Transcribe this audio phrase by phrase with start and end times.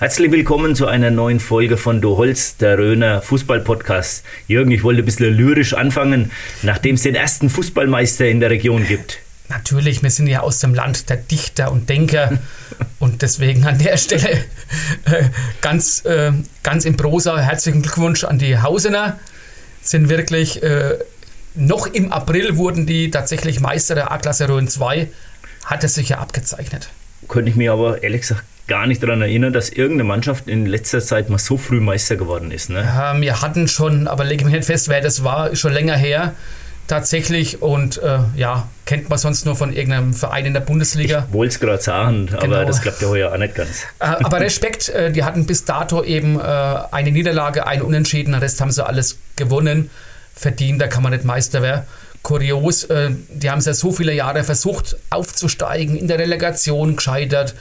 [0.00, 4.22] Herzlich willkommen zu einer neuen Folge von Du Holz, der Röner Fußball-Podcast.
[4.46, 6.30] Jürgen, ich wollte ein bisschen lyrisch anfangen,
[6.62, 9.18] nachdem es den ersten Fußballmeister in der Region gibt.
[9.48, 12.38] Natürlich, wir sind ja aus dem Land der Dichter und Denker
[13.00, 14.44] und deswegen an der Stelle
[15.04, 15.24] äh,
[15.62, 16.30] ganz, äh,
[16.62, 19.18] ganz im Prosa herzlichen Glückwunsch an die Hausener.
[19.82, 20.96] Sind wirklich, äh,
[21.56, 25.08] noch im April wurden die tatsächlich Meister der A-Klasse Rhön 2,
[25.64, 26.88] hat es sich ja abgezeichnet.
[27.26, 31.00] Könnte ich mir aber ehrlich gesagt gar nicht daran erinnern, dass irgendeine Mannschaft in letzter
[31.00, 32.70] Zeit mal so früh Meister geworden ist.
[32.70, 32.82] Ne?
[32.82, 35.96] Ja, wir hatten schon, aber lege mich nicht fest, wer das war, ist schon länger
[35.96, 36.34] her
[36.86, 41.26] tatsächlich und äh, ja, kennt man sonst nur von irgendeinem Verein in der Bundesliga.
[41.28, 42.64] Ich wollte es gerade sagen, aber genau.
[42.64, 43.84] das klappt ja heuer auch nicht ganz.
[44.00, 48.40] Äh, aber Respekt, äh, die hatten bis dato eben äh, eine Niederlage, ein Unentschieden, den
[48.40, 49.90] Rest haben sie alles gewonnen,
[50.34, 51.82] verdient, da kann man nicht Meister werden.
[52.22, 57.54] Kurios, äh, die haben es ja so viele Jahre versucht aufzusteigen, in der Relegation gescheitert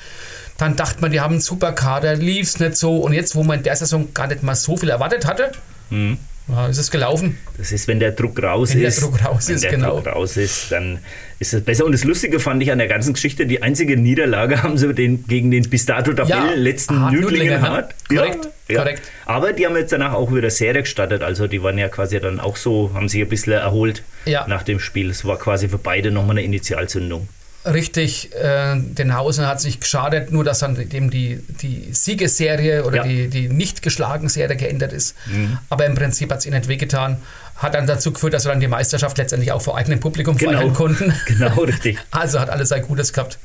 [0.57, 2.97] dann dachte man, die haben einen super Kader, lief es nicht so.
[2.97, 5.51] Und jetzt, wo man in der Saison gar nicht mal so viel erwartet hatte,
[5.91, 6.17] mhm.
[6.47, 7.37] ja, ist es gelaufen.
[7.57, 9.01] Das ist, wenn der Druck raus wenn ist.
[9.01, 9.97] Der Druck raus wenn ist, der genau.
[9.97, 10.97] Druck raus ist, dann
[11.37, 11.85] ist es besser.
[11.85, 15.27] Und das Lustige fand ich an der ganzen Geschichte, die einzige Niederlage haben sie den,
[15.27, 17.93] gegen den bis dato ja, letzten Nüdlingen hart.
[18.09, 19.03] Korrekt, ja, korrekt.
[19.27, 21.21] Aber die haben jetzt danach auch wieder Serie gestartet.
[21.21, 24.01] Also die waren ja quasi dann auch so, haben sich ein bisschen erholt
[24.47, 25.11] nach dem Spiel.
[25.11, 27.27] Es war quasi für beide nochmal eine Initialzündung
[27.67, 28.75] richtig, äh,
[29.15, 33.03] Hausen hat sich geschadet, nur dass dann eben die, die Siegesserie oder ja.
[33.03, 35.15] die, die nicht geschlagen Serie geändert ist.
[35.27, 35.57] Mhm.
[35.69, 37.17] Aber im Prinzip hat es ihnen nicht wehgetan
[37.57, 40.59] hat dann dazu geführt, dass wir dann die Meisterschaft letztendlich auch vor eigenem Publikum genau,
[40.59, 41.13] feiern konnten.
[41.25, 41.97] Genau, richtig.
[42.11, 43.37] Also hat alles sein Gutes gehabt.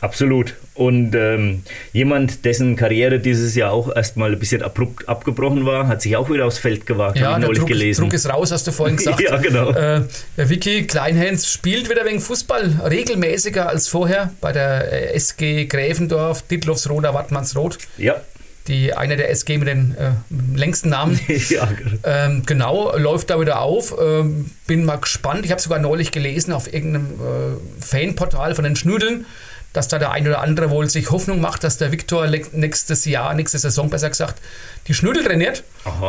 [0.00, 0.54] Absolut.
[0.74, 1.62] Und ähm,
[1.92, 6.28] jemand, dessen Karriere dieses Jahr auch erstmal ein bisschen abrupt abgebrochen war, hat sich auch
[6.30, 8.02] wieder aufs Feld gewagt, ja, habe ich neulich Druck, gelesen.
[8.02, 9.20] Druck ist raus, hast du vorhin gesagt.
[9.20, 9.70] ja, genau.
[9.70, 10.02] Äh,
[10.36, 17.78] Vicky Kleinhens spielt wieder wegen Fußball regelmäßiger als vorher bei der SG Gräfendorf, Dittlofsroda, Wattmannsroth.
[17.96, 18.20] Ja
[18.68, 20.12] die eine der SG mit den äh,
[20.56, 21.18] längsten Namen.
[21.48, 21.68] ja,
[22.04, 23.94] ähm, genau, läuft da wieder auf.
[24.00, 25.44] Ähm, bin mal gespannt.
[25.44, 29.26] Ich habe sogar neulich gelesen auf irgendeinem äh, Fanportal von den Schnüdeln,
[29.72, 33.34] dass da der ein oder andere wohl sich Hoffnung macht, dass der Viktor nächstes Jahr,
[33.34, 34.40] nächste Saison besser gesagt,
[34.86, 35.64] die Schnüdel trainiert,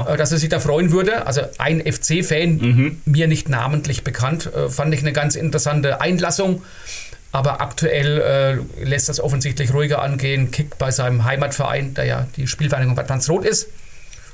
[0.07, 1.25] äh, dass er sich da freuen würde.
[1.25, 3.01] Also ein FC-Fan, mhm.
[3.05, 6.61] mir nicht namentlich bekannt, äh, fand ich eine ganz interessante Einlassung.
[7.33, 12.45] Aber aktuell äh, lässt das offensichtlich ruhiger angehen, kickt bei seinem Heimatverein, der ja die
[12.45, 13.69] Spielvereinigung Bad Landsroth ist.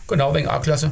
[0.07, 0.91] Genau, wegen A-Klasse.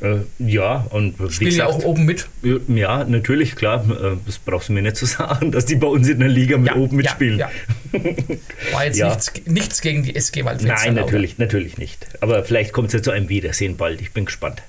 [0.00, 2.26] Äh, ja, und spielen ja auch oben mit.
[2.68, 3.84] Ja, natürlich, klar.
[3.90, 6.56] Äh, das brauchst du mir nicht zu sagen, dass die bei uns in der Liga
[6.56, 7.38] mit ja, oben mitspielen.
[7.38, 7.50] Ja,
[7.92, 8.00] ja.
[8.72, 10.86] War jetzt nichts, nichts, gegen die SG Waldfenster.
[10.86, 12.06] Nein, natürlich, natürlich nicht.
[12.22, 14.00] Aber vielleicht kommt es ja zu einem Wiedersehen bald.
[14.00, 14.62] Ich bin gespannt.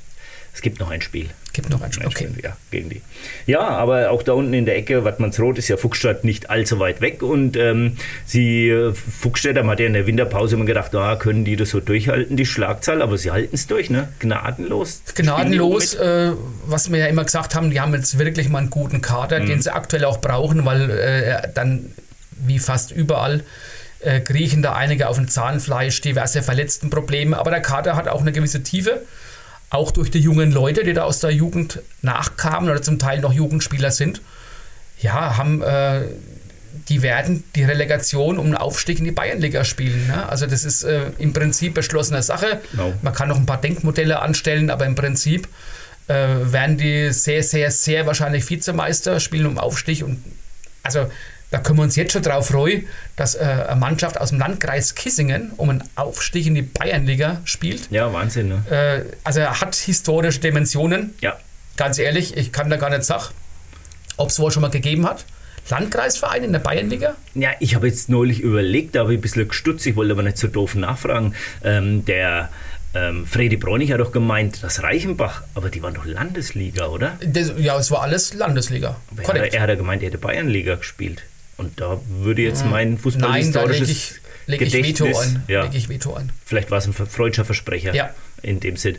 [0.57, 1.29] Es gibt noch ein Spiel.
[1.53, 2.27] Gibt noch ein Spiel, okay.
[2.41, 3.03] Ja, gegen die.
[3.45, 6.99] Ja, aber auch da unten in der Ecke, Wattmannsroth, ist ja Fuchsstadt nicht allzu weit
[6.99, 7.21] weg.
[7.21, 11.57] Und ähm, sie, Fuchsstädter, man hat ja in der Winterpause immer gedacht, ah, können die
[11.57, 14.07] das so durchhalten, die Schlagzahl, aber sie halten es durch, ne?
[14.17, 15.03] Gnadenlos.
[15.13, 16.31] Gnadenlos, äh,
[16.65, 19.45] was wir ja immer gesagt haben, die haben jetzt wirklich mal einen guten Kader, mhm.
[19.45, 21.91] den sie aktuell auch brauchen, weil äh, dann,
[22.31, 23.43] wie fast überall,
[23.99, 28.31] äh, kriechen da einige auf dem Zahnfleisch, diverse Verletztenprobleme, aber der Kader hat auch eine
[28.31, 29.03] gewisse Tiefe
[29.69, 33.33] auch durch die jungen Leute, die da aus der Jugend nachkamen oder zum Teil noch
[33.33, 34.21] Jugendspieler sind,
[34.99, 36.03] ja, haben, äh,
[36.89, 40.07] die werden die Relegation um einen Aufstieg in die Bayernliga spielen.
[40.07, 40.27] Ne?
[40.27, 42.61] Also das ist äh, im Prinzip beschlossene Sache.
[42.73, 42.93] No.
[43.01, 45.47] Man kann noch ein paar Denkmodelle anstellen, aber im Prinzip
[46.07, 50.23] äh, werden die sehr, sehr, sehr wahrscheinlich Vizemeister spielen um Aufstieg und
[50.83, 51.11] also
[51.51, 52.85] da können wir uns jetzt schon drauf freuen,
[53.15, 57.89] dass äh, eine Mannschaft aus dem Landkreis Kissingen um einen Aufstieg in die Bayernliga spielt.
[57.91, 58.49] Ja, Wahnsinn.
[58.49, 58.63] Ne?
[58.69, 61.13] Äh, also er hat historische Dimensionen.
[61.21, 61.37] Ja.
[61.77, 63.25] Ganz ehrlich, ich kann da gar nicht sagen,
[64.17, 65.25] ob es wohl schon mal gegeben hat.
[65.69, 67.15] Landkreisverein in der Bayernliga?
[67.35, 70.23] Ja, ich habe jetzt neulich überlegt, da habe ich ein bisschen gestutzt, ich wollte aber
[70.23, 71.33] nicht so doof nachfragen.
[71.63, 72.49] Ähm, der
[72.93, 77.17] ähm, Freddy Bräunig hat doch gemeint, das Reichenbach, aber die waren doch Landesliga, oder?
[77.21, 78.95] Das, ja, es war alles Landesliga.
[79.11, 81.21] Aber er, hat- er hat ja gemeint, er hätte Bayernliga gespielt.
[81.57, 85.43] Und da würde jetzt mein Nein, da fußballhistorisches lege ich, leg ich Veto Gedächtnis, ein.
[85.47, 86.31] ja, Leg ich Veto ein.
[86.45, 88.11] vielleicht war es ein freudscher Versprecher Ja.
[88.43, 88.97] in dem Sinn.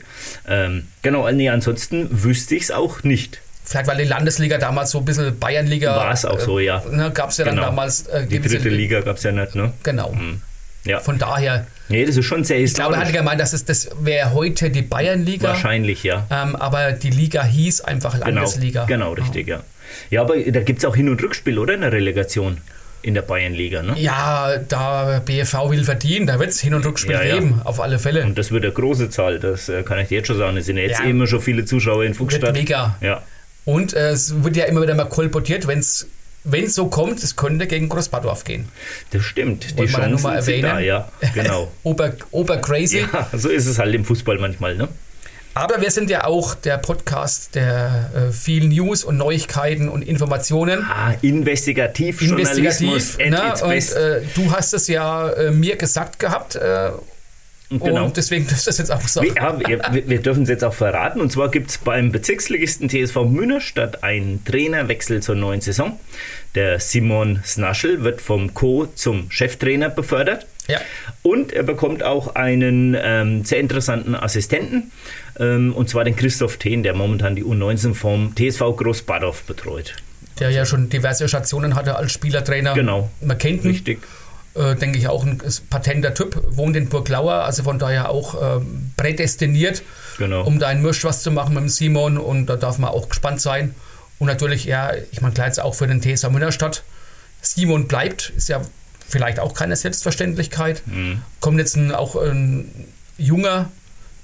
[0.49, 3.40] Ähm, genau, nee, ansonsten wüsste ich es auch nicht.
[3.64, 5.94] Vielleicht, weil die Landesliga damals so ein bisschen Bayernliga.
[5.94, 6.82] War es auch so, ja.
[6.90, 7.56] Ne, Gab es ja Genau.
[7.56, 8.06] dann damals.
[8.06, 9.72] Äh, Die dritte Liga gab es ja nicht, ne?
[9.82, 10.16] Genau.
[10.84, 11.00] Ja.
[11.00, 13.19] Von daher, Nee, das ist schon sehr ich glaube, er historisch.
[13.19, 15.49] hat gemeint, dass es, das wäre heute die Bayernliga.
[15.49, 16.26] Wahrscheinlich, ja.
[16.31, 18.84] Ähm, aber die Liga hieß einfach Genau, Landesliga.
[18.87, 19.62] genau, richtig, ja.
[20.11, 21.75] Ja, aber da gibt es auch Hin- und Rückspiel, oder?
[21.75, 22.58] In der Relegation
[23.00, 23.94] in der Bayernliga, ne?
[23.96, 27.35] Ja, da BFV will verdienen, da wird es Hin- und Rückspiel Ja, ja.
[27.37, 28.25] geben, auf alle Fälle.
[28.25, 30.56] Und das wird eine große Zahl, das äh, kann ich dir jetzt schon sagen.
[30.56, 31.06] Es sind ja jetzt Ja.
[31.06, 32.55] immer schon viele Zuschauer in Fuchsstadt.
[32.55, 32.96] mega.
[33.00, 33.23] Ja,
[33.64, 36.06] Und äh, es wird ja immer wieder mal kolportiert, wenn es
[36.75, 38.69] so kommt, es könnte gegen Großbadorf gehen.
[39.12, 39.70] das stimmt.
[39.75, 40.87] Die Wollen Chancen mal sind da, erwähnen?
[40.87, 41.70] ja, genau.
[41.84, 43.06] Ober, Obercrazy.
[43.12, 44.88] ja, so ist es halt im Fußball manchmal, ne?
[45.58, 50.82] Aber wir sind ja auch der Podcast der äh, vielen News und Neuigkeiten und Informationen.
[50.84, 53.16] Ah, investigativ, Investigativ.
[53.20, 53.64] at Ne?
[53.64, 56.55] Und äh, du hast es ja äh, mir gesagt gehabt.
[56.56, 56.90] Äh,
[57.70, 58.05] genau.
[58.06, 59.32] Und deswegen darfst du das jetzt auch sagen.
[59.37, 61.20] Ja, wir, wir- wir dürfen es jetzt auch verraten.
[61.20, 65.99] Und zwar gibt es beim Bezirksligisten TSV Münnerstadt einen Trainerwechsel zur neuen Saison.
[66.55, 68.87] Der Simon Snaschel wird vom Co.
[68.94, 70.46] zum Cheftrainer befördert.
[70.69, 70.81] Ja.
[71.23, 74.91] Und er bekommt auch einen ähm, sehr interessanten Assistenten,
[75.41, 79.94] ähm, und zwar den Christoph Thehn, der momentan die U19 vom TSV Großbadorf betreut.
[80.38, 82.75] Der ja schon diverse Stationen hatte als Spielertrainer.
[82.75, 83.11] Genau.
[83.20, 83.70] Man kennt ihn.
[83.73, 83.99] Richtig.
[84.55, 88.93] äh, denke ich, auch ein patenter Typ, wohnt in Burglauer, also von daher auch ähm,
[88.97, 89.82] prädestiniert,
[90.19, 90.44] Genau.
[90.44, 93.09] um da einen Misch was zu machen mit dem Simon und da darf man auch
[93.09, 93.75] gespannt sein.
[94.19, 96.82] Und natürlich, ja, ich meine, klar jetzt auch für den TSV Münnerstadt.
[97.41, 98.61] Simon bleibt, ist ja
[99.08, 100.82] vielleicht auch keine Selbstverständlichkeit.
[100.87, 101.22] Mhm.
[101.40, 102.70] Kommt jetzt ein, auch ein
[103.16, 103.70] junger,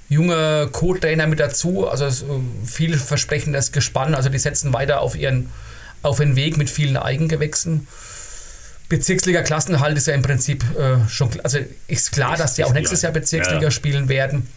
[0.09, 2.23] junger Co-Trainer mit dazu, also es,
[2.65, 5.49] vielversprechendes Gespann, also die setzen weiter auf ihren
[6.03, 7.87] auf den Weg mit vielen Eigengewächsen.
[8.89, 12.73] Bezirksliga Klassenhalt ist ja im Prinzip äh, schon, kl- also ist klar, dass die auch
[12.73, 13.11] nächstes klar.
[13.11, 14.47] Jahr Bezirksliga Ja, spielen werden.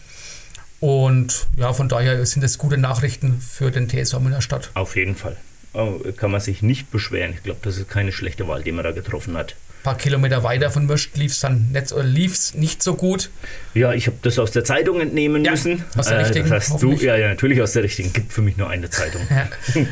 [0.79, 4.69] Und ja, von daher sind es gute Nachrichten für den TSV Münnerstadt.
[4.75, 5.35] Auf jeden Fall.
[5.73, 7.33] Oh, kann man sich nicht beschweren.
[7.33, 9.55] Ich glaube, das ist keine schlechte Wahl, die man da getroffen hat.
[9.79, 13.29] Ein paar Kilometer weiter von Möst lief es dann nicht, oder lief's nicht so gut.
[13.73, 15.85] Ja, ich habe das aus der Zeitung entnehmen Ja, müssen.
[15.97, 18.11] aus der richtigen, das hast du, ja, ja, natürlich aus der richtigen.
[18.11, 19.21] Gibt für mich nur eine Zeitung.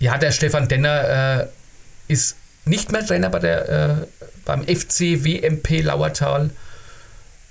[0.00, 4.06] Ja, der Stefan Denner äh, ist nicht mehr Trainer bei der, äh,
[4.44, 6.50] beim FC WMP Lauertal.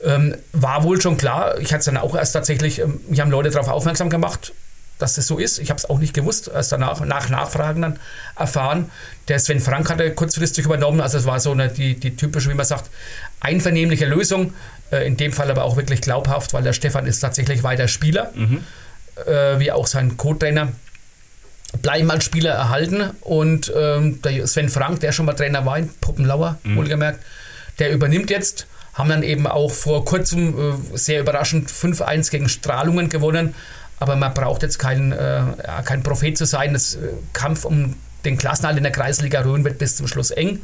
[0.02, 1.58] Ähm, war wohl schon klar.
[1.60, 4.54] Ich hatte es dann auch erst tatsächlich, ähm, mich haben Leute darauf aufmerksam gemacht,
[5.00, 5.60] dass das so ist.
[5.60, 8.00] Ich habe es auch nicht gewusst, erst danach, nach Nachfragen dann
[8.36, 8.92] erfahren.
[9.28, 12.56] Der Sven Frank hatte kurzfristig übernommen, also es war so eine, die, die typische, wie
[12.56, 12.90] man sagt,
[13.40, 14.54] einvernehmliche Lösung.
[14.92, 18.32] Äh, in dem Fall aber auch wirklich glaubhaft, weil der Stefan ist tatsächlich weiter Spieler,
[19.26, 20.70] äh, wie auch sein Co-Trainer.
[21.82, 23.12] Bleiben als Spieler erhalten.
[23.22, 27.20] Und ähm, der Sven Frank, der schon mal Trainer war in Poppenlauer, wohlgemerkt,
[27.80, 30.58] der übernimmt jetzt, haben dann eben auch vor kurzem
[30.94, 33.54] äh, sehr überraschend 5-1 gegen Strahlungen gewonnen,
[34.00, 35.42] aber man braucht jetzt kein, äh,
[35.84, 37.96] kein Prophet zu sein, das äh, Kampf um
[38.26, 40.60] den Klassenhalt in der Kreisliga Rhön wird bis zum Schluss eng.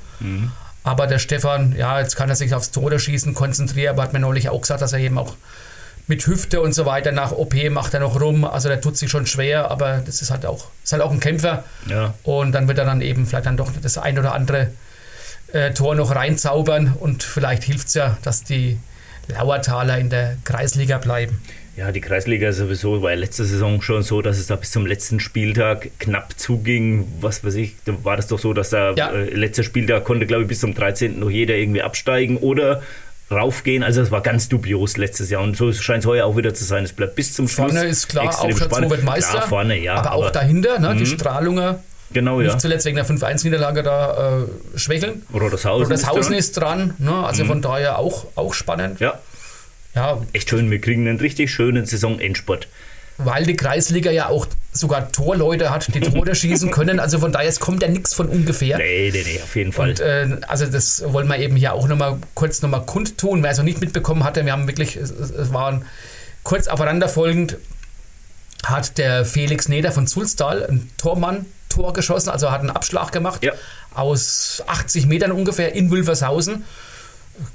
[0.84, 4.20] Aber der Stefan, ja, jetzt kann er sich aufs Tore schießen konzentrieren, aber hat mir
[4.20, 5.36] neulich auch gesagt, dass er eben auch
[6.08, 8.44] mit Hüfte und so weiter nach OP macht er noch rum.
[8.44, 11.22] Also der tut sich schon schwer, aber das ist halt auch, ist halt auch ein
[11.22, 11.64] Kämpfer.
[11.88, 12.14] Ja.
[12.24, 14.72] Und dann wird er dann eben vielleicht dann doch das ein oder andere
[15.54, 18.78] äh, Tor noch reinzaubern und vielleicht hilft es ja, dass die
[19.28, 21.42] Lauertaler in der Kreisliga bleiben.
[21.76, 24.86] Ja, die Kreisliga sowieso war ja letzte Saison schon so, dass es da bis zum
[24.86, 27.08] letzten Spieltag knapp zuging.
[27.20, 29.12] Was weiß ich, da war das doch so, dass da Ja.
[29.12, 31.20] äh, letzter Spieltag konnte, glaube ich, bis zum 13.
[31.20, 32.84] noch jeder irgendwie absteigen oder
[33.32, 33.82] raufgehen.
[33.82, 36.64] Also es war ganz dubios letztes Jahr und so scheint es heuer auch wieder zu
[36.64, 36.84] sein.
[36.84, 37.72] Es bleibt bis zum Schluss.
[37.72, 38.92] Vorne ist klar, auch spannend.
[38.92, 39.32] wird Meister.
[39.38, 39.96] Klar, vorne, ja.
[39.96, 41.80] aber auch dahinter, ne, die Strahlunger,
[42.12, 42.50] Genau, ja.
[42.50, 45.24] nicht zuletzt wegen der 5-1-Niederlage da äh, schwächeln.
[45.34, 46.90] Rodershausen, Rodershausen ist dran.
[46.92, 49.00] ist dran, ne, also von daher auch, auch spannend.
[49.00, 49.18] Ja,
[49.96, 50.72] Ja, echt schön.
[50.72, 52.68] Wir kriegen einen richtig schönen Saison-Endspurt.
[53.20, 57.00] weil die Kreisliga ja auch sogar Torleute hat, die Tore schießen können.
[57.00, 58.78] Also von daher, es kommt ja nichts von ungefähr.
[58.80, 59.90] Nee, nee, nee, auf jeden Fall.
[59.92, 63.44] Und äh, also das wollen wir eben hier auch nochmal kurz nochmal kundtun.
[63.44, 65.86] Wer es noch nicht mitbekommen hatte, wir haben wirklich, es, es waren
[66.42, 67.58] kurz aufeinanderfolgend,
[68.66, 73.44] hat der Felix Neder von Zulstal ein Tormann Tor geschossen, also hat einen Abschlag gemacht
[73.44, 73.52] Ja.
[73.94, 76.64] aus 80 Metern ungefähr in Wülfershausen.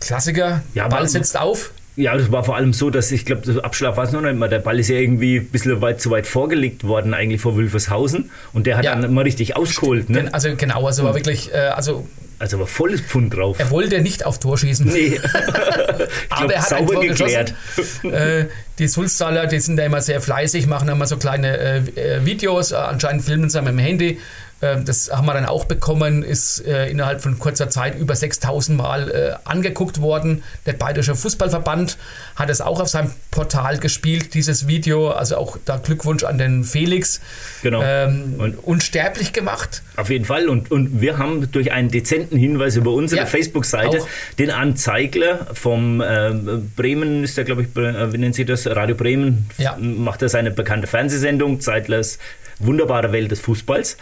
[0.00, 1.70] Klassiker, Ja, Ball setzt auf.
[1.98, 4.36] Ja, das war vor allem so, dass ich glaube, der Abschlag war es noch nicht
[4.36, 4.48] mal.
[4.48, 8.30] Der Ball ist ja irgendwie ein bisschen weit zu weit vorgelegt worden, eigentlich vor Wülfershausen.
[8.52, 8.94] Und der hat Ja.
[8.94, 10.08] dann immer richtig ausgeholt.
[10.08, 10.28] Ne?
[10.32, 12.06] Also genau, also war wirklich, äh, also
[12.38, 13.56] Also war volles Pfund drauf.
[13.58, 14.86] er wollte nicht auf Tor schießen.
[14.86, 15.20] Nee.
[16.30, 17.54] Aber glaub, er hat ein sauber Tor geklärt.
[17.74, 18.12] geschossen.
[18.14, 18.46] äh,
[18.78, 22.72] Die Sulztaler, die sind da immer sehr fleißig, machen immer so kleine äh, äh Videos.
[22.72, 24.18] Anscheinend filmen sie mit dem Handy.
[24.60, 28.76] Ähm, das haben wir dann auch bekommen, ist äh, innerhalb von kurzer Zeit über 6000
[28.76, 30.42] Mal äh, angeguckt worden.
[30.66, 31.96] Der Bayerische Fußballverband
[32.34, 35.10] hat es auch auf seinem Portal gespielt, dieses Video.
[35.10, 37.20] Also auch da Glückwunsch an den Felix.
[37.62, 37.82] Genau.
[37.82, 39.82] Ähm, und, unsterblich gemacht.
[39.96, 40.48] Auf jeden Fall.
[40.48, 44.02] Und, und wir haben durch einen dezenten Hinweis über unsere ja, Facebook-Seite
[44.38, 46.32] den Anzeigler vom äh,
[46.76, 48.66] Bremen, ist der, glaube ich, äh, wie nennen Sie das?
[48.66, 49.76] Radio Bremen, ja.
[49.78, 52.18] macht er seine bekannte Fernsehsendung, Zeitlers
[52.60, 53.96] wunderbare Welt des Fußballs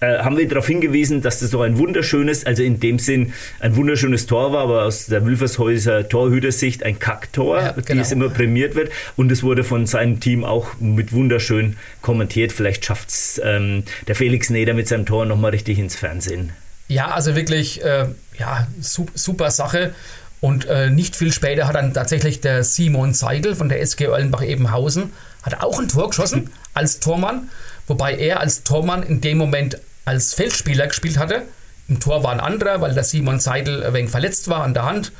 [0.00, 3.76] äh, haben wir darauf hingewiesen, dass das so ein wunderschönes, also in dem Sinn ein
[3.76, 8.00] wunderschönes Tor war, aber aus der Wülfershäuser Torhütersicht ein Kacktor, ja, genau.
[8.00, 8.90] es immer prämiert wird.
[9.16, 12.52] Und es wurde von seinem Team auch mit wunderschön kommentiert.
[12.52, 16.52] Vielleicht schafft es ähm, der Felix Neder mit seinem Tor nochmal richtig ins Fernsehen.
[16.88, 18.06] Ja, also wirklich, äh,
[18.38, 19.94] ja, super Sache.
[20.40, 25.12] Und äh, nicht viel später hat dann tatsächlich der Simon Seidel von der SG Erlenbach-Ebenhausen
[25.42, 27.50] hat auch ein Tor geschossen als Tormann,
[27.86, 31.42] wobei er als Tormann in dem Moment als Feldspieler gespielt hatte.
[31.88, 34.84] Im Tor war ein anderer, weil der Simon Seidel ein wenig verletzt war an der
[34.84, 35.12] Hand.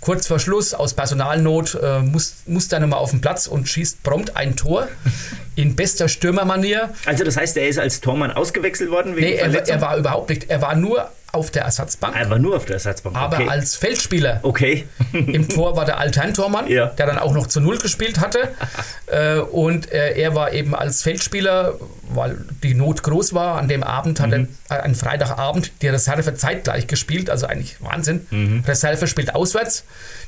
[0.00, 4.02] Kurz vor Schluss, aus Personalnot, äh, muss, muss er nochmal auf den Platz und schießt
[4.02, 4.88] prompt ein Tor
[5.56, 6.90] in bester Stürmermanier.
[7.06, 9.16] Also das heißt, er ist als Tormann ausgewechselt worden?
[9.16, 10.50] Wegen nee, er, er, war überhaupt nicht.
[10.50, 12.16] Er war nur auf der Ersatzbank.
[12.16, 13.16] Er war nur auf der Ersatzbank.
[13.16, 13.24] Okay.
[13.24, 14.40] Aber als Feldspieler.
[14.42, 14.86] Okay.
[15.12, 16.86] Im Tor war der Alterntormann, ja.
[16.86, 18.48] der dann auch noch zu Null gespielt hatte.
[19.06, 21.74] äh, und äh, er war eben als Feldspieler,
[22.08, 23.58] weil die Not groß war.
[23.58, 24.48] An dem Abend hat mhm.
[24.68, 27.28] er, äh, einen Freitagabend, die Reserve zeitgleich gespielt.
[27.28, 28.26] Also eigentlich Wahnsinn.
[28.30, 28.64] Mhm.
[28.66, 29.84] Reserve spielt auswärts.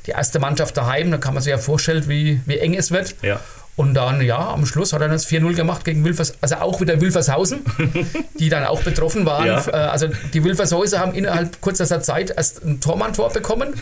[0.06, 1.10] Die erste Mannschaft daheim.
[1.10, 3.14] Da kann man sich ja vorstellen, wie, wie eng es wird.
[3.22, 3.40] Ja.
[3.80, 7.00] Und dann, ja, am Schluss hat er das 4-0 gemacht gegen Wilfers, also auch wieder
[7.00, 7.60] Wilfershausen,
[8.38, 9.46] die dann auch betroffen waren.
[9.46, 9.66] Ja.
[9.68, 13.72] Äh, also die Wilfershäuser haben innerhalb kurzer Zeit erst ein Tormann-Tor bekommen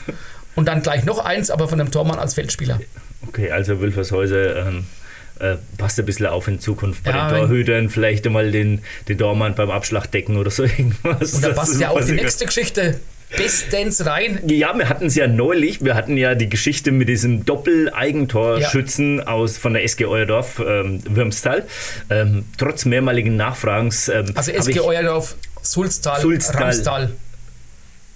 [0.55, 2.79] und dann gleich noch eins, aber von einem Tormann als Feldspieler.
[3.27, 4.87] Okay, also Wilfershäuser ähm,
[5.41, 9.19] äh, passt ein bisschen auf in Zukunft bei ja, den Torhütern, vielleicht einmal den, den
[9.19, 11.35] Tormann beim Abschlag decken oder so irgendwas.
[11.35, 13.01] Und da passt ja auch die nächste Geschichte
[13.37, 14.41] bestens rein.
[14.47, 15.85] Ja, wir hatten es ja neulich.
[15.85, 19.27] Wir hatten ja die Geschichte mit diesem Doppel-Eigentorschützen ja.
[19.27, 21.65] aus von der SG Euerdorf ähm, Würmstal.
[22.11, 24.09] Ähm, trotz mehrmaligen Nachfragens.
[24.09, 27.11] Ähm, also SG Euerdorf, Sulztal, Sulztal, Ramstal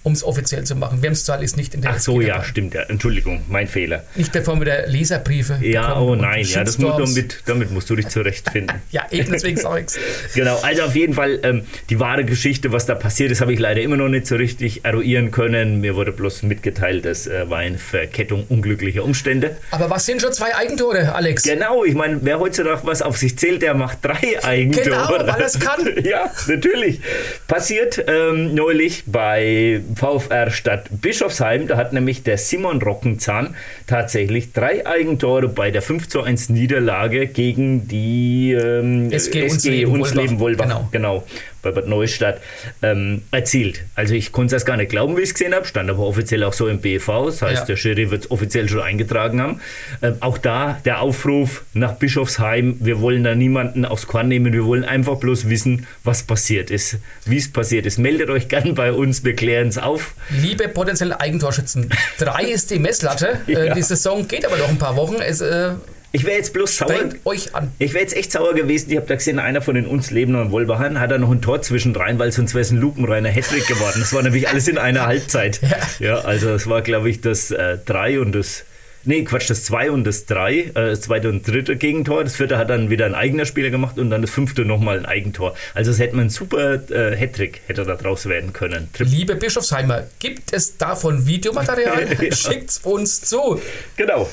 [0.02, 1.02] um es offiziell zu machen.
[1.02, 2.74] Wemstal ist nicht in der Ach so, ja, stimmt.
[2.74, 2.82] Ja.
[2.82, 4.04] Entschuldigung, mein Fehler.
[4.16, 5.58] Nicht wir der Leserbriefe.
[5.62, 8.80] Ja, oh nein, ja, das muss, damit, damit musst du dich zurechtfinden.
[8.90, 12.86] ja, eben deswegen sage ich Genau, also auf jeden Fall ähm, die wahre Geschichte, was
[12.86, 15.80] da passiert ist, habe ich leider immer noch nicht so richtig eruieren können.
[15.80, 19.56] Mir wurde bloß mitgeteilt, das äh, war eine Verkettung unglücklicher Umstände.
[19.70, 21.44] Aber was sind schon zwei Eigentore, Alex?
[21.44, 24.84] Genau, ich meine, wer heutzutage was auf sich zählt, der macht drei Eigentore.
[24.84, 25.80] Genau, weil es kann.
[26.04, 27.00] ja, natürlich.
[27.46, 31.66] Passiert ähm, neulich bei VfR Stadt Bischofsheim.
[31.66, 33.54] Da hat nämlich der Simon Rockenzahn
[33.86, 40.38] tatsächlich drei Eigentore bei der 5 zu 1 Niederlage gegen die ähm, SG, SG Unsleben
[40.38, 40.66] Wolbach.
[40.66, 40.88] Genau.
[40.90, 41.24] genau
[41.62, 42.40] bei Bad Neustadt
[42.82, 43.84] ähm, erzielt.
[43.94, 46.42] Also ich konnte es gar nicht glauben, wie ich es gesehen habe, stand aber offiziell
[46.44, 47.64] auch so im BV, das heißt, ja.
[47.64, 49.60] der Jury wird es offiziell schon eingetragen haben.
[50.02, 54.64] Ähm, auch da der Aufruf nach Bischofsheim, wir wollen da niemanden aufs Korn nehmen, wir
[54.64, 57.98] wollen einfach bloß wissen, was passiert ist, wie es passiert ist.
[57.98, 60.14] Meldet euch gern bei uns, wir klären es auf.
[60.30, 63.64] Liebe potenzielle Eigentorschützen, drei ist die Messlatte, ja.
[63.64, 65.16] äh, die Saison geht aber noch ein paar Wochen.
[65.20, 65.72] Es, äh,
[66.12, 66.94] ich wäre jetzt bloß sauer.
[67.24, 67.72] euch an.
[67.78, 68.90] Ich wäre jetzt echt sauer gewesen.
[68.90, 71.62] Ich habe da gesehen, einer von den uns lebenden Wolbachern hat da noch ein Tor
[71.62, 74.00] zwischendrein, weil sonst wäre es ein lupenreiner Hattrick geworden.
[74.00, 75.60] Das war nämlich alles in einer Halbzeit.
[75.72, 78.64] Ja, ja also es war, glaube ich, das 3 äh, und das.
[79.04, 82.24] Nee, Quatsch, das 2 und das 3, äh, das zweite und dritte Gegentor.
[82.24, 85.06] Das vierte hat dann wieder ein eigener Spieler gemacht und dann das fünfte nochmal ein
[85.06, 85.54] Eigentor.
[85.72, 88.90] Also es hätte man ein super äh, Hattrick hätte da draus werden können.
[88.92, 89.06] Trip.
[89.08, 92.06] Liebe Bischofsheimer, gibt es davon Videomaterial?
[92.20, 92.32] ja.
[92.36, 93.60] Schickt's uns zu.
[93.96, 94.28] Genau.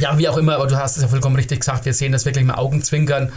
[0.00, 1.84] Ja, wie auch immer, aber du hast es ja vollkommen richtig gesagt.
[1.84, 3.32] Wir sehen das wirklich im Augenzwinkern.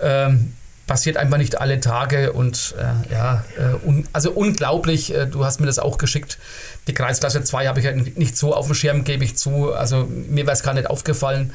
[0.00, 0.52] Ähm,
[0.86, 5.14] passiert einfach nicht alle Tage und äh, ja, äh, un, also unglaublich.
[5.14, 6.38] Äh, du hast mir das auch geschickt.
[6.86, 9.72] Die Kreisklasse 2 habe ich ja nicht so auf dem Schirm, gebe ich zu.
[9.72, 11.52] Also mir wäre es gar nicht aufgefallen.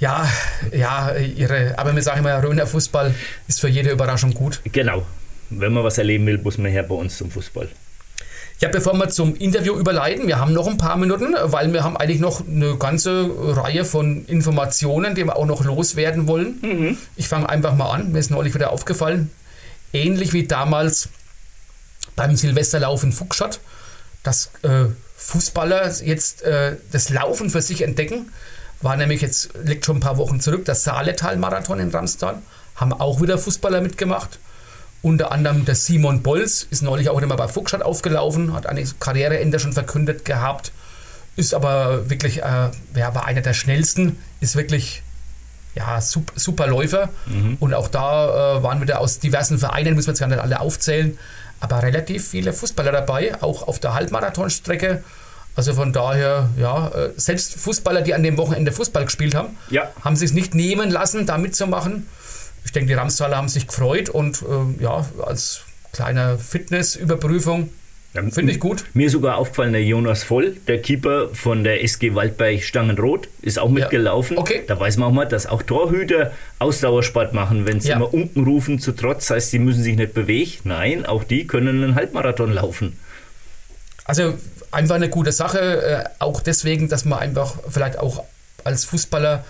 [0.00, 0.28] Ja,
[0.72, 3.14] ja, ihre, aber mir sagen immer, Röner Fußball
[3.48, 4.60] ist für jede Überraschung gut.
[4.72, 5.04] Genau.
[5.50, 7.68] Wenn man was erleben will, muss man her bei uns zum Fußball.
[8.60, 11.96] Ja, bevor wir zum Interview überleiten, wir haben noch ein paar Minuten, weil wir haben
[11.96, 16.58] eigentlich noch eine ganze Reihe von Informationen, die wir auch noch loswerden wollen.
[16.60, 16.98] Mhm.
[17.14, 19.30] Ich fange einfach mal an, mir ist neulich wieder aufgefallen,
[19.92, 21.08] ähnlich wie damals
[22.16, 23.60] beim Silvesterlauf in Fuchsstadt,
[24.24, 24.86] dass äh,
[25.16, 28.32] Fußballer jetzt äh, das Laufen für sich entdecken.
[28.82, 32.42] War nämlich jetzt, liegt schon ein paar Wochen zurück, das Saaletal-Marathon in Ramstal.
[32.74, 34.40] Haben auch wieder Fußballer mitgemacht.
[35.00, 39.60] Unter anderem der Simon Bolz ist neulich auch immer bei Fuchsstadt aufgelaufen, hat eine Karriereende
[39.60, 40.72] schon verkündet gehabt.
[41.36, 45.02] ist aber wirklich, äh, ja, war einer der schnellsten, ist wirklich
[45.76, 47.10] ja, super, super Läufer.
[47.26, 47.56] Mhm.
[47.60, 50.60] Und auch da äh, waren wieder aus diversen Vereinen, müssen wir jetzt gar nicht alle
[50.60, 51.16] aufzählen,
[51.60, 55.04] aber relativ viele Fußballer dabei, auch auf der Halbmarathonstrecke.
[55.54, 59.90] Also von daher, ja, äh, selbst Fußballer, die an dem Wochenende Fußball gespielt haben, ja.
[60.04, 62.06] haben sich es nicht nehmen lassen, da mitzumachen.
[62.68, 67.70] Ich denke, die Ramsaler haben sich gefreut und äh, ja, als kleine Fitnessüberprüfung
[68.12, 68.84] ja, Finde ich gut.
[68.92, 73.58] Mir ist sogar aufgefallen, der Jonas Voll, der Keeper von der SG Waldberg Stangenroth, ist
[73.58, 74.36] auch mitgelaufen.
[74.36, 74.42] Ja.
[74.42, 74.64] Okay.
[74.66, 77.96] Da weiß man auch mal, dass auch Torhüter Ausdauersport machen, wenn sie ja.
[77.96, 80.52] immer unten rufen zu Trotz, heißt, sie müssen sich nicht bewegen.
[80.64, 82.98] Nein, auch die können einen Halbmarathon laufen.
[84.04, 84.34] Also
[84.72, 88.24] einfach eine gute Sache, äh, auch deswegen, dass man einfach vielleicht auch
[88.64, 89.44] als Fußballer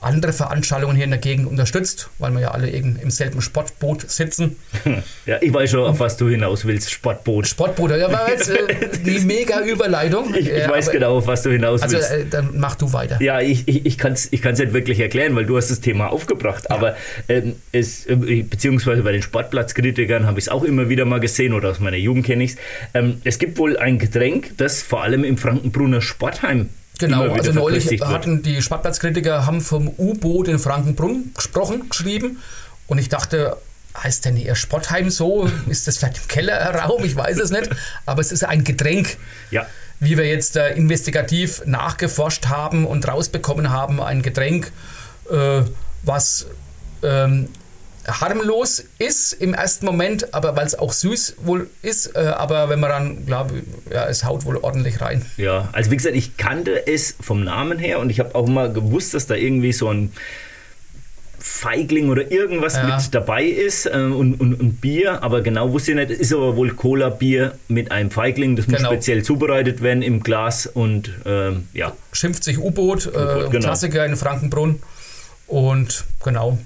[0.00, 4.10] andere Veranstaltungen hier in der Gegend unterstützt, weil wir ja alle eben im selben Sportboot
[4.10, 4.56] sitzen.
[5.26, 6.90] Ja, ich weiß schon, auf was du hinaus willst.
[6.90, 7.46] Sportboot.
[7.46, 10.34] Sportboot, ja, war jetzt äh, die mega Überleitung.
[10.34, 12.10] Ich, ich weiß aber, genau, auf was du hinaus also, willst.
[12.10, 13.20] Also, äh, dann mach du weiter.
[13.20, 16.10] Ja, ich, ich, ich kann es ich nicht wirklich erklären, weil du hast das Thema
[16.10, 16.64] aufgebracht.
[16.68, 16.76] Ja.
[16.76, 16.96] Aber
[17.28, 21.52] ähm, es, äh, beziehungsweise bei den Sportplatzkritikern habe ich es auch immer wieder mal gesehen
[21.52, 22.56] oder aus meiner Jugend kenne ich es.
[22.94, 28.00] Ähm, es gibt wohl ein Getränk, das vor allem im Frankenbrunner Sportheim Genau, also neulich
[28.02, 32.38] hatten die Sportplatzkritiker haben vom U-Boot in Frankenbrunn gesprochen, geschrieben
[32.88, 33.56] und ich dachte,
[34.02, 35.50] heißt denn ihr Spottheim so?
[35.68, 37.04] Ist das vielleicht im Kellerraum?
[37.04, 37.70] Ich weiß es nicht.
[38.06, 39.16] Aber es ist ein Getränk.
[39.50, 39.66] Ja.
[40.00, 44.70] Wie wir jetzt äh, investigativ nachgeforscht haben und rausbekommen haben, ein Getränk,
[45.30, 45.62] äh,
[46.04, 46.46] was
[47.02, 47.48] ähm,
[48.08, 52.80] harmlos ist im ersten Moment, aber weil es auch süß wohl ist, äh, aber wenn
[52.80, 53.62] man dann, glaube
[53.92, 55.24] ja, es haut wohl ordentlich rein.
[55.36, 58.72] Ja, also wie gesagt, ich kannte es vom Namen her und ich habe auch mal
[58.72, 60.12] gewusst, dass da irgendwie so ein
[61.40, 62.84] Feigling oder irgendwas ja.
[62.84, 66.56] mit dabei ist äh, und, und, und, Bier, aber genau wusste ich nicht, ist aber
[66.56, 68.90] wohl Cola-Bier mit einem Feigling, das muss genau.
[68.90, 71.92] speziell zubereitet werden im Glas und ähm, ja.
[72.12, 73.66] Schimpft sich U-Boot, äh, genau.
[73.66, 74.80] Klassiker in Frankenbrunn
[75.46, 76.58] und genau,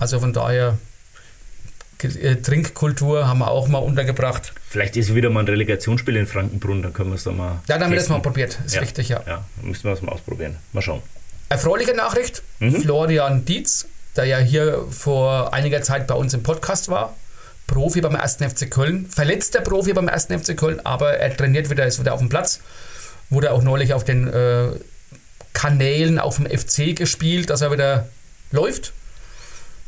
[0.00, 0.78] also von daher,
[2.02, 4.54] äh, Trinkkultur haben wir auch mal untergebracht.
[4.68, 7.60] Vielleicht ist wieder mal ein Relegationsspiel in Frankenbrunn, dann können wir es doch mal.
[7.68, 9.22] Ja, dann haben wir das mal probiert, ist ja, richtig, ja.
[9.26, 10.56] Ja, müssen wir es mal ausprobieren.
[10.72, 11.02] Mal schauen.
[11.50, 12.80] Erfreuliche Nachricht: mhm.
[12.80, 13.86] Florian Dietz,
[14.16, 17.14] der ja hier vor einiger Zeit bei uns im Podcast war,
[17.66, 18.36] Profi beim 1.
[18.36, 20.28] FC Köln, verletzter Profi beim 1.
[20.28, 22.60] FC Köln, aber er trainiert wieder, ist wieder auf dem Platz.
[23.28, 24.70] Wurde auch neulich auf den äh,
[25.52, 28.08] Kanälen auf dem FC gespielt, dass er wieder
[28.50, 28.94] läuft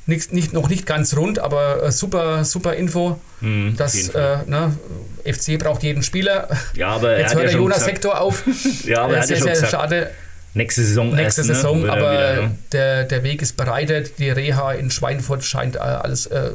[0.06, 3.20] nicht, nicht, noch nicht ganz rund, aber äh, super, super Info.
[3.40, 4.76] Mhm, dass äh, ne,
[5.24, 6.48] FC braucht jeden Spieler.
[6.74, 7.94] Ja, aber Jetzt hört der Jonas gesagt.
[7.94, 8.42] Sektor auf.
[8.84, 10.10] ja, aber er sehr, ja schon sehr gesagt, schade.
[10.54, 11.14] Nächste Saison.
[11.14, 11.54] Nächste erst, ne?
[11.54, 11.92] Saison, ne?
[11.92, 12.58] aber wieder, ne?
[12.72, 14.18] der, der Weg ist bereitet.
[14.18, 16.50] Die Reha in Schweinfurt scheint äh, alles äh,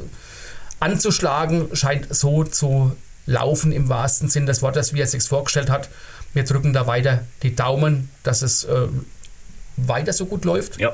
[0.80, 5.70] anzuschlagen, scheint so zu laufen im wahrsten Sinn des Wortes, wie er es sich vorgestellt
[5.70, 5.90] hat.
[6.34, 8.88] Wir drücken da weiter die Daumen, dass es äh,
[9.78, 10.80] weiter so gut läuft.
[10.80, 10.94] Ja.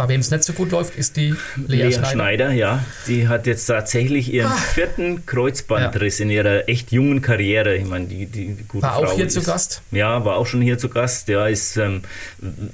[0.00, 1.34] Bei wem es nicht so gut läuft, ist die
[1.68, 2.10] Lea, Lea Schneider.
[2.10, 2.52] Schneider.
[2.52, 2.84] ja.
[3.06, 4.58] Die hat jetzt tatsächlich ihren Ach.
[4.58, 6.24] vierten Kreuzbandriss ja.
[6.24, 7.76] in ihrer echt jungen Karriere.
[7.76, 9.82] Ich meine, die, die, gute war Frau auch hier ist, zu Gast?
[9.90, 11.28] Ja, war auch schon hier zu Gast.
[11.28, 12.00] Ja, ist ähm,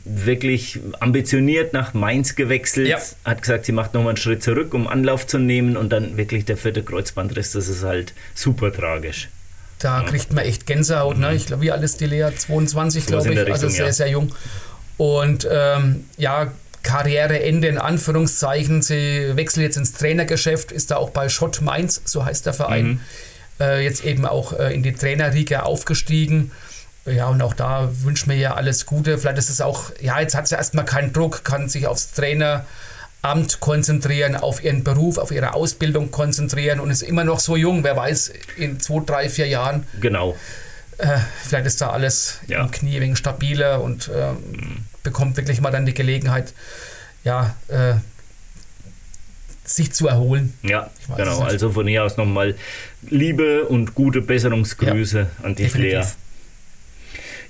[0.05, 2.87] wirklich ambitioniert nach Mainz gewechselt.
[2.87, 2.99] Ja.
[3.25, 6.45] Hat gesagt, sie macht nochmal einen Schritt zurück, um Anlauf zu nehmen und dann wirklich
[6.45, 7.51] der vierte Kreuzbandriss.
[7.51, 9.31] Das ist halt super tragisch.
[9.81, 10.09] Da ja.
[10.09, 11.19] kriegt man echt Gänsehaut.
[11.19, 11.31] Ne?
[11.31, 11.37] Mhm.
[11.37, 12.29] Ich glaube, wie alles die Lea?
[12.37, 13.31] 22, glaube ich.
[13.31, 14.33] Also Richtung, also sehr, sehr jung.
[14.97, 16.53] Und ähm, ja,
[16.87, 18.81] Karriereende in Anführungszeichen.
[18.81, 22.87] Sie wechselt jetzt ins Trainergeschäft, ist da auch bei Schott Mainz, so heißt der Verein,
[22.87, 23.01] mhm.
[23.61, 26.53] äh, jetzt eben auch äh, in die Trainerriege aufgestiegen.
[27.05, 29.19] Ja, und auch da wünschen wir ja alles Gute.
[29.19, 33.61] Vielleicht ist es auch, ja, jetzt hat sie erstmal keinen Druck, kann sich aufs Traineramt
[33.61, 37.83] konzentrieren, auf ihren Beruf, auf ihre Ausbildung konzentrieren und ist immer noch so jung.
[37.83, 39.87] Wer weiß, in zwei, drei, vier Jahren.
[40.01, 40.37] Genau.
[40.99, 42.63] Äh, vielleicht ist da alles ja.
[42.63, 46.53] im Knie wegen stabiler und äh, mhm bekommt wirklich mal dann die Gelegenheit,
[47.23, 47.95] ja, äh,
[49.65, 50.53] sich zu erholen.
[50.63, 51.43] Ja, genau.
[51.43, 52.57] Also von hier aus nochmal
[53.09, 56.07] Liebe und gute Besserungsgrüße ja, an die Flair.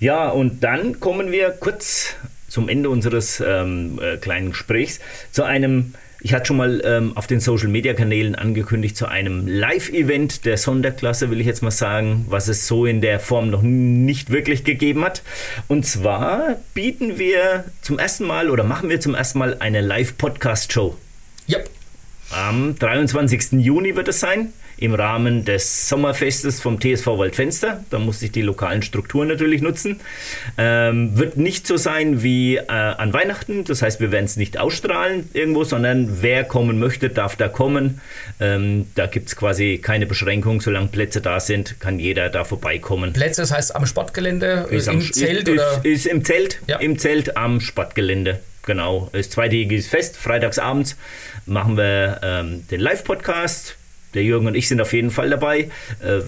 [0.00, 2.14] Ja, und dann kommen wir kurz
[2.48, 5.00] zum Ende unseres ähm, äh, kleinen Gesprächs
[5.32, 5.94] zu einem
[6.26, 10.56] ich hatte schon mal ähm, auf den Social Media Kanälen angekündigt zu einem Live-Event der
[10.56, 14.64] Sonderklasse, will ich jetzt mal sagen, was es so in der Form noch nicht wirklich
[14.64, 15.22] gegeben hat.
[15.68, 20.96] Und zwar bieten wir zum ersten Mal oder machen wir zum ersten Mal eine Live-Podcast-Show.
[21.48, 21.70] Yep.
[22.30, 23.52] Am 23.
[23.64, 27.84] Juni wird es sein im Rahmen des Sommerfestes vom TSV Waldfenster.
[27.90, 30.00] Da muss ich die lokalen Strukturen natürlich nutzen.
[30.58, 33.64] Ähm, wird nicht so sein wie äh, an Weihnachten.
[33.64, 38.00] Das heißt, wir werden es nicht ausstrahlen irgendwo, sondern wer kommen möchte, darf da kommen.
[38.40, 40.60] Ähm, da gibt es quasi keine Beschränkung.
[40.60, 43.12] Solange Plätze da sind, kann jeder da vorbeikommen.
[43.12, 45.80] Plätze, das heißt am Sportgelände, ist im am, Zelt ist, oder?
[45.84, 46.78] Ist, ist im Zelt, Ja.
[46.78, 48.40] im Zelt am Sportgelände.
[48.66, 50.16] Genau, ist zweitägiges Fest.
[50.16, 50.96] Freitagsabends
[51.46, 53.76] machen wir ähm, den Live-Podcast.
[54.16, 55.60] Der Jürgen und ich sind auf jeden Fall dabei.
[55.60, 55.68] Äh,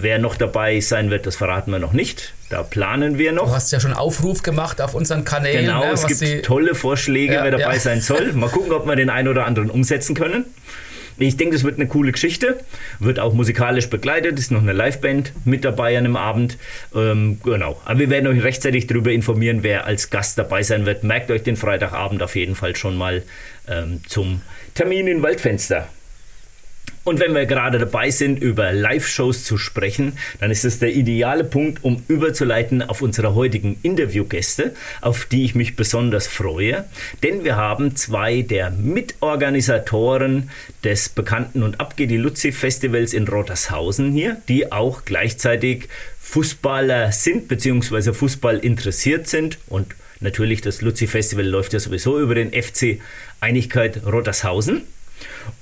[0.00, 2.34] wer noch dabei sein wird, das verraten wir noch nicht.
[2.50, 3.54] Da planen wir Du noch.
[3.54, 5.66] hast ja schon Aufruf gemacht auf unseren Kanälen.
[5.66, 7.80] Genau, ne, es gibt tolle Vorschläge, Ja, wer dabei ja.
[7.80, 8.32] sein soll.
[8.34, 10.44] Mal gucken, ob wir den einen oder anderen umsetzen können.
[11.20, 12.60] Ich denke, es wird eine coole Geschichte.
[13.00, 14.38] Wird auch musikalisch begleitet.
[14.38, 16.58] Ist noch eine Liveband mit dabei an dem Abend.
[16.94, 17.80] Ähm, genau.
[17.84, 21.02] Aber wir werden euch rechtzeitig darüber informieren, wer als Gast dabei sein wird.
[21.02, 23.24] Merkt euch den Freitagabend auf jeden Fall schon mal
[23.66, 24.42] ähm, zum
[24.74, 25.88] Termin in Waldfenster.
[27.08, 31.42] Und wenn wir gerade dabei sind, über Live-Shows zu sprechen, dann ist es der ideale
[31.42, 36.84] Punkt, um überzuleiten auf unsere heutigen Interviewgäste, auf die ich mich besonders freue.
[37.22, 40.50] Denn wir haben zwei der Mitorganisatoren
[40.84, 45.88] des bekannten und Abgeh die Luzi Festivals in Rottershausen hier, die auch gleichzeitig
[46.20, 52.34] Fußballer sind, beziehungsweise Fußball interessiert sind und Natürlich, das Luzi Festival läuft ja sowieso über
[52.34, 53.00] den FC
[53.38, 54.82] Einigkeit Rottershausen.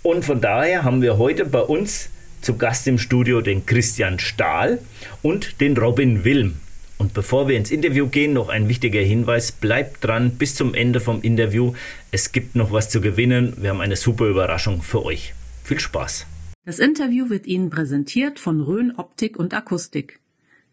[0.03, 4.79] Und von daher haben wir heute bei uns zu Gast im Studio den Christian Stahl
[5.23, 6.61] und den Robin Wilm.
[6.99, 9.53] Und bevor wir ins Interview gehen, noch ein wichtiger Hinweis.
[9.53, 11.75] Bleibt dran bis zum Ende vom Interview.
[12.11, 13.55] Es gibt noch was zu gewinnen.
[13.59, 15.35] Wir haben eine super Überraschung für euch.
[15.64, 16.27] Viel Spaß.
[16.64, 20.21] Das Interview wird Ihnen präsentiert von Rhön Optik und Akustik.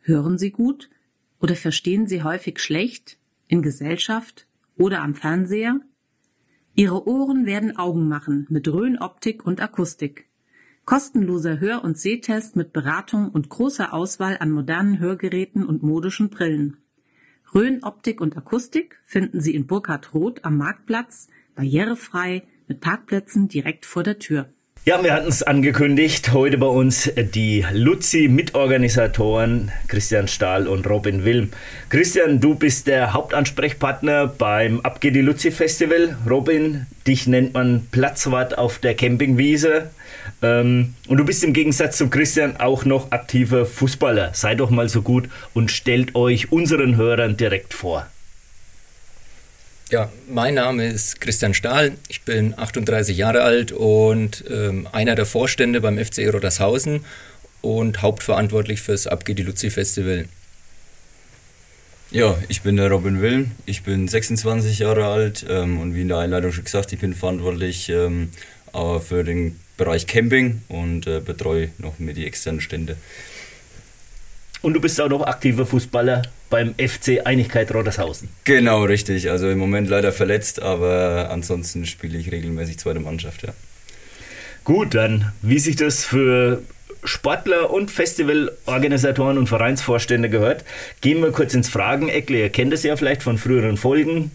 [0.02, 0.90] Hören Sie gut
[1.40, 3.18] oder verstehen Sie häufig schlecht
[3.48, 5.80] in Gesellschaft oder am Fernseher?
[6.76, 10.28] Ihre Ohren werden Augen machen mit Rhön Optik und Akustik.
[10.86, 16.78] Kostenloser Hör- und Sehtest mit Beratung und großer Auswahl an modernen Hörgeräten und modischen Brillen.
[17.54, 23.86] Rhön Optik und Akustik finden Sie in Burkhard Roth am Marktplatz, barrierefrei, mit Parkplätzen direkt
[23.86, 24.50] vor der Tür.
[24.86, 26.34] Ja, wir hatten es angekündigt.
[26.34, 31.52] Heute bei uns die Luzi-Mitorganisatoren Christian Stahl und Robin Wilm.
[31.88, 36.18] Christian, du bist der Hauptansprechpartner beim Abgeh die Luzi Festival.
[36.30, 39.90] Robin, dich nennt man Platzwart auf der Campingwiese.
[40.42, 44.32] Ähm, und du bist im Gegensatz zum Christian auch noch aktiver Fußballer.
[44.34, 48.06] Seid doch mal so gut und stellt euch unseren Hörern direkt vor.
[49.94, 51.92] Ja, mein Name ist Christian Stahl.
[52.08, 57.06] Ich bin 38 Jahre alt und ähm, einer der Vorstände beim FC Rodershausen
[57.62, 60.26] und hauptverantwortlich fürs Abgeh die Luzi Festival.
[62.10, 66.08] Ja, ich bin der Robin Wilm, ich bin 26 Jahre alt ähm, und wie in
[66.08, 68.32] der Einleitung schon gesagt, ich bin verantwortlich ähm,
[68.74, 72.98] äh, für den Bereich Camping und äh, betreue noch mit die externen Stände.
[74.64, 76.24] Und du bist auch noch aktiver Fußballer
[76.54, 78.30] beim FC Einigkeit Rottershausen.
[78.44, 79.32] Genau, richtig.
[79.32, 83.54] Also im Moment leider verletzt, aber ansonsten spiele ich regelmäßig zweite Mannschaft, ja.
[84.64, 86.62] Gut, dann, wie sich das für
[87.04, 90.64] Sportler und Festivalorganisatoren und Vereinsvorstände gehört,
[91.02, 92.38] gehen wir kurz ins Frageneckle.
[92.38, 94.32] Ihr kennt es ja vielleicht von früheren Folgen.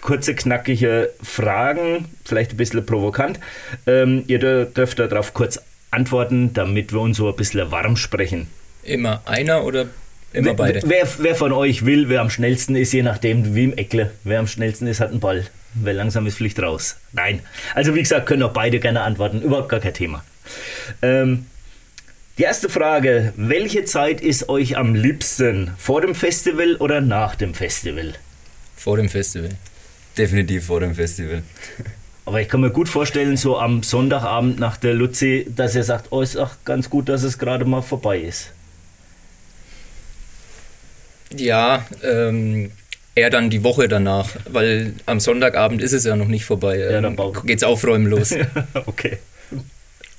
[0.00, 3.38] Kurze, knackige Fragen, vielleicht ein bisschen provokant.
[3.86, 8.46] Ähm, ihr dür- dürft darauf kurz antworten, damit wir uns so ein bisschen warm sprechen.
[8.84, 9.86] Immer einer oder
[10.32, 10.82] immer beide?
[10.84, 14.12] Wer, wer von euch will, wer am schnellsten ist, je nachdem, wie im Eckle.
[14.24, 15.46] Wer am schnellsten ist, hat einen Ball.
[15.74, 16.96] Wer langsam ist, fliegt raus.
[17.12, 17.40] Nein.
[17.74, 19.42] Also, wie gesagt, können auch beide gerne antworten.
[19.42, 20.24] Überhaupt gar kein Thema.
[21.02, 21.46] Ähm,
[22.38, 25.72] die erste Frage: Welche Zeit ist euch am liebsten?
[25.76, 28.14] Vor dem Festival oder nach dem Festival?
[28.76, 29.50] Vor dem Festival.
[30.16, 31.42] Definitiv vor dem Festival.
[32.24, 36.06] Aber ich kann mir gut vorstellen, so am Sonntagabend nach der Luzi, dass ihr sagt:
[36.10, 38.52] Oh, ist auch ganz gut, dass es gerade mal vorbei ist.
[41.36, 42.70] Ja, ähm,
[43.14, 46.78] eher dann die Woche danach, weil am Sonntagabend ist es ja noch nicht vorbei.
[46.78, 48.34] Ja, dann Ähm, bau- geht's aufräumen los.
[48.86, 49.18] okay.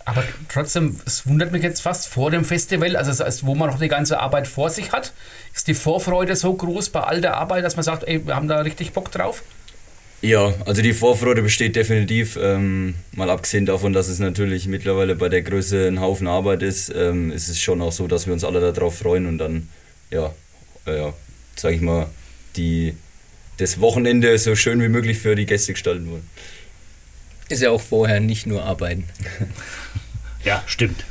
[0.06, 3.70] Aber trotzdem, es wundert mich jetzt fast vor dem Festival, also das heißt, wo man
[3.70, 5.14] noch die ganze Arbeit vor sich hat,
[5.54, 8.48] ist die Vorfreude so groß bei all der Arbeit, dass man sagt, ey, wir haben
[8.48, 9.44] da richtig Bock drauf?
[10.22, 12.38] Ja, also die Vorfreude besteht definitiv.
[12.42, 16.92] Ähm, mal abgesehen davon, dass es natürlich mittlerweile bei der Größe ein Haufen Arbeit ist,
[16.94, 19.70] ähm, ist es schon auch so, dass wir uns alle darauf freuen und dann,
[20.12, 20.34] ja,
[20.96, 21.14] ja
[21.60, 22.08] sag ich mal,
[22.56, 22.96] die,
[23.58, 26.28] das Wochenende so schön wie möglich für die Gäste gestalten wollen.
[27.50, 29.06] Ist ja auch vorher nicht nur arbeiten.
[30.46, 31.04] Ja, stimmt.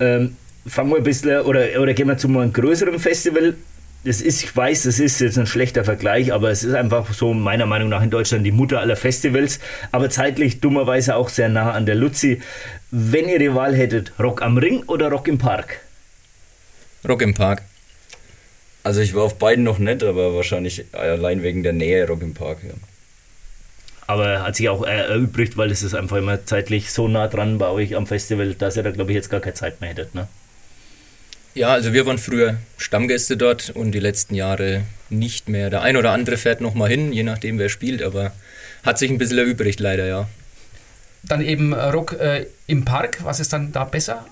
[0.00, 0.36] Ähm,
[0.66, 3.54] fangen wir ein bisschen, oder, oder gehen wir zu einem größeren Festival.
[4.02, 7.32] das ist, ich weiß, das ist jetzt ein schlechter Vergleich, aber es ist einfach so
[7.34, 9.60] meiner Meinung nach in Deutschland die Mutter aller Festivals,
[9.92, 12.42] aber zeitlich dummerweise auch sehr nah an der Luzi.
[12.90, 15.78] Wenn ihr die Wahl hättet, Rock am Ring oder Rock im Park?
[17.06, 17.62] Rock im Park.
[18.86, 22.34] Also ich war auf beiden noch nicht, aber wahrscheinlich allein wegen der Nähe Rock im
[22.34, 22.74] Park, ja.
[24.06, 27.66] Aber hat sich auch erübrigt, weil es ist einfach immer zeitlich so nah dran bei
[27.66, 30.28] euch am Festival, dass ihr da, glaube ich, jetzt gar keine Zeit mehr hättet, ne?
[31.54, 35.68] Ja, also wir waren früher Stammgäste dort und die letzten Jahre nicht mehr.
[35.68, 38.34] Der ein oder andere fährt nochmal hin, je nachdem wer spielt, aber
[38.84, 40.28] hat sich ein bisschen erübrigt leider, ja.
[41.24, 44.24] Dann eben Rock äh, im Park, was ist dann da besser?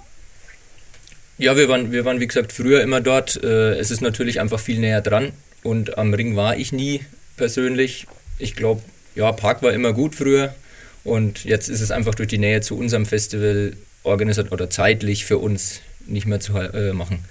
[1.37, 3.43] Ja, wir waren, wir waren wie gesagt früher immer dort.
[3.43, 7.01] Äh, es ist natürlich einfach viel näher dran und am Ring war ich nie
[7.37, 8.07] persönlich.
[8.39, 8.83] Ich glaube,
[9.17, 10.55] ja, Park war immer gut früher
[11.03, 13.73] und jetzt ist es einfach durch die Nähe zu unserem Festival
[14.05, 17.25] organisiert oder zeitlich für uns nicht mehr zu äh, machen.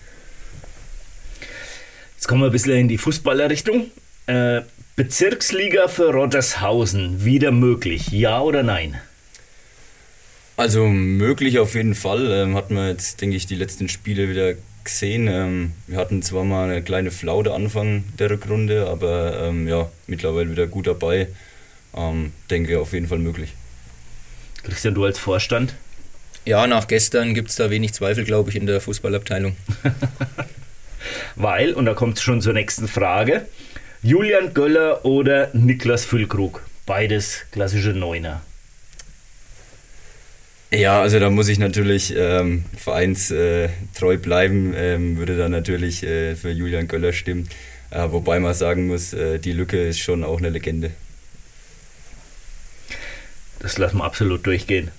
[2.16, 3.90] Jetzt kommen wir ein bisschen in die Fußballerrichtung.
[4.28, 4.62] Äh,
[4.96, 9.00] Bezirksliga für Rottershausen, wieder möglich, ja oder nein?
[10.56, 12.32] Also möglich auf jeden Fall.
[12.32, 15.28] Ähm, hatten wir jetzt, denke ich, die letzten Spiele wieder gesehen.
[15.28, 20.52] Ähm, wir hatten zwar mal eine kleine Flaute Anfang der Rückrunde, aber ähm, ja, mittlerweile
[20.52, 21.28] wieder gut dabei.
[21.96, 23.54] Ähm, denke auf jeden Fall möglich.
[24.64, 25.76] Christian, du als Vorstand?
[26.46, 29.56] Ja, nach gestern gibt es da wenig Zweifel, glaube ich, in der Fußballabteilung.
[31.36, 33.46] Weil, und da kommt es schon zur nächsten Frage,
[34.02, 36.62] Julian Göller oder Niklas Füllkrug?
[36.86, 38.42] Beides klassische Neuner.
[40.74, 46.50] Ja, also da muss ich natürlich ähm, vereinstreu bleiben, ähm, würde dann natürlich äh, für
[46.50, 47.48] Julian Göller stimmen.
[47.92, 50.90] Äh, wobei man sagen muss, äh, die Lücke ist schon auch eine Legende.
[53.60, 54.90] Das lassen wir absolut durchgehen.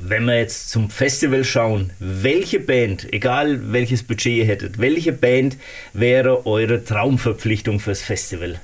[0.00, 5.56] Wenn wir jetzt zum Festival schauen, welche Band, egal welches Budget ihr hättet, welche Band
[5.92, 8.60] wäre eure Traumverpflichtung fürs Festival?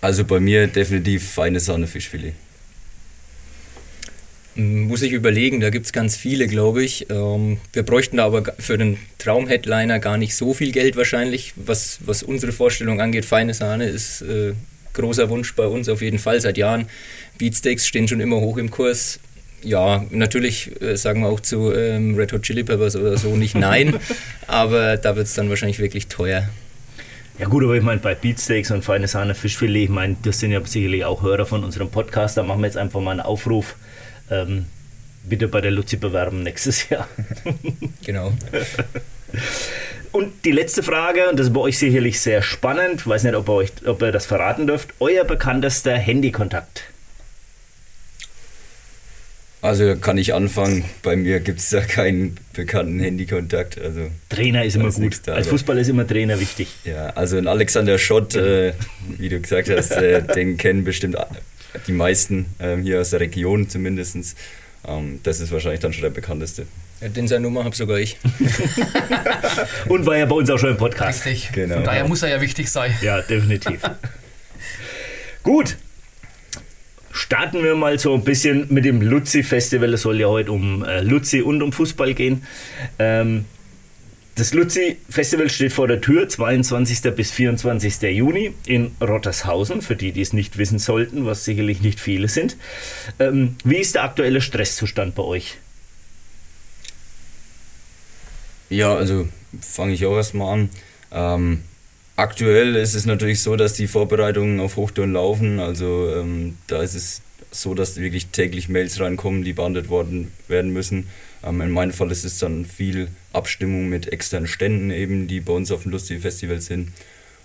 [0.00, 2.34] Also bei mir definitiv feine Sahne Fischfilet.
[4.54, 7.08] Muss ich überlegen, da gibt es ganz viele, glaube ich.
[7.10, 11.54] Ähm, wir bräuchten da aber für den Traumheadliner gar nicht so viel Geld wahrscheinlich.
[11.56, 14.52] Was, was unsere Vorstellung angeht, feine Sahne ist äh,
[14.92, 16.86] großer Wunsch bei uns auf jeden Fall seit Jahren.
[17.38, 19.20] Beatsteaks stehen schon immer hoch im Kurs.
[19.62, 23.54] Ja, natürlich äh, sagen wir auch zu ähm, Red Hot Chili Peppers oder so nicht
[23.54, 23.94] nein,
[24.48, 26.48] aber da wird es dann wahrscheinlich wirklich teuer.
[27.38, 30.50] Ja gut, aber ich meine, bei Beatsteaks und feine Sahne Fischfilet, ich meine, das sind
[30.50, 33.76] ja sicherlich auch Hörer von unserem Podcast, da machen wir jetzt einfach mal einen Aufruf.
[34.32, 34.66] Ähm,
[35.24, 37.08] bitte bei der Luzi bewerben nächstes Jahr.
[38.04, 38.32] genau.
[40.10, 43.34] Und die letzte Frage, und das ist bei euch sicherlich sehr spannend, ich weiß nicht,
[43.34, 46.84] ob ihr, euch, ob ihr das verraten dürft, euer bekanntester Handykontakt.
[49.62, 53.80] Also kann ich anfangen, bei mir gibt es da keinen bekannten Handykontakt.
[53.80, 55.20] Also Trainer ist immer gut.
[55.24, 56.66] Da, Als Fußballer ist immer Trainer wichtig.
[56.84, 58.72] Ja, also ein Alexander Schott, äh,
[59.18, 61.16] wie du gesagt hast, äh, den kennen bestimmt
[61.86, 64.36] die meisten äh, hier aus der Region zumindest.
[64.86, 66.66] Ähm, das ist wahrscheinlich dann schon der bekannteste.
[67.00, 68.16] Ja, den seine Nummer habe sogar ich.
[69.88, 71.26] Und war ja bei uns auch schon im Podcast.
[71.26, 71.52] Richtig.
[71.52, 71.76] Genau.
[71.76, 72.94] Von daher muss er ja wichtig sein.
[73.02, 73.80] Ja, definitiv.
[75.42, 75.76] Gut,
[77.10, 79.94] starten wir mal so ein bisschen mit dem Luzi-Festival.
[79.94, 82.44] Es soll ja heute um äh, Luzi und um Fußball gehen.
[82.98, 83.46] Ähm,
[84.34, 87.14] das Luzi-Festival steht vor der Tür, 22.
[87.14, 88.02] bis 24.
[88.16, 92.56] Juni in Rottershausen, für die, die es nicht wissen sollten, was sicherlich nicht viele sind.
[93.18, 95.58] Ähm, wie ist der aktuelle Stresszustand bei euch?
[98.70, 99.28] Ja, also
[99.60, 100.70] fange ich auch erstmal an.
[101.10, 101.62] Ähm,
[102.16, 105.60] Aktuell ist es natürlich so, dass die Vorbereitungen auf Hochtouren laufen.
[105.60, 110.72] Also ähm, da ist es so, dass wirklich täglich Mails reinkommen, die behandelt worden werden
[110.72, 111.08] müssen.
[111.44, 115.52] Ähm, in meinem Fall ist es dann viel Abstimmung mit externen Ständen eben, die bei
[115.52, 116.92] uns auf dem Lustige Festival sind.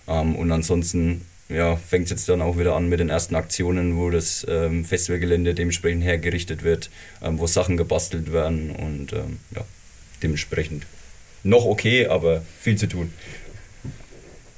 [0.08, 3.98] Ähm, und ansonsten ja, fängt es jetzt dann auch wieder an mit den ersten Aktionen,
[3.98, 6.90] wo das ähm, Festivalgelände dementsprechend hergerichtet wird,
[7.22, 9.64] ähm, wo Sachen gebastelt werden und ähm, ja,
[10.22, 10.86] dementsprechend
[11.44, 13.14] noch okay, aber viel zu tun.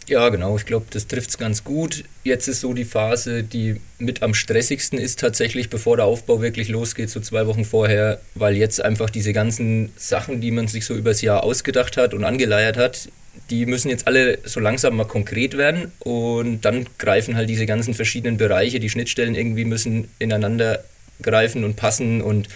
[0.09, 0.57] Ja, genau.
[0.57, 2.03] Ich glaube, das trifft es ganz gut.
[2.23, 6.67] Jetzt ist so die Phase, die mit am stressigsten ist tatsächlich, bevor der Aufbau wirklich
[6.67, 10.95] losgeht, so zwei Wochen vorher, weil jetzt einfach diese ganzen Sachen, die man sich so
[10.95, 13.09] übers Jahr ausgedacht hat und angeleiert hat,
[13.51, 17.93] die müssen jetzt alle so langsam mal konkret werden und dann greifen halt diese ganzen
[17.93, 20.83] verschiedenen Bereiche, die Schnittstellen irgendwie müssen ineinander
[21.21, 22.47] greifen und passen und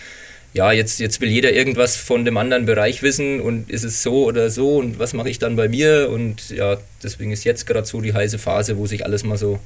[0.54, 4.26] ja, jetzt, jetzt will jeder irgendwas von dem anderen Bereich wissen und ist es so
[4.26, 7.88] oder so und was mache ich dann bei mir und ja, deswegen ist jetzt gerade
[7.88, 9.60] so die heiße Phase, wo sich alles mal so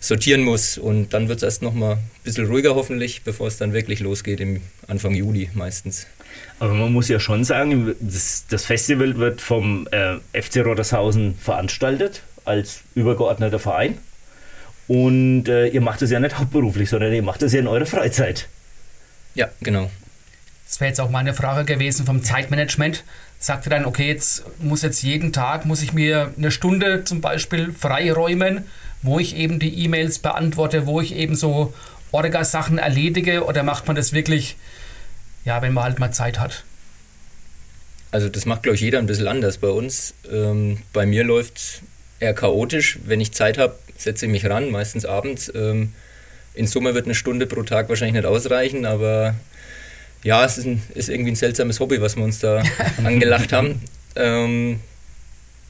[0.00, 0.78] sortieren muss.
[0.78, 4.40] Und dann wird es erst nochmal ein bisschen ruhiger hoffentlich, bevor es dann wirklich losgeht
[4.40, 6.06] im Anfang Juli meistens.
[6.58, 12.22] Aber man muss ja schon sagen, das, das Festival wird vom äh, FC Rottershausen veranstaltet
[12.44, 13.98] als übergeordneter Verein.
[14.88, 17.86] Und äh, ihr macht es ja nicht hauptberuflich, sondern ihr macht es ja in eurer
[17.86, 18.48] Freizeit.
[19.34, 19.90] Ja, genau.
[20.66, 23.04] Das wäre jetzt auch meine Frage gewesen vom Zeitmanagement.
[23.38, 27.20] Sagt ihr dann, okay, jetzt muss jetzt jeden Tag, muss ich mir eine Stunde zum
[27.20, 28.64] Beispiel freiräumen,
[29.02, 31.72] wo ich eben die E-Mails beantworte, wo ich eben so
[32.10, 34.56] Orga-Sachen erledige oder macht man das wirklich,
[35.44, 36.64] ja, wenn man halt mal Zeit hat?
[38.10, 40.14] Also das macht, glaube ich, jeder ein bisschen anders bei uns.
[40.30, 41.82] Ähm, bei mir läuft
[42.18, 42.98] eher chaotisch.
[43.04, 45.52] Wenn ich Zeit habe, setze ich mich ran, meistens abends.
[45.54, 45.92] Ähm,
[46.54, 49.34] in Summe wird eine Stunde pro Tag wahrscheinlich nicht ausreichen, aber
[50.26, 52.60] ja, es ist, ein, ist irgendwie ein seltsames Hobby, was wir uns da
[53.04, 53.80] angelacht haben.
[54.16, 54.80] Ähm,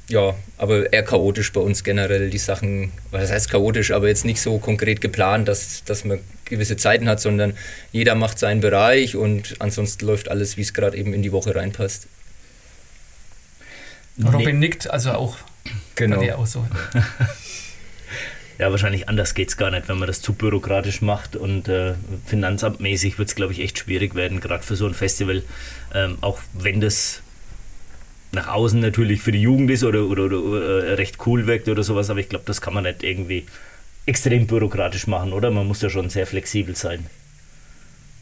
[0.08, 4.40] ja, aber eher chaotisch bei uns generell die Sachen, was heißt chaotisch, aber jetzt nicht
[4.40, 7.54] so konkret geplant, dass, dass man gewisse Zeiten hat, sondern
[7.92, 11.54] jeder macht seinen Bereich und ansonsten läuft alles, wie es gerade eben in die Woche
[11.54, 12.06] reinpasst.
[14.24, 15.36] Robin nickt, also auch
[15.96, 16.16] genau.
[16.16, 16.66] bei dir auch so.
[18.58, 21.94] Ja, wahrscheinlich anders geht es gar nicht, wenn man das zu bürokratisch macht und äh,
[22.24, 25.42] finanzamtmäßig wird es, glaube ich, echt schwierig werden, gerade für so ein Festival.
[25.94, 27.20] Ähm, auch wenn das
[28.32, 31.82] nach außen natürlich für die Jugend ist oder, oder, oder äh, recht cool wirkt oder
[31.82, 33.46] sowas, aber ich glaube, das kann man nicht irgendwie
[34.06, 35.50] extrem bürokratisch machen, oder?
[35.50, 37.06] Man muss ja schon sehr flexibel sein.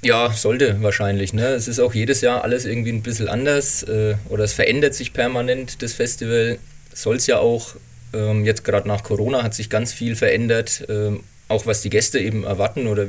[0.02, 1.32] Ja, sollte wahrscheinlich.
[1.32, 1.46] Ne?
[1.48, 5.12] Es ist auch jedes Jahr alles irgendwie ein bisschen anders äh, oder es verändert sich
[5.12, 6.58] permanent, das Festival.
[6.92, 7.74] Soll es ja auch
[8.14, 12.18] ähm, jetzt gerade nach Corona hat sich ganz viel verändert, ähm, auch was die Gäste
[12.18, 13.06] eben erwarten oder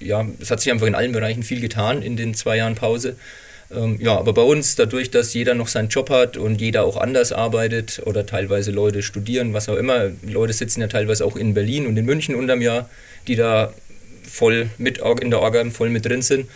[0.00, 3.16] ja, es hat sich einfach in allen Bereichen viel getan in den zwei Jahren Pause.
[3.72, 6.96] Ähm, ja, aber bei uns, dadurch, dass jeder noch seinen Job hat und jeder auch
[6.96, 11.54] anders arbeitet oder teilweise Leute studieren, was auch immer, Leute sitzen ja teilweise auch in
[11.54, 12.90] Berlin und in München unterm Jahr,
[13.28, 13.72] die da
[14.28, 16.48] voll mit in der Orga voll mit drin sind.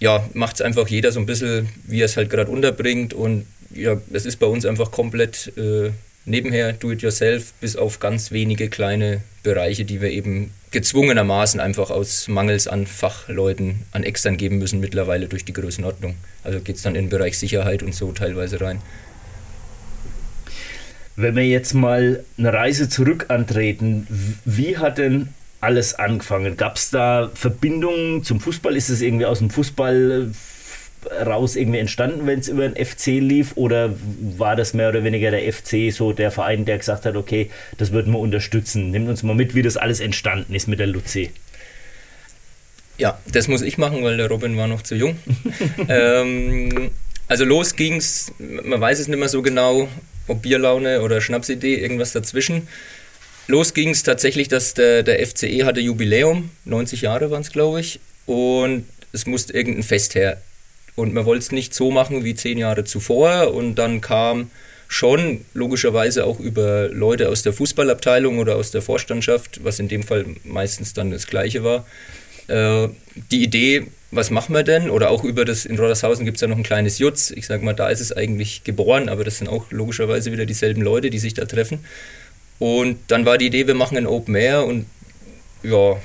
[0.00, 3.46] Ja, macht es einfach jeder so ein bisschen, wie er es halt gerade unterbringt und
[3.72, 5.90] ja, es ist bei uns einfach komplett äh,
[6.24, 12.66] nebenher do-it-yourself, bis auf ganz wenige kleine Bereiche, die wir eben gezwungenermaßen einfach aus Mangels
[12.66, 16.16] an Fachleuten an extern geben müssen, mittlerweile durch die Größenordnung.
[16.42, 18.80] Also geht es dann in den Bereich Sicherheit und so teilweise rein.
[21.16, 24.08] Wenn wir jetzt mal eine Reise zurück antreten,
[24.44, 25.28] wie hat denn
[25.60, 26.56] alles angefangen?
[26.56, 28.76] Gab es da Verbindungen zum Fußball?
[28.76, 30.32] Ist es irgendwie aus dem Fußball
[31.06, 33.52] raus irgendwie entstanden, wenn es über den FC lief?
[33.56, 33.94] Oder
[34.36, 37.92] war das mehr oder weniger der FC so der Verein, der gesagt hat, okay, das
[37.92, 38.90] würden wir unterstützen?
[38.90, 41.30] Nimmt uns mal mit, wie das alles entstanden ist mit der Luzi.
[42.96, 45.16] Ja, das muss ich machen, weil der Robin war noch zu jung.
[45.88, 46.90] ähm,
[47.26, 49.88] also los ging's, man weiß es nicht mehr so genau,
[50.28, 52.68] ob Bierlaune oder Schnapsidee, irgendwas dazwischen.
[53.46, 57.80] Los ging es tatsächlich, dass der, der FCE hatte Jubiläum, 90 Jahre waren es, glaube
[57.80, 60.40] ich, und es musste irgendein Fest her.
[60.96, 63.52] Und man wollte es nicht so machen wie zehn Jahre zuvor.
[63.52, 64.50] Und dann kam
[64.88, 70.02] schon logischerweise auch über Leute aus der Fußballabteilung oder aus der Vorstandschaft, was in dem
[70.02, 71.84] Fall meistens dann das Gleiche war,
[72.48, 72.88] äh,
[73.30, 74.90] die Idee, was machen wir denn?
[74.90, 77.30] Oder auch über das, in Roddershausen gibt es ja noch ein kleines Jutz.
[77.30, 80.82] Ich sage mal, da ist es eigentlich geboren, aber das sind auch logischerweise wieder dieselben
[80.82, 81.80] Leute, die sich da treffen.
[82.58, 84.86] Und dann war die Idee, wir machen ein Open Air und
[85.62, 85.96] ja,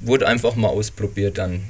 [0.00, 1.62] wurde einfach mal ausprobiert dann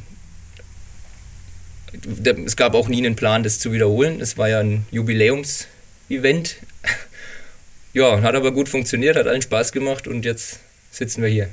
[2.44, 4.20] es gab auch nie einen Plan, das zu wiederholen.
[4.20, 6.56] Es war ja ein Jubiläumsevent.
[7.92, 11.48] Ja, hat aber gut funktioniert, hat allen Spaß gemacht und jetzt sitzen wir hier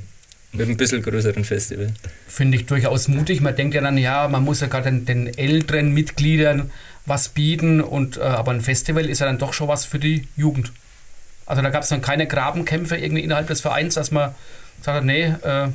[0.52, 1.94] mit einem bisschen größeren Festival.
[2.28, 3.42] Finde ich durchaus mutig.
[3.42, 6.72] Man denkt ja dann, ja, man muss ja gerade den, den, älteren Mitgliedern
[7.06, 10.28] was bieten, und, äh, aber ein Festival ist ja dann doch schon was für die
[10.36, 10.72] Jugend.
[11.46, 14.36] Also da gab es dann keine Grabenkämpfe irgendwie innerhalb des Vereins, dass man
[14.82, 15.70] sagt, nee, äh,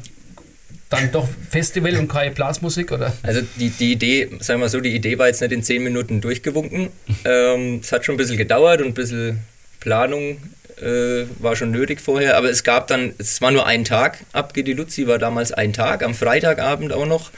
[0.90, 3.12] dann doch Festival und keine Blasmusik, oder?
[3.22, 6.20] Also die, die Idee, sagen wir so, die Idee war jetzt nicht in zehn Minuten
[6.20, 6.88] durchgewunken.
[7.24, 9.40] Ähm, es hat schon ein bisschen gedauert und ein bisschen
[9.80, 10.38] Planung
[10.80, 14.64] äh, war schon nötig vorher, aber es gab dann, es war nur ein Tag, Abge
[14.64, 17.30] die Luzi war damals ein Tag, am Freitagabend auch noch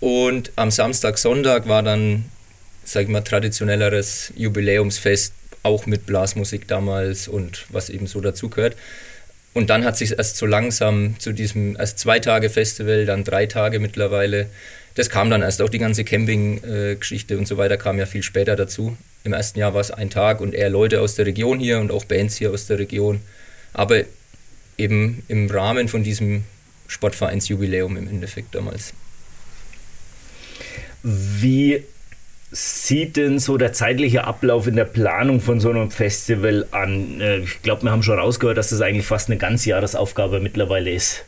[0.00, 2.24] und am Samstag, Sonntag war dann,
[2.84, 8.76] sag ich mal, traditionelleres Jubiläumsfest, auch mit Blasmusik damals und was eben so dazugehört.
[9.54, 13.46] Und dann hat sich erst so langsam zu diesem erst zwei Tage Festival, dann drei
[13.46, 14.46] Tage mittlerweile.
[14.96, 18.56] Das kam dann erst auch die ganze Camping-Geschichte und so weiter kam ja viel später
[18.56, 18.96] dazu.
[19.22, 21.90] Im ersten Jahr war es ein Tag und eher Leute aus der Region hier und
[21.90, 23.20] auch Bands hier aus der Region.
[23.72, 24.02] Aber
[24.76, 26.44] eben im Rahmen von diesem
[26.88, 28.92] Sportvereinsjubiläum im Endeffekt damals.
[31.02, 31.84] Wie
[32.54, 37.20] sieht denn so der zeitliche Ablauf in der Planung von so einem Festival an?
[37.20, 40.92] Äh, ich glaube, wir haben schon rausgehört, dass das eigentlich fast eine ganze Jahresaufgabe mittlerweile
[40.92, 41.24] ist.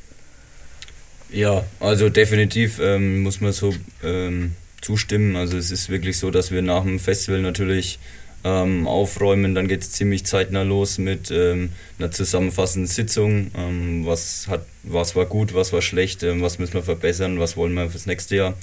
[1.30, 3.74] Ja, also definitiv ähm, muss man so
[4.04, 5.34] ähm, zustimmen.
[5.34, 7.98] Also es ist wirklich so, dass wir nach dem Festival natürlich
[8.44, 9.56] ähm, aufräumen.
[9.56, 13.50] Dann geht es ziemlich zeitnah los mit ähm, einer zusammenfassenden Sitzung.
[13.56, 17.56] Ähm, was, hat, was war gut, was war schlecht, ähm, was müssen wir verbessern, was
[17.56, 18.54] wollen wir fürs nächste Jahr.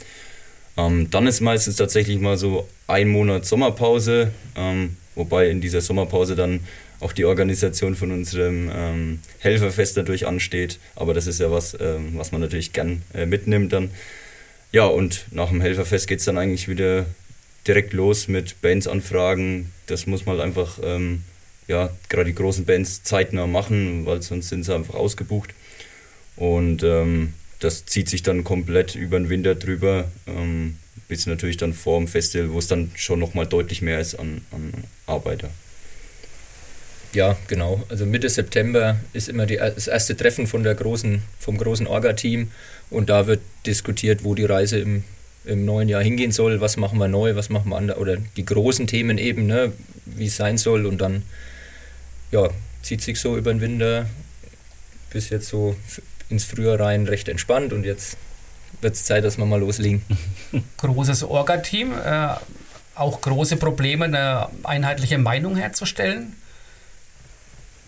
[0.77, 6.35] Ähm, dann ist meistens tatsächlich mal so ein Monat Sommerpause, ähm, wobei in dieser Sommerpause
[6.35, 6.61] dann
[6.99, 10.79] auch die Organisation von unserem Helferfest natürlich ansteht.
[10.95, 13.91] Aber das ist ja was, was man natürlich gern äh, mitnimmt dann.
[14.71, 17.05] Ja, und nach dem Helferfest geht es dann eigentlich wieder
[17.67, 19.73] direkt los mit Bands-Anfragen.
[19.85, 21.23] Das muss man halt einfach, ähm,
[21.67, 25.49] ja, gerade die großen Bands zeitnah machen, weil sonst sind sie einfach ausgebucht.
[26.37, 27.33] Und ähm,
[27.63, 32.07] das zieht sich dann komplett über den Winter drüber, ähm, bis natürlich dann vor dem
[32.07, 34.73] Festival, wo es dann schon nochmal deutlich mehr ist an, an
[35.05, 35.49] Arbeiter.
[37.13, 37.83] Ja, genau.
[37.89, 42.51] Also Mitte September ist immer die, das erste Treffen von der großen, vom großen Orga-Team
[42.89, 45.03] und da wird diskutiert, wo die Reise im
[45.45, 48.45] im neuen Jahr hingehen soll, was machen wir neu, was machen wir anders, oder die
[48.45, 49.73] großen Themen eben, ne,
[50.05, 51.23] wie es sein soll und dann
[52.31, 52.49] ja,
[52.81, 54.07] zieht sich so über den Winter
[55.11, 55.75] bis jetzt so
[56.29, 58.17] ins Frühjahr rein recht entspannt und jetzt
[58.81, 60.01] wird es Zeit, dass wir mal loslegen.
[60.77, 62.29] Großes Orga-Team, äh,
[62.95, 66.35] auch große Probleme, eine einheitliche Meinung herzustellen?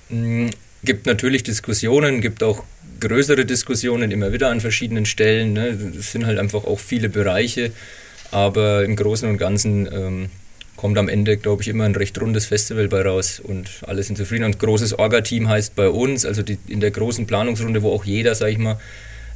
[0.09, 0.47] Mm,
[0.83, 2.63] gibt natürlich Diskussionen, gibt auch
[2.99, 5.53] größere Diskussionen immer wieder an verschiedenen Stellen.
[5.53, 5.67] Ne?
[5.97, 7.71] Es sind halt einfach auch viele Bereiche,
[8.31, 10.29] aber im Großen und Ganzen ähm,
[10.75, 14.17] kommt am Ende, glaube ich, immer ein recht rundes Festival bei raus und alle sind
[14.17, 14.43] zufrieden.
[14.43, 18.35] Und großes Orga-Team heißt bei uns, also die, in der großen Planungsrunde, wo auch jeder,
[18.35, 18.79] sag ich mal,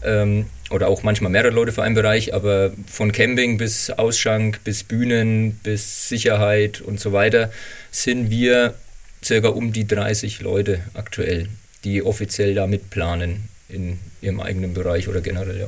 [0.03, 4.83] ähm, oder auch manchmal mehrere Leute für einen Bereich, aber von Camping bis Ausschank, bis
[4.83, 7.51] Bühnen, bis Sicherheit und so weiter,
[7.91, 8.75] sind wir
[9.23, 11.49] circa um die 30 Leute aktuell,
[11.83, 15.67] die offiziell da mitplanen in ihrem eigenen Bereich oder generell, ja.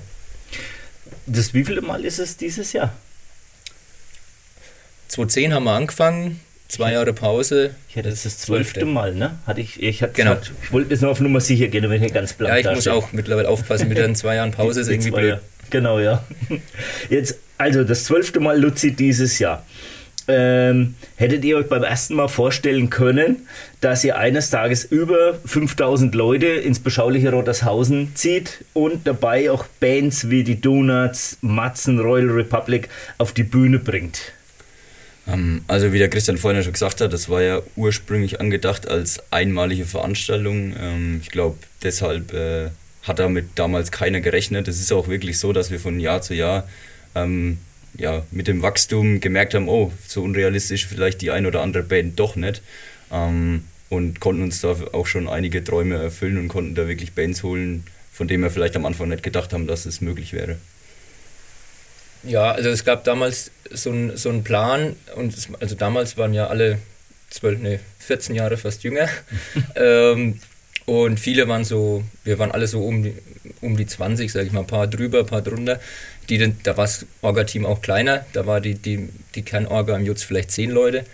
[1.25, 2.93] Das wievielte Mal ist es dieses Jahr?
[5.11, 6.39] 2010 haben wir angefangen,
[6.69, 7.71] zwei Jahre Pause.
[7.89, 9.37] Ich hatte das, das zwölfte Mal, ne?
[9.45, 10.35] Hatte ich, ich, hatte genau.
[10.35, 12.75] gesagt, ich wollte jetzt nur auf Nummer sicher gehen, wenn ich ganz blank Ja, ich
[12.75, 15.39] muss auch mittlerweile aufpassen, mit den zwei Jahren Pause ist irgendwie blöd.
[15.69, 16.23] Genau, ja.
[17.09, 19.65] Jetzt, also das zwölfte Mal Luzi dieses Jahr.
[20.29, 23.47] Ähm, hättet ihr euch beim ersten Mal vorstellen können,
[23.81, 30.29] dass ihr eines Tages über 5000 Leute ins beschauliche Rottershausen zieht und dabei auch Bands
[30.29, 32.87] wie die Donuts, Matzen, Royal Republic
[33.17, 34.31] auf die Bühne bringt?
[35.27, 39.21] Ähm, also wie der Christian vorhin schon gesagt hat, das war ja ursprünglich angedacht als
[39.31, 40.73] einmalige Veranstaltung.
[40.79, 42.69] Ähm, ich glaube, deshalb äh,
[43.03, 44.67] hat damit damals keiner gerechnet.
[44.67, 46.67] Es ist auch wirklich so, dass wir von Jahr zu Jahr
[47.15, 47.57] ähm,
[47.97, 52.19] ja, mit dem Wachstum gemerkt haben, oh, so unrealistisch vielleicht die ein oder andere Band
[52.19, 52.61] doch nicht.
[53.89, 57.83] Und konnten uns da auch schon einige Träume erfüllen und konnten da wirklich Bands holen,
[58.13, 60.55] von denen wir vielleicht am Anfang nicht gedacht haben, dass es möglich wäre.
[62.23, 66.33] Ja, also es gab damals so, ein, so einen Plan und es, also damals waren
[66.33, 66.77] ja alle
[67.31, 69.07] 12, nee, 14 Jahre fast jünger.
[69.75, 70.39] ähm,
[70.85, 73.13] und viele waren so, wir waren alle so um die,
[73.61, 75.79] um die 20, sage ich mal, ein paar drüber, ein paar drunter.
[76.29, 80.23] Die, da war das Orga-Team auch kleiner, da war die, die, die Kernorga im Jutz
[80.23, 81.05] vielleicht zehn Leute.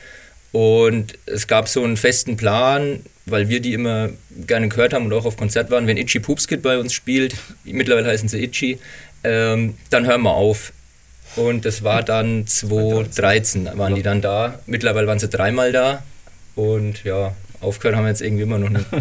[0.52, 4.10] Und es gab so einen festen Plan, weil wir die immer
[4.48, 8.08] gerne gehört haben und auch auf Konzert waren, wenn Itchy Poopskit bei uns spielt, mittlerweile
[8.08, 8.80] heißen sie Itchy,
[9.24, 10.72] ähm, dann hören wir auf.
[11.38, 14.60] Und das war dann 2013, waren die dann da.
[14.66, 16.04] Mittlerweile waren sie dreimal da.
[16.56, 18.86] Und ja, aufgehört haben wir jetzt irgendwie immer noch nicht.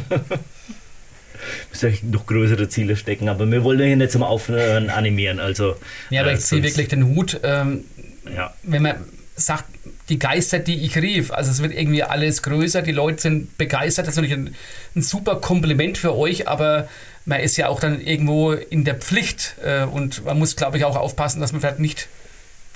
[1.70, 5.40] müssen noch größere Ziele stecken, aber wir wollen hier nicht zum Aufhören animieren.
[5.40, 5.76] Also,
[6.10, 7.40] ja, aber äh, ich ziehe wirklich den Hut.
[7.42, 7.84] Ähm,
[8.34, 8.54] ja.
[8.62, 8.96] Wenn man
[9.36, 9.64] sagt,
[10.08, 14.06] die Geister, die ich rief, also es wird irgendwie alles größer, die Leute sind begeistert,
[14.06, 14.54] das ist natürlich ein,
[14.94, 16.88] ein super Kompliment für euch, aber
[17.24, 20.84] man ist ja auch dann irgendwo in der Pflicht äh, und man muss, glaube ich,
[20.84, 22.08] auch aufpassen, dass man vielleicht nicht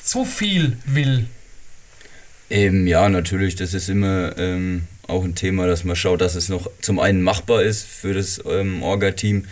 [0.03, 1.27] zu viel will.
[2.51, 6.49] Ähm, ja, natürlich, das ist immer ähm, auch ein Thema, dass man schaut, dass es
[6.49, 9.45] noch zum einen machbar ist für das ähm, Orga-Team,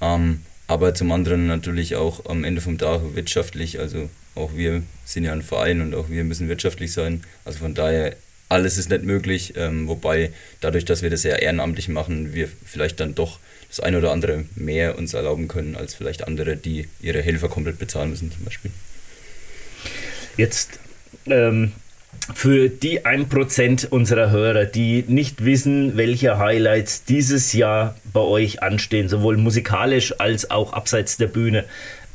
[0.00, 3.78] ähm, aber zum anderen natürlich auch am Ende vom Tag wirtschaftlich.
[3.78, 7.22] Also auch wir sind ja ein Verein und auch wir müssen wirtschaftlich sein.
[7.44, 8.16] Also von daher,
[8.48, 13.00] alles ist nicht möglich, ähm, wobei dadurch, dass wir das ja ehrenamtlich machen, wir vielleicht
[13.00, 13.38] dann doch
[13.68, 17.78] das eine oder andere mehr uns erlauben können als vielleicht andere, die ihre Helfer komplett
[17.78, 18.70] bezahlen müssen zum Beispiel.
[20.36, 20.78] Jetzt
[21.26, 21.72] ähm,
[22.34, 29.08] für die 1% unserer Hörer, die nicht wissen, welche Highlights dieses Jahr bei euch anstehen,
[29.08, 31.64] sowohl musikalisch als auch abseits der Bühne,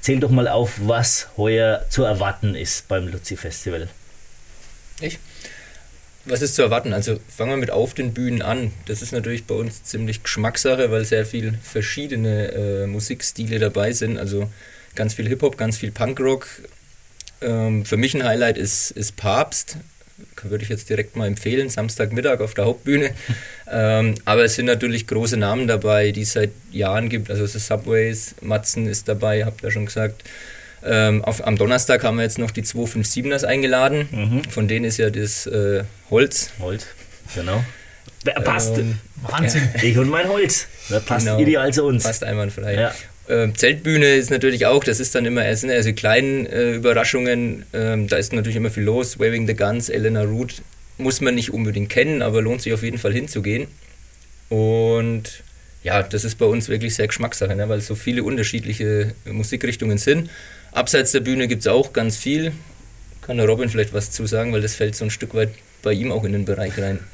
[0.02, 3.88] zähl doch mal auf, was heuer zu erwarten ist beim Luzi Festival.
[5.00, 5.20] Ich?
[6.26, 6.94] Was ist zu erwarten?
[6.94, 8.72] Also fangen wir mit auf den Bühnen an.
[8.86, 14.20] Das ist natürlich bei uns ziemlich Geschmackssache, weil sehr viel verschiedene äh, Musikstile dabei sind.
[14.20, 14.52] Also
[14.96, 16.48] ganz viel Hip-Hop, ganz viel Punkrock.
[17.42, 19.78] Ähm, für mich ein Highlight ist, ist Papst.
[20.44, 23.12] Würde ich jetzt direkt mal empfehlen, Samstagmittag auf der Hauptbühne.
[23.72, 27.30] ähm, aber es sind natürlich große Namen dabei, die es seit Jahren gibt.
[27.30, 30.24] Also es ist Subways, Matzen ist dabei, habt ihr schon gesagt.
[30.84, 34.08] Ähm, auf, am Donnerstag haben wir jetzt noch die 257ers eingeladen.
[34.12, 34.44] Mhm.
[34.50, 36.52] Von denen ist ja das äh, Holz.
[36.60, 36.88] Holz,
[37.36, 37.64] genau.
[38.44, 38.78] Passt.
[38.78, 39.70] Ähm, Wahnsinn.
[39.82, 40.68] Ich und mein Holz.
[40.90, 42.04] Das passt genau, ideal zu uns.
[42.04, 42.76] Passt einwandfrei.
[42.76, 42.96] Ja.
[43.32, 47.64] Ähm, Zeltbühne ist natürlich auch, das ist dann immer, es sind also kleinen äh, Überraschungen,
[47.72, 49.20] ähm, da ist natürlich immer viel los.
[49.20, 50.62] Waving the Guns, Elena Root,
[50.98, 53.68] muss man nicht unbedingt kennen, aber lohnt sich auf jeden Fall hinzugehen.
[54.50, 55.44] Und
[55.82, 59.98] ja, das ist bei uns wirklich sehr Geschmackssache, ne, weil es so viele unterschiedliche Musikrichtungen
[59.98, 60.30] sind.
[60.74, 62.52] Abseits der Bühne gibt es auch ganz viel.
[63.22, 65.52] Kann der Robin vielleicht was zu sagen, weil das fällt so ein Stück weit
[65.84, 67.00] bei ihm auch in den Bereich rein.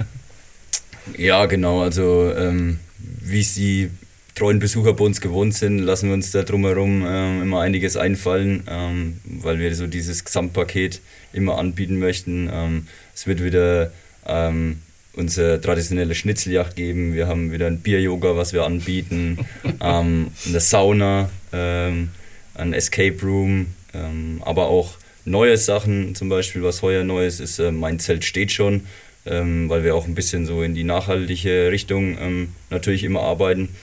[1.17, 1.83] Ja, genau.
[1.83, 3.89] Also, ähm, wie es die
[4.37, 8.63] treuen Besucher bei uns gewohnt sind, lassen wir uns da drumherum ähm, immer einiges einfallen,
[8.69, 11.01] ähm, weil wir so dieses Gesamtpaket
[11.33, 12.49] immer anbieten möchten.
[12.51, 13.91] Ähm, es wird wieder
[14.27, 14.79] ähm,
[15.13, 17.15] unsere traditionelle Schnitzeljagd geben.
[17.15, 19.39] Wir haben wieder ein Bier-Yoga, was wir anbieten,
[19.81, 21.29] ähm, eine Sauna.
[21.51, 22.09] Ähm,
[22.57, 27.71] ein Escape Room, ähm, aber auch neue Sachen, zum Beispiel was heuer Neues ist, äh,
[27.71, 28.83] mein Zelt steht schon,
[29.29, 33.75] weil wir auch ein bisschen so in die nachhaltige Richtung natürlich immer arbeiten.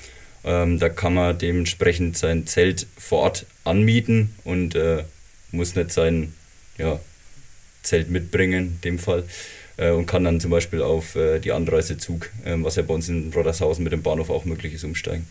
[0.44, 5.04] Ähm, da kann man dementsprechend sein Zelt vor Ort anmieten und äh,
[5.52, 6.34] muss nicht sein
[6.76, 7.00] ja,
[7.82, 9.24] Zelt mitbringen, in dem Fall.
[9.76, 13.08] Äh, und kann dann zum Beispiel auf äh, die Anreisezug, ähm, was ja bei uns
[13.08, 15.26] in Roddershausen mit dem Bahnhof auch möglich ist, umsteigen.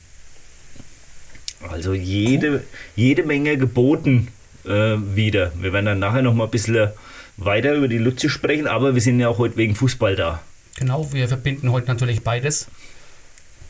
[1.69, 2.63] Also jede,
[2.95, 4.27] jede Menge geboten
[4.65, 5.53] äh, wieder.
[5.59, 6.89] Wir werden dann nachher noch mal ein bisschen
[7.37, 10.41] weiter über die Lutze sprechen, aber wir sind ja auch heute wegen Fußball da.
[10.75, 12.67] Genau, wir verbinden heute natürlich beides.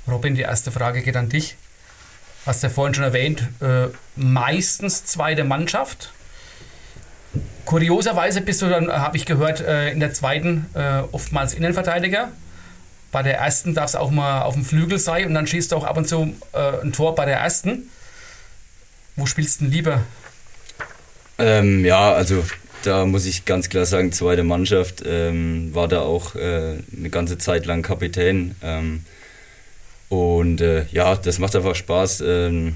[0.07, 1.55] Robin, die erste Frage geht an dich.
[2.45, 6.11] Hast du ja vorhin schon erwähnt, äh, meistens zweite Mannschaft.
[7.65, 12.31] Kurioserweise bist du dann, habe ich gehört, äh, in der zweiten äh, oftmals Innenverteidiger.
[13.11, 15.77] Bei der ersten darf es auch mal auf dem Flügel sein und dann schießt du
[15.77, 17.89] auch ab und zu äh, ein Tor bei der ersten.
[19.15, 20.01] Wo spielst du denn lieber?
[21.37, 22.43] Ähm, ja, also
[22.83, 27.37] da muss ich ganz klar sagen, zweite Mannschaft ähm, war da auch äh, eine ganze
[27.37, 28.55] Zeit lang Kapitän.
[28.61, 29.05] Ähm,
[30.13, 32.75] und äh, ja, das macht einfach Spaß, ähm,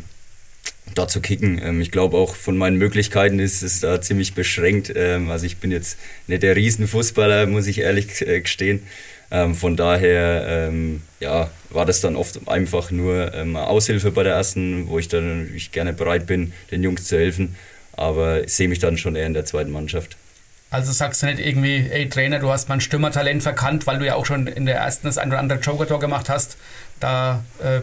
[0.95, 1.61] da zu kicken.
[1.63, 4.91] Ähm, ich glaube auch von meinen Möglichkeiten ist es da ziemlich beschränkt.
[4.95, 8.81] Ähm, also ich bin jetzt nicht der Riesenfußballer, muss ich ehrlich äh, gestehen.
[9.29, 14.33] Ähm, von daher ähm, ja, war das dann oft einfach nur ähm, Aushilfe bei der
[14.33, 17.55] ersten, wo ich dann natürlich gerne bereit bin, den Jungs zu helfen.
[17.93, 20.17] Aber ich sehe mich dann schon eher in der zweiten Mannschaft.
[20.69, 24.15] Also sagst du nicht irgendwie, ey Trainer, du hast mein Stürmertalent verkannt, weil du ja
[24.15, 26.57] auch schon in der ersten das ein oder andere Joker-Tor gemacht hast.
[26.99, 27.81] Da äh,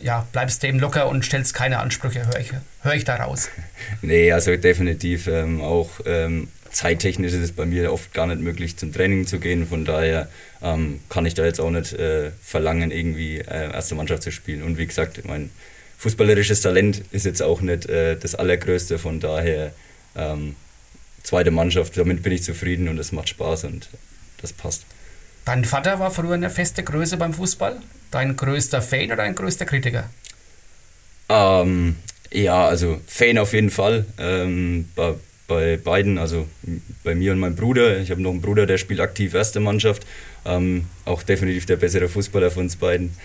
[0.00, 2.52] ja, bleibst du eben locker und stellst keine Ansprüche, höre ich,
[2.82, 3.48] hör ich da raus.
[4.02, 8.76] Nee, also definitiv ähm, auch ähm, zeittechnisch ist es bei mir oft gar nicht möglich,
[8.76, 9.66] zum Training zu gehen.
[9.66, 10.28] Von daher
[10.62, 14.62] ähm, kann ich da jetzt auch nicht äh, verlangen, irgendwie äh, erste Mannschaft zu spielen.
[14.62, 15.50] Und wie gesagt, mein
[15.98, 18.98] fußballerisches Talent ist jetzt auch nicht äh, das allergrößte.
[18.98, 19.72] Von daher
[20.16, 20.56] ähm,
[21.22, 23.88] zweite Mannschaft, damit bin ich zufrieden und es macht Spaß und
[24.40, 24.84] das passt.
[25.44, 27.80] Dein Vater war früher eine feste Größe beim Fußball?
[28.10, 30.10] Dein größter Fan oder dein größter Kritiker?
[31.28, 31.96] Ähm,
[32.32, 34.04] ja, also Fan auf jeden Fall.
[34.18, 35.14] Ähm, bei,
[35.46, 36.46] bei beiden, also
[37.04, 37.98] bei mir und meinem Bruder.
[37.98, 40.06] Ich habe noch einen Bruder, der spielt aktiv erste Mannschaft.
[40.44, 43.16] Ähm, auch definitiv der bessere Fußballer von uns beiden.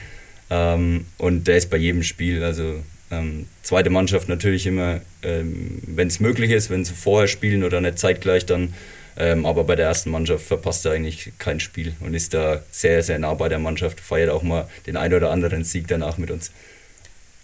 [0.50, 2.44] Ähm, und der ist bei jedem Spiel.
[2.44, 7.64] Also ähm, zweite Mannschaft natürlich immer, ähm, wenn es möglich ist, wenn sie vorher spielen
[7.64, 8.74] oder nicht zeitgleich dann.
[9.18, 13.02] Ähm, aber bei der ersten Mannschaft verpasst er eigentlich kein Spiel und ist da sehr,
[13.02, 16.32] sehr nah bei der Mannschaft, feiert auch mal den ein oder anderen Sieg danach mit
[16.32, 16.52] uns.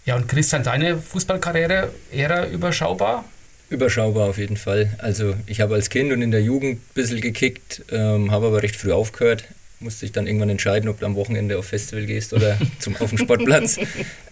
[0.04, 3.24] Ja, und Christian, deine Fußballkarriere eher überschaubar?
[3.70, 4.90] Überschaubar auf jeden Fall.
[4.98, 8.62] Also ich habe als Kind und in der Jugend ein bisschen gekickt, ähm, habe aber
[8.62, 9.44] recht früh aufgehört.
[9.80, 13.10] Musste ich dann irgendwann entscheiden, ob du am Wochenende auf Festival gehst oder zum, auf
[13.10, 13.78] den Sportplatz.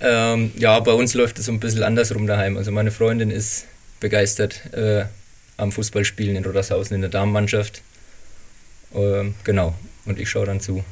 [0.01, 2.57] ähm, ja, bei uns läuft es so ein bisschen andersrum daheim.
[2.57, 3.66] Also meine Freundin ist
[4.01, 5.05] begeistert äh,
[5.61, 7.82] am Fußballspielen in Rodershausen in der Damenmannschaft.
[8.94, 9.74] Ähm, genau,
[10.06, 10.84] und ich schaue dann zu.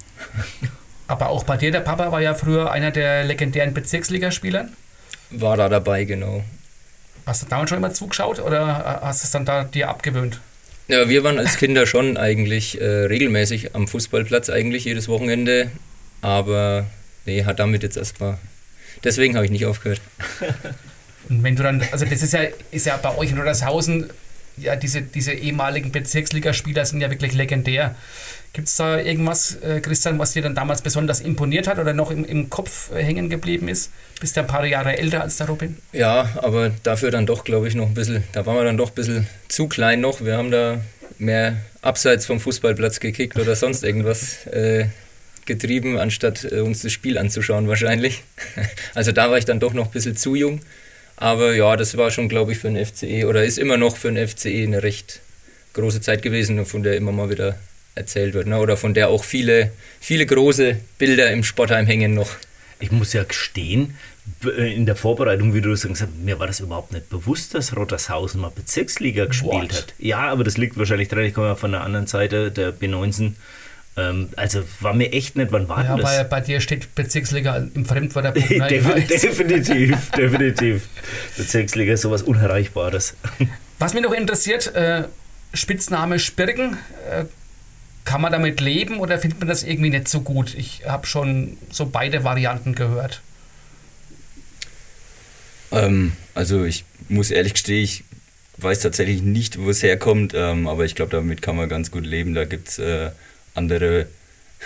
[1.08, 4.68] Aber auch bei dir, der Papa war ja früher einer der legendären Bezirksligaspieler.
[5.30, 6.44] War da dabei, genau.
[7.26, 10.40] Hast du damals schon immer zugeschaut oder hast du es dann da dir abgewöhnt?
[10.88, 15.70] Ja, wir waren als Kinder schon eigentlich äh, regelmäßig am Fußballplatz, eigentlich jedes Wochenende.
[16.22, 16.86] Aber
[17.26, 18.38] nee, hat damit jetzt erstmal.
[19.04, 20.00] Deswegen habe ich nicht aufgehört.
[21.28, 22.40] Und wenn du dann, also das ist ja,
[22.70, 24.08] ist ja bei euch in Rodershausen
[24.60, 27.94] ja, diese, diese ehemaligen Bezirksligaspieler sind ja wirklich legendär.
[28.52, 32.10] Gibt es da irgendwas, äh, Christian, was dir dann damals besonders imponiert hat oder noch
[32.10, 33.90] im, im Kopf äh, hängen geblieben ist?
[34.20, 35.76] Bist ja ein paar Jahre älter als der Robin.
[35.92, 38.90] Ja, aber dafür dann doch, glaube ich, noch ein bisschen, da waren wir dann doch
[38.90, 40.22] ein bisschen zu klein noch.
[40.24, 40.80] Wir haben da
[41.18, 44.86] mehr abseits vom Fußballplatz gekickt oder sonst irgendwas äh,
[45.44, 48.22] getrieben, anstatt äh, uns das Spiel anzuschauen wahrscheinlich.
[48.94, 50.60] Also da war ich dann doch noch ein bisschen zu jung.
[51.20, 54.10] Aber ja, das war schon, glaube ich, für den FCE oder ist immer noch für
[54.10, 55.20] den FCE eine recht
[55.72, 57.58] große Zeit gewesen, von der immer mal wieder
[57.96, 58.46] erzählt wird.
[58.46, 58.58] Ne?
[58.58, 62.30] Oder von der auch viele, viele große Bilder im Sportheim hängen noch.
[62.78, 63.96] Ich muss ja gestehen,
[64.44, 67.54] äh, in der Vorbereitung, wie du das gesagt hast, mir war das überhaupt nicht bewusst,
[67.54, 69.72] dass Rottershausen mal Bezirksliga gespielt What?
[69.72, 69.94] hat.
[69.98, 73.32] Ja, aber das liegt wahrscheinlich dran, ich komme ja von der anderen Seite der B19.
[73.98, 76.04] Ähm, also war mir echt nicht, wann war ja, das?
[76.04, 78.48] Bei, bei dir steht Bezirksliga im Fremdwörterbuch.
[78.58, 79.02] Ne?
[79.02, 80.88] definitiv, definitiv.
[81.36, 83.14] Bezirksliga ist sowas Unerreichbares.
[83.78, 85.04] Was mich noch interessiert, äh,
[85.54, 86.76] Spitzname Spirken,
[87.10, 87.24] äh,
[88.04, 90.54] kann man damit leben oder findet man das irgendwie nicht so gut?
[90.54, 93.20] Ich habe schon so beide Varianten gehört.
[95.72, 98.04] Ähm, also ich muss ehrlich gestehen, ich
[98.58, 102.06] weiß tatsächlich nicht, wo es herkommt, ähm, aber ich glaube, damit kann man ganz gut
[102.06, 102.34] leben.
[102.34, 103.10] Da gibt es äh,
[103.58, 104.06] andere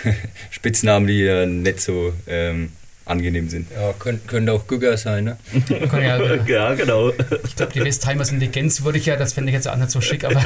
[0.51, 2.71] Spitznamen, die ja nicht so ähm,
[3.05, 3.67] angenehm sind.
[3.71, 5.37] Ja, können, können auch Gügger sein, ne?
[5.91, 7.11] ja, ja, genau.
[7.43, 10.43] Ich glaube, die Westheimer sind legenzwürdiger, das fände ich jetzt auch nicht so schick, aber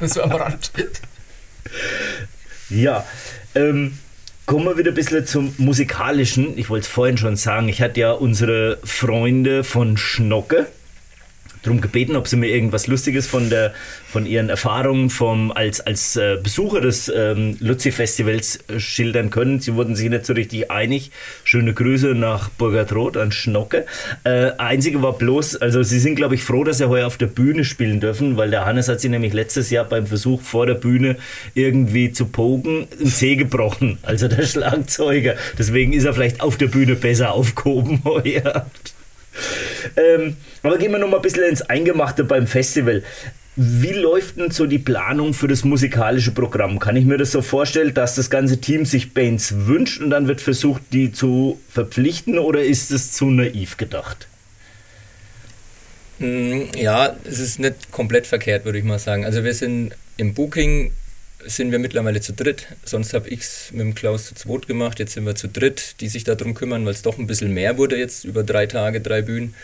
[0.06, 0.70] so am Rand.
[2.68, 3.06] Ja,
[3.54, 3.98] ähm,
[4.44, 6.58] kommen wir wieder ein bisschen zum Musikalischen.
[6.58, 10.66] Ich wollte es vorhin schon sagen, ich hatte ja unsere Freunde von Schnocke
[11.62, 13.72] darum gebeten, ob sie mir irgendwas Lustiges von, der,
[14.08, 19.60] von ihren Erfahrungen vom, als, als äh, Besucher des ähm, Luzi-Festivals äh, schildern können.
[19.60, 21.10] Sie wurden sich nicht so richtig einig.
[21.44, 23.86] Schöne Grüße nach Burgertrot an Schnocke.
[24.24, 27.26] Äh, einzige war bloß, also sie sind, glaube ich, froh, dass sie heuer auf der
[27.26, 30.74] Bühne spielen dürfen, weil der Hannes hat sie nämlich letztes Jahr beim Versuch vor der
[30.74, 31.16] Bühne
[31.54, 35.34] irgendwie zu pogen einen Zeh gebrochen, also der Schlagzeuger.
[35.58, 38.66] Deswegen ist er vielleicht auf der Bühne besser aufgehoben heuer.
[39.96, 43.02] Ähm, aber gehen wir noch mal ein bisschen ins Eingemachte beim Festival.
[43.56, 46.78] Wie läuft denn so die Planung für das musikalische Programm?
[46.78, 50.28] Kann ich mir das so vorstellen, dass das ganze Team sich Bands wünscht und dann
[50.28, 54.28] wird versucht, die zu verpflichten oder ist es zu naiv gedacht?
[56.20, 59.24] Mm, ja, es ist nicht komplett verkehrt, würde ich mal sagen.
[59.24, 60.92] Also wir sind im Booking
[61.44, 62.66] sind wir mittlerweile zu dritt.
[62.84, 64.98] Sonst habe ich es mit dem Klaus zu zweit gemacht.
[64.98, 67.78] Jetzt sind wir zu dritt, die sich darum kümmern, weil es doch ein bisschen mehr
[67.78, 69.54] wurde jetzt über drei Tage, drei Bühnen.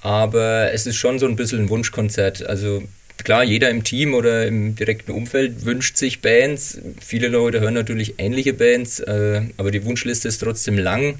[0.00, 2.46] Aber es ist schon so ein bisschen ein Wunschkonzert.
[2.46, 2.82] Also
[3.18, 6.78] klar, jeder im Team oder im direkten Umfeld wünscht sich Bands.
[7.04, 11.18] Viele Leute hören natürlich ähnliche Bands, äh, aber die Wunschliste ist trotzdem lang.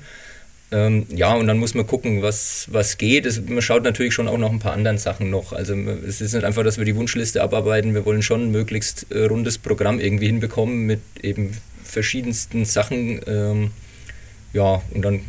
[0.70, 3.24] Ähm, ja, und dann muss man gucken, was, was geht.
[3.24, 5.52] Es, man schaut natürlich schon auch noch ein paar anderen Sachen noch.
[5.52, 7.94] Also es ist nicht einfach, dass wir die Wunschliste abarbeiten.
[7.94, 13.20] Wir wollen schon ein möglichst äh, rundes Programm irgendwie hinbekommen mit eben verschiedensten Sachen.
[13.26, 13.70] Ähm,
[14.52, 15.20] ja, und dann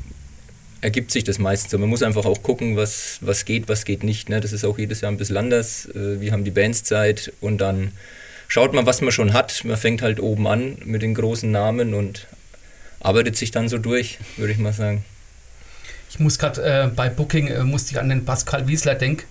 [0.81, 1.77] ergibt sich das meistens so.
[1.77, 4.27] Man muss einfach auch gucken, was, was geht, was geht nicht.
[4.27, 4.41] Ne?
[4.41, 5.87] Das ist auch jedes Jahr ein bisschen anders.
[5.95, 7.93] Äh, wir haben die Bands Zeit und dann
[8.49, 9.63] schaut man, was man schon hat.
[9.63, 12.27] Man fängt halt oben an mit den großen Namen und
[12.99, 15.05] arbeitet sich dann so durch, würde ich mal sagen.
[16.09, 19.23] Ich muss gerade äh, bei Booking, äh, musste ich an den Pascal Wiesler denken,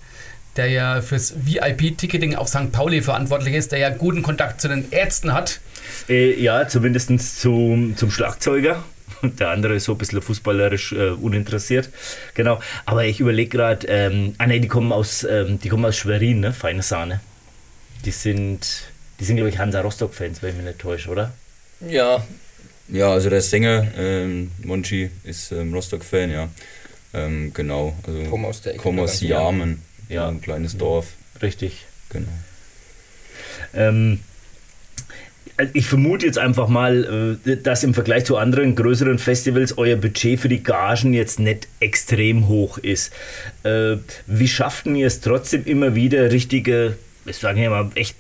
[0.57, 2.73] der ja fürs VIP-Ticketing auf St.
[2.73, 5.61] Pauli verantwortlich ist, der ja guten Kontakt zu den Ärzten hat.
[6.09, 8.83] Äh, ja, zumindest zum, zum Schlagzeuger.
[9.23, 11.89] Der andere ist so ein bisschen fußballerisch äh, uninteressiert.
[12.35, 12.61] Genau.
[12.87, 16.41] Aber ich überlege gerade, ähm, ah ne, die kommen aus, ähm, die kommen aus Schwerin,
[16.41, 16.53] ne?
[16.53, 17.21] Feine Sahne.
[18.05, 18.85] Die sind,
[19.19, 21.33] die sind, glaube ich, Hansa Rostock-Fans, wenn ich mich nicht täusche, oder?
[21.81, 22.25] Ja,
[22.89, 26.49] ja, also der Sänger, ähm, Monchi, ist ähm, Rostock-Fan, ja.
[27.15, 27.97] Ähm, genau.
[28.07, 28.83] Also komm aus der Ecke.
[28.83, 30.29] Komm aus Jamen, ja.
[30.29, 31.09] ein kleines Dorf.
[31.41, 31.87] Richtig.
[32.11, 32.29] Genau.
[33.75, 34.21] Ähm,
[35.57, 39.97] also ich vermute jetzt einfach mal, äh, dass im Vergleich zu anderen größeren Festivals euer
[39.97, 43.13] Budget für die Gagen jetzt nicht extrem hoch ist.
[43.65, 46.97] Äh, wie schafft ihr es trotzdem immer wieder richtige
[47.29, 48.17] ich sage ja mal, echt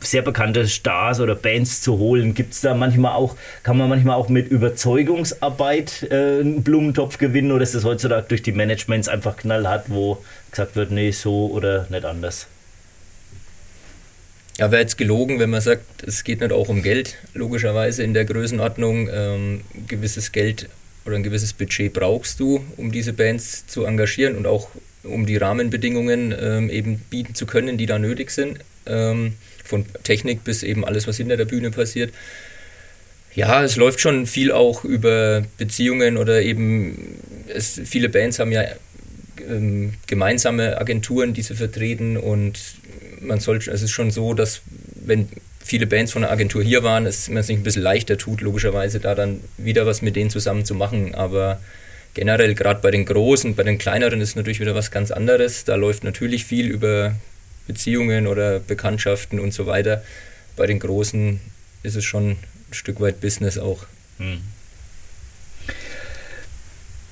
[0.00, 2.34] sehr bekannte Stars oder Bands zu holen.
[2.34, 7.52] Gibt es da manchmal auch, kann man manchmal auch mit Überzeugungsarbeit äh, einen Blumentopf gewinnen
[7.52, 10.18] oder ist das heutzutage durch die Managements einfach knallhart, wo
[10.50, 12.46] gesagt wird, nee, so oder nicht anders?
[14.58, 18.12] Ja, wäre jetzt gelogen, wenn man sagt, es geht nicht auch um Geld, logischerweise in
[18.12, 19.08] der Größenordnung.
[19.10, 20.68] Ähm, gewisses Geld
[21.06, 24.68] oder ein gewisses Budget brauchst du, um diese Bands zu engagieren und auch
[25.02, 28.58] um die Rahmenbedingungen ähm, eben bieten zu können, die da nötig sind.
[28.86, 29.34] Ähm,
[29.64, 32.12] von Technik bis eben alles, was hinter der Bühne passiert.
[33.34, 38.64] Ja, es läuft schon viel auch über Beziehungen oder eben es, viele Bands haben ja
[39.48, 42.58] ähm, gemeinsame Agenturen, die sie vertreten und
[43.20, 44.62] man soll, es ist schon so, dass
[44.94, 45.28] wenn
[45.62, 48.98] viele Bands von der Agentur hier waren, es mir sich ein bisschen leichter tut, logischerweise
[48.98, 51.14] da dann wieder was mit denen zusammen zu machen.
[51.14, 51.60] Aber
[52.14, 55.64] generell gerade bei den Großen, bei den Kleineren ist natürlich wieder was ganz anderes.
[55.64, 57.14] Da läuft natürlich viel über
[57.66, 60.02] Beziehungen oder Bekanntschaften und so weiter.
[60.56, 61.40] Bei den Großen
[61.82, 62.38] ist es schon ein
[62.72, 63.86] Stück weit Business auch.
[64.18, 64.40] Hm.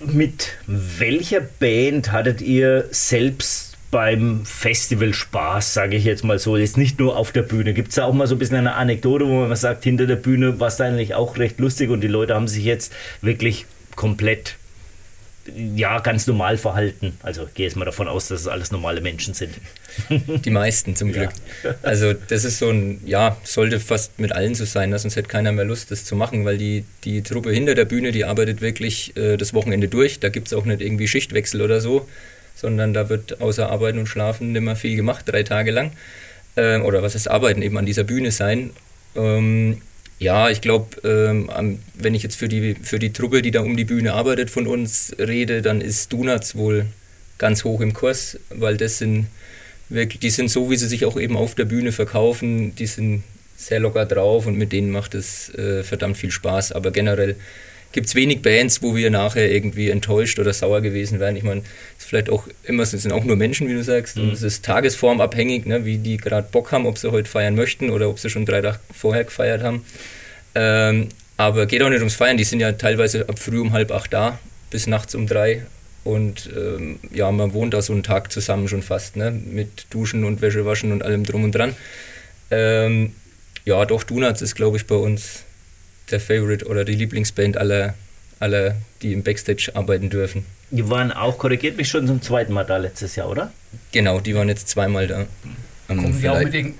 [0.00, 6.76] Mit welcher Band hattet ihr selbst beim Festival Spaß, sage ich jetzt mal so, jetzt
[6.76, 7.72] nicht nur auf der Bühne.
[7.72, 10.16] Gibt es da auch mal so ein bisschen eine Anekdote, wo man sagt, hinter der
[10.16, 12.92] Bühne war es eigentlich auch recht lustig und die Leute haben sich jetzt
[13.22, 14.56] wirklich komplett
[15.56, 17.18] ja, ganz normal verhalten.
[17.22, 19.54] Also gehe jetzt mal davon aus, dass es alles normale Menschen sind.
[20.44, 21.30] Die meisten zum Glück.
[21.62, 21.74] Ja.
[21.82, 25.52] Also das ist so ein, ja, sollte fast mit allen so sein, sonst hätte keiner
[25.52, 29.16] mehr Lust, das zu machen, weil die, die Truppe hinter der Bühne, die arbeitet wirklich
[29.16, 30.20] äh, das Wochenende durch.
[30.20, 32.08] Da gibt es auch nicht irgendwie Schichtwechsel oder so,
[32.54, 35.92] sondern da wird außer Arbeiten und Schlafen nicht mehr viel gemacht, drei Tage lang.
[36.56, 38.70] Ähm, oder was ist Arbeiten, eben an dieser Bühne sein.
[39.16, 39.80] Ähm,
[40.18, 43.76] ja, ich glaube, ähm, wenn ich jetzt für die, für die Truppe, die da um
[43.76, 46.86] die Bühne arbeitet, von uns rede, dann ist Donuts wohl
[47.38, 49.28] ganz hoch im Kurs, weil das sind
[49.88, 53.22] wirklich, die sind so, wie sie sich auch eben auf der Bühne verkaufen, die sind
[53.56, 56.72] sehr locker drauf und mit denen macht es äh, verdammt viel Spaß.
[56.72, 57.36] Aber generell
[57.92, 61.36] gibt es wenig Bands, wo wir nachher irgendwie enttäuscht oder sauer gewesen wären.
[61.36, 61.62] Ich meine,
[61.96, 64.24] es ist vielleicht auch immer, es sind auch nur Menschen, wie du sagst, mhm.
[64.24, 67.90] und es ist tagesformabhängig, ne, wie die gerade Bock haben, ob sie heute feiern möchten
[67.90, 69.84] oder ob sie schon drei Tage vorher gefeiert haben.
[70.54, 73.92] Ähm, aber geht auch nicht ums Feiern, die sind ja teilweise ab früh um halb
[73.92, 74.38] acht da,
[74.70, 75.62] bis nachts um drei.
[76.04, 79.30] Und ähm, ja, man wohnt da so einen Tag zusammen schon fast, ne?
[79.30, 81.76] mit Duschen und Wäsche waschen und allem drum und dran.
[82.50, 83.12] Ähm,
[83.64, 85.44] ja, doch, Donuts ist, glaube ich, bei uns
[86.10, 87.94] der Favorite oder die Lieblingsband aller,
[88.40, 90.44] aller, die im Backstage arbeiten dürfen.
[90.70, 93.52] Die waren auch, korrigiert mich, schon zum zweiten Mal da letztes Jahr, oder?
[93.92, 95.26] Genau, die waren jetzt zweimal da.
[95.86, 96.74] Kommen die auch mit den,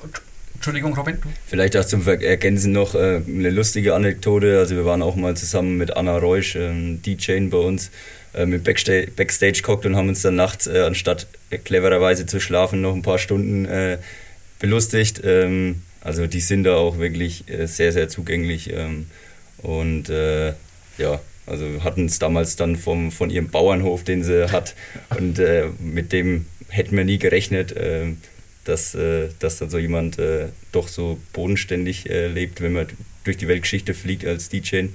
[0.59, 1.18] Entschuldigung, Robin.
[1.47, 4.59] Vielleicht auch zum Ergänzen noch äh, eine lustige Anekdote.
[4.59, 7.93] Also wir waren auch mal zusammen mit Anna Reusch, ähm, DJ bei uns,
[8.35, 11.29] äh, mit Backstage, Backstage gehockt und haben uns dann nachts, äh, anstatt
[11.64, 13.99] clevererweise zu schlafen, noch ein paar Stunden äh,
[14.59, 15.20] belustigt.
[15.24, 18.73] Ähm, also die sind da auch wirklich äh, sehr, sehr zugänglich.
[18.73, 19.07] Ähm,
[19.59, 20.55] und äh,
[20.97, 24.75] ja, also hatten es damals dann vom, von ihrem Bauernhof, den sie hat.
[25.19, 28.07] Und äh, mit dem hätten wir nie gerechnet, äh,
[28.65, 32.87] dass, äh, dass dann so jemand äh, doch so bodenständig lebt, wenn man
[33.25, 34.87] durch die Weltgeschichte fliegt als DJ.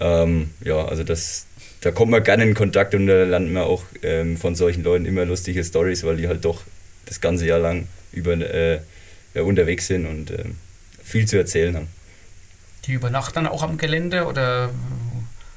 [0.00, 1.46] Ähm, ja, also das,
[1.80, 5.04] da kommt man gerne in Kontakt und da lernt man auch ähm, von solchen Leuten
[5.04, 6.62] immer lustige Stories, weil die halt doch
[7.06, 8.36] das ganze Jahr lang über
[9.38, 10.44] ja, unterwegs sind und äh,
[11.02, 11.88] viel zu erzählen haben.
[12.86, 14.70] Die übernachten dann auch am Gelände oder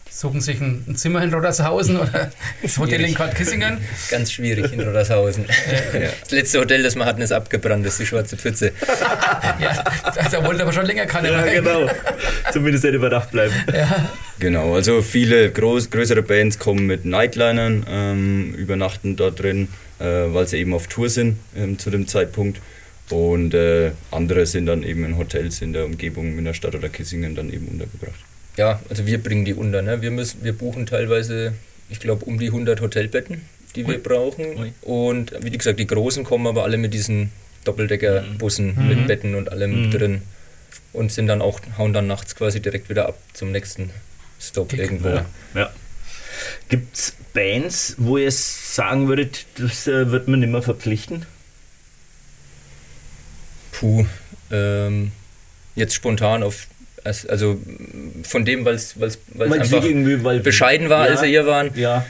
[0.09, 3.77] suchen sich ein, ein Zimmer in Rodershausen oder das Hotel in Quad Kissingen?
[4.09, 5.45] Ganz schwierig in Rodershausen.
[5.93, 6.09] ja.
[6.21, 8.73] Das letzte Hotel, das wir hatten, ist abgebrannt, das ist die Schwarze Pfütze.
[9.59, 9.83] ja,
[10.29, 11.63] da wollte aber schon länger keiner ja, rein.
[11.63, 11.89] genau.
[12.51, 13.53] Zumindest nicht über Nacht bleiben.
[13.73, 14.11] Ja.
[14.39, 19.69] Genau, also viele groß, größere Bands kommen mit Nightlinern, ähm, übernachten da drin,
[19.99, 22.59] äh, weil sie eben auf Tour sind ähm, zu dem Zeitpunkt.
[23.11, 26.89] Und äh, andere sind dann eben in Hotels in der Umgebung in der Stadt oder
[26.89, 28.19] Kissingen dann eben untergebracht.
[28.57, 29.81] Ja, also wir bringen die unter.
[29.81, 30.01] Ne?
[30.01, 31.53] Wir, müssen, wir buchen teilweise,
[31.89, 33.41] ich glaube, um die 100 Hotelbetten,
[33.75, 34.01] die wir Ui.
[34.01, 34.45] brauchen.
[34.57, 34.73] Ui.
[34.81, 37.31] Und wie gesagt, die Großen kommen aber alle mit diesen
[37.65, 38.87] Doppeldeckerbussen mhm.
[38.87, 39.91] mit Betten und allem mhm.
[39.91, 40.21] drin.
[40.93, 43.91] Und sind dann auch, hauen dann nachts quasi direkt wieder ab zum nächsten
[44.39, 44.79] Stop Kick.
[44.79, 45.09] irgendwo.
[45.09, 45.25] Ja.
[45.55, 45.69] ja.
[46.69, 51.25] Gibt es Bands, wo ihr sagen würdet, das äh, wird man nicht mehr verpflichten?
[53.81, 54.05] Puh,
[54.51, 55.11] ähm,
[55.75, 56.67] jetzt spontan auf,
[57.03, 57.59] also
[58.21, 58.95] von dem, weil es
[59.39, 61.71] einfach weil bescheiden war, ja, als wir hier waren.
[61.73, 62.05] Ja.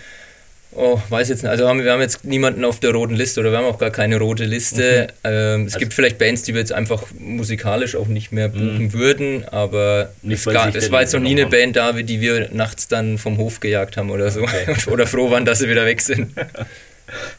[0.74, 1.50] Oh, weiß jetzt nicht.
[1.50, 3.90] Also haben, wir haben jetzt niemanden auf der roten Liste oder wir haben auch gar
[3.90, 5.08] keine rote Liste.
[5.24, 5.30] Mhm.
[5.30, 8.84] Ähm, es also gibt vielleicht Bands, die wir jetzt einfach musikalisch auch nicht mehr buchen
[8.84, 8.94] mhm.
[8.94, 12.50] würden, aber nicht, es, gar, es war jetzt noch nie eine Band da, die wir
[12.52, 14.42] nachts dann vom Hof gejagt haben oder so.
[14.42, 14.76] Okay.
[14.90, 16.34] oder froh waren, dass sie wieder weg sind.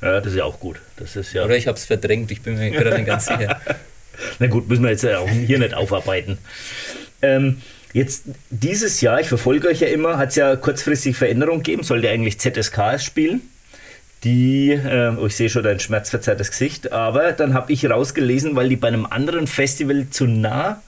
[0.03, 0.81] Ja, das ist ja auch gut.
[0.97, 3.61] Das ist ja oder ich habe es verdrängt, ich bin mir gerade nicht ganz sicher.
[4.39, 6.39] Na gut, müssen wir jetzt auch hier nicht aufarbeiten.
[7.23, 7.59] Ähm,
[7.93, 12.09] jetzt dieses Jahr, ich verfolge euch ja immer, hat es ja kurzfristig Veränderungen gegeben, sollte
[12.09, 13.43] eigentlich ZSK spielen.
[14.25, 18.69] Die, äh, oh, ich sehe schon dein schmerzverzerrtes Gesicht, aber dann habe ich rausgelesen, weil
[18.69, 20.81] die bei einem anderen Festival zu nah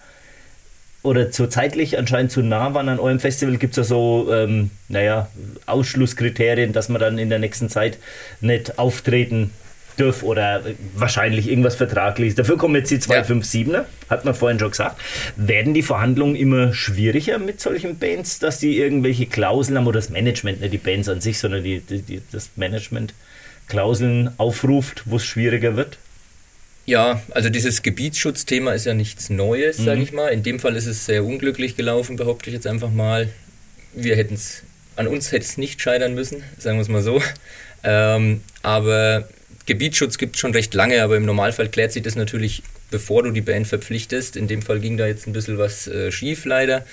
[1.02, 4.70] oder zu zeitlich anscheinend zu nah waren an eurem Festival, gibt es ja so, ähm,
[4.88, 5.28] naja,
[5.66, 7.98] Ausschlusskriterien, dass man dann in der nächsten Zeit
[8.40, 9.50] nicht auftreten
[9.98, 10.62] dürf oder
[10.94, 12.34] wahrscheinlich irgendwas Vertragliches.
[12.34, 13.84] Dafür kommen jetzt die 257er, ja.
[14.10, 15.00] hat man vorhin schon gesagt.
[15.36, 20.10] Werden die Verhandlungen immer schwieriger mit solchen Bands, dass die irgendwelche Klauseln haben oder das
[20.10, 23.14] Management, nicht die Bands an sich, sondern die, die, die das Management
[23.68, 25.96] Klauseln aufruft, wo es schwieriger wird?
[26.86, 29.84] Ja, also dieses Gebietsschutzthema ist ja nichts Neues, Mhm.
[29.84, 30.28] sage ich mal.
[30.28, 33.28] In dem Fall ist es sehr unglücklich gelaufen, behaupte ich jetzt einfach mal.
[33.94, 34.64] Wir hätten es,
[34.96, 37.22] an uns hätte es nicht scheitern müssen, sagen wir es mal so.
[37.84, 39.28] Ähm, aber
[39.66, 43.30] Gebietsschutz gibt es schon recht lange, aber im Normalfall klärt sich das natürlich, bevor du
[43.30, 44.36] die Band verpflichtest.
[44.36, 46.84] In dem Fall ging da jetzt ein bisschen was äh, schief leider.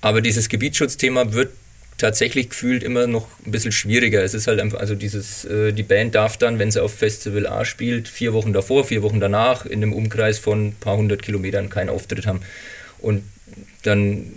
[0.00, 1.50] Aber dieses Gebietsschutzthema wird
[1.98, 4.22] tatsächlich gefühlt immer noch ein bisschen schwieriger.
[4.22, 7.46] Es ist halt einfach, also dieses, äh, die Band darf dann, wenn sie auf Festival
[7.48, 11.22] A spielt, vier Wochen davor, vier Wochen danach in einem Umkreis von ein paar hundert
[11.22, 12.40] Kilometern keinen Auftritt haben.
[13.00, 13.24] Und
[13.82, 14.32] dann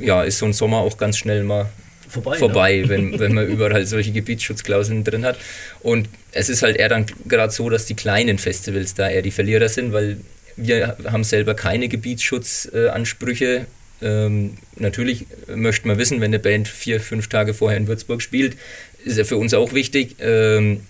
[0.00, 1.70] äh, ja, ist so ein Sommer auch ganz schnell mal
[2.14, 2.88] Vorbei, vorbei, ne?
[2.88, 5.36] wenn, wenn man überall solche Gebietsschutzklauseln drin hat.
[5.80, 9.30] Und es ist halt eher dann gerade so, dass die kleinen Festivals da eher die
[9.30, 10.18] Verlierer sind, weil
[10.56, 13.66] wir haben selber keine Gebietsschutzanspräche.
[14.00, 18.56] Ähm, natürlich möchte man wissen, wenn eine Band vier, fünf Tage vorher in Würzburg spielt,
[19.04, 20.16] ist ja für uns auch wichtig.
[20.20, 20.82] Ähm,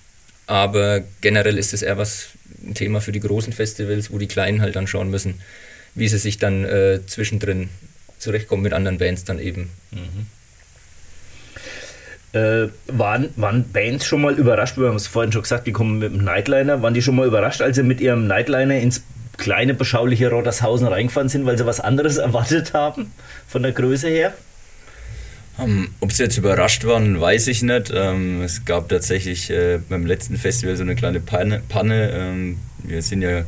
[0.47, 2.29] aber generell ist es eher was
[2.63, 5.41] ein Thema für die großen Festivals, wo die Kleinen halt dann schauen müssen,
[5.95, 7.71] wie sie sich dann äh, zwischendrin
[8.19, 9.71] zurechtkommen mit anderen Bands dann eben.
[12.35, 14.77] Äh, waren, waren Bands schon mal überrascht?
[14.77, 16.83] Wir haben es vorhin schon gesagt, die kommen mit dem Nightliner.
[16.83, 19.05] Waren die schon mal überrascht, als sie mit ihrem Nightliner ins
[19.37, 23.13] kleine, beschauliche Rottershausen reingefahren sind, weil sie was anderes erwartet haben,
[23.47, 24.33] von der Größe her?
[25.61, 27.93] Ähm, Ob sie jetzt überrascht waren, weiß ich nicht.
[27.95, 31.63] Ähm, es gab tatsächlich äh, beim letzten Festival so eine kleine Panne.
[31.69, 32.11] Panne.
[32.13, 33.45] Ähm, wir sind ja,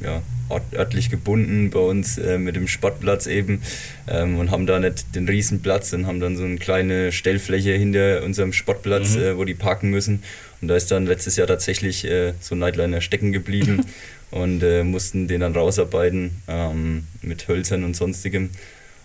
[0.00, 3.62] ja ort- örtlich gebunden bei uns äh, mit dem Sportplatz eben
[4.08, 8.22] ähm, und haben da nicht den Riesenplatz und haben dann so eine kleine Stellfläche hinter
[8.22, 10.22] unserem Sportplatz, äh, wo die parken müssen.
[10.60, 13.84] Und da ist dann letztes Jahr tatsächlich äh, so ein Nightliner stecken geblieben
[14.30, 18.50] und äh, mussten den dann rausarbeiten ähm, mit Hölzern und sonstigem.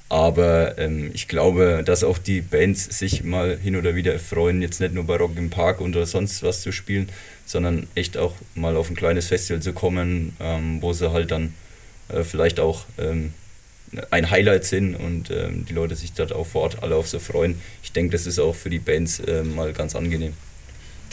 [0.09, 4.81] Aber ähm, ich glaube, dass auch die Bands sich mal hin oder wieder freuen, jetzt
[4.81, 7.09] nicht nur bei Rock im Park oder sonst was zu spielen,
[7.45, 11.53] sondern echt auch mal auf ein kleines Festival zu kommen, ähm, wo sie halt dann
[12.09, 13.33] äh, vielleicht auch ähm,
[14.11, 17.19] ein Highlight sind und ähm, die Leute sich dort auch vor Ort alle auf so
[17.19, 17.61] freuen.
[17.83, 20.33] Ich denke, das ist auch für die Bands äh, mal ganz angenehm.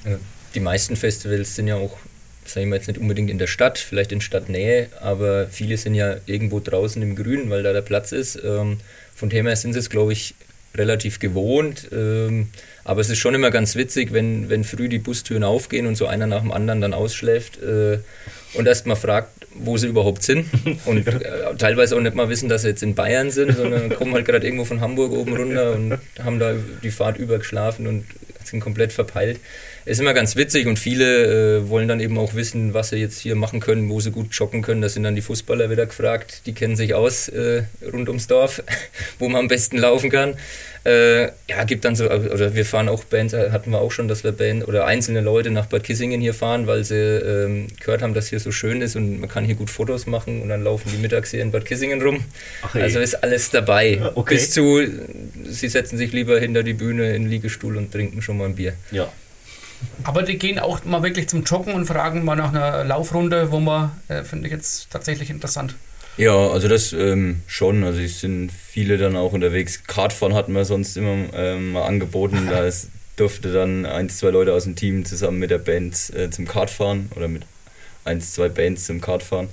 [0.05, 0.19] Ja,
[0.55, 1.99] Die meisten Festivals sind ja auch,
[2.47, 6.17] sagen wir jetzt nicht unbedingt in der Stadt, vielleicht in Stadtnähe, aber viele sind ja
[6.27, 8.41] irgendwo draußen im Grün, weil da der Platz ist.
[8.45, 8.79] Ähm,
[9.15, 10.35] Von dem her sind sie es, glaube ich,
[10.77, 11.89] relativ gewohnt.
[11.93, 12.49] Ähm,
[12.85, 16.07] Aber es ist schon immer ganz witzig, wenn, wenn früh die Bustüren aufgehen und so
[16.07, 17.99] einer nach dem anderen dann ausschläft äh,
[18.55, 20.47] und erst mal fragt, wo sie überhaupt sind.
[20.85, 24.13] Und äh, teilweise auch nicht mal wissen, dass sie jetzt in Bayern sind, sondern kommen
[24.15, 28.05] halt gerade irgendwo von Hamburg oben runter und haben da die Fahrt über geschlafen und
[28.45, 29.41] sind komplett verpeilt.
[29.87, 33.21] Ist immer ganz witzig und viele äh, wollen dann eben auch wissen, was sie jetzt
[33.21, 34.83] hier machen können, wo sie gut joggen können.
[34.83, 37.63] Da sind dann die Fußballer wieder gefragt, die kennen sich aus äh,
[37.93, 38.65] rund ums Dorf,
[39.21, 40.35] wo man am besten laufen kann.
[40.85, 44.09] Äh, ja, gibt dann so, oder wir fahren auch Bands, äh, hatten wir auch schon,
[44.09, 48.03] dass wir Band oder einzelne Leute nach Bad Kissingen hier fahren, weil sie ähm, gehört
[48.03, 50.65] haben, dass hier so schön ist und man kann hier gut Fotos machen und dann
[50.65, 52.25] laufen die mittags hier in Bad Kissingen rum.
[52.63, 54.01] Ach, also ist alles dabei.
[54.15, 54.35] Okay.
[54.35, 54.81] Bis zu,
[55.49, 58.57] sie setzen sich lieber hinter die Bühne in den Liegestuhl und trinken schon mal ein
[58.57, 58.75] Bier.
[58.91, 59.13] Ja.
[60.05, 63.61] Aber die gehen auch mal wirklich zum Joggen und fragen mal nach einer Laufrunde, wo
[63.61, 65.75] man, äh, finde ich jetzt tatsächlich interessant.
[66.17, 67.85] Ja, also das ähm, schon.
[67.85, 69.85] Also es sind viele dann auch unterwegs.
[69.87, 72.49] Kartfahren hatten wir sonst immer ähm, mal angeboten.
[72.51, 76.31] Da ist, durfte dann ein, zwei Leute aus dem Team zusammen mit der Band äh,
[76.31, 77.43] zum Kartfahren oder mit
[78.05, 79.49] eins, zwei Bands zum Kartfahren.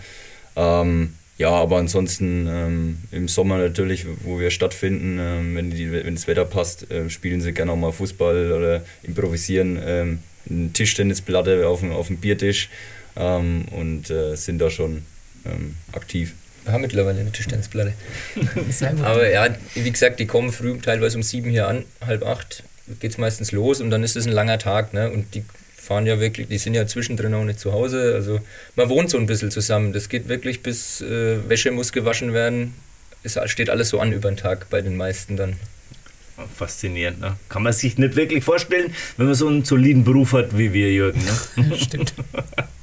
[0.55, 6.15] Ähm, ja, aber ansonsten ähm, im Sommer natürlich, wo wir stattfinden, ähm, wenn, die, wenn
[6.15, 10.19] das Wetter passt, äh, spielen sie gerne auch mal Fußball oder improvisieren ähm,
[10.49, 12.69] eine Tischtennisplatte auf dem, auf dem Biertisch
[13.15, 15.03] ähm, und äh, sind da schon
[15.45, 16.33] ähm, aktiv.
[16.63, 17.93] Wir haben mittlerweile eine Tischtennisplatte.
[19.03, 22.63] Aber ja, wie gesagt, die kommen früh teilweise um sieben hier an, halb acht
[22.99, 24.93] geht es meistens los und dann ist es ein langer Tag.
[24.93, 25.09] Ne?
[25.09, 25.43] Und die
[25.83, 28.13] fahren ja wirklich, die sind ja zwischendrin auch nicht zu Hause.
[28.15, 28.39] Also
[28.75, 29.91] man wohnt so ein bisschen zusammen.
[29.91, 32.73] Das geht wirklich bis äh, Wäsche muss gewaschen werden.
[33.23, 35.57] Es steht alles so an über den Tag bei den meisten dann.
[36.57, 37.35] Faszinierend, ne?
[37.49, 40.91] Kann man sich nicht wirklich vorstellen, wenn man so einen soliden Beruf hat wie wir,
[40.91, 41.21] Jürgen.
[41.57, 41.77] Ne?
[41.77, 42.13] Stimmt.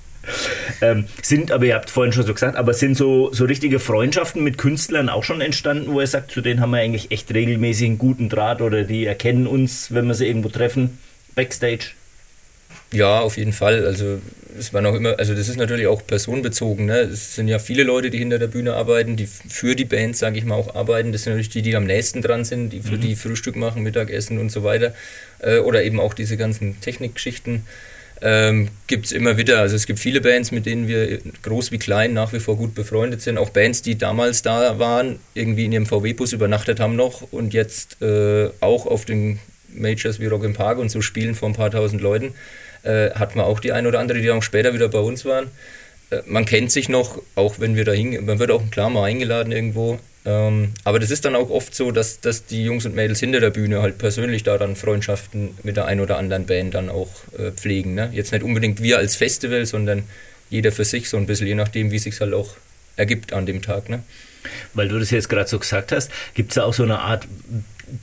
[0.83, 4.45] ähm, sind, aber ihr habt vorhin schon so gesagt, aber sind so, so richtige Freundschaften
[4.45, 7.87] mit Künstlern auch schon entstanden, wo ihr sagt, zu denen haben wir eigentlich echt regelmäßig
[7.87, 10.99] einen guten Draht oder die erkennen uns, wenn wir sie irgendwo treffen,
[11.35, 11.93] Backstage?
[12.93, 13.87] Ja, auf jeden Fall.
[13.87, 14.21] Also
[14.59, 16.87] es war noch immer, also das ist natürlich auch personenbezogen.
[16.87, 16.99] Ne?
[17.01, 20.39] Es sind ja viele Leute, die hinter der Bühne arbeiten, die für die Band, sage
[20.39, 21.13] ich mal, auch arbeiten.
[21.13, 24.39] Das sind natürlich die, die am nächsten dran sind, die für die Frühstück machen, Mittagessen
[24.39, 24.95] und so weiter.
[25.39, 27.65] Äh, oder eben auch diese ganzen Technikgeschichten.
[28.23, 29.61] Ähm, gibt es immer wieder.
[29.61, 32.75] Also es gibt viele Bands, mit denen wir groß wie klein nach wie vor gut
[32.75, 33.39] befreundet sind.
[33.39, 38.03] Auch Bands, die damals da waren, irgendwie in ihrem VW-Bus übernachtet haben noch und jetzt
[38.03, 39.39] äh, auch auf den
[39.73, 42.35] Majors wie Rock im Park und so spielen vor ein paar tausend Leuten.
[42.83, 45.49] Äh, hatten wir auch die ein oder andere, die auch später wieder bei uns waren.
[46.11, 49.05] äh, man kennt sich noch, auch wenn wir da hingehen, man wird auch klar mal
[49.05, 49.99] eingeladen irgendwo.
[50.27, 53.41] Ähm, aber das ist dann auch oft so, dass, dass die Jungs und Mädels hinter
[53.41, 57.09] der Bühne halt persönlich da dann Freundschaften mit der einen oder anderen Band dann auch
[57.39, 57.95] äh, pflegen.
[57.95, 58.11] Ne?
[58.13, 60.05] Jetzt nicht unbedingt wir als Festival, sondern
[60.51, 62.57] jeder für sich so ein bisschen, je nachdem, wie sich halt auch
[62.97, 63.89] ergibt an dem Tag.
[63.89, 64.03] Ne?
[64.75, 67.27] Weil du das jetzt gerade so gesagt hast, gibt es da auch so eine Art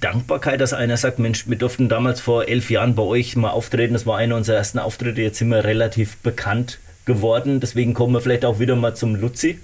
[0.02, 3.94] Dankbarkeit, dass einer sagt, Mensch, wir durften damals vor elf Jahren bei euch mal auftreten,
[3.94, 8.22] das war einer unserer ersten Auftritte, jetzt sind wir relativ bekannt geworden, deswegen kommen wir
[8.22, 9.60] vielleicht auch wieder mal zum Luzi.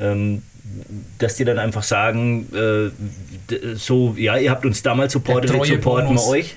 [0.00, 0.42] Ähm,
[1.18, 6.14] dass die dann einfach sagen, äh, so, ja, ihr habt uns damals supportet, jetzt supporten
[6.14, 6.56] wir euch.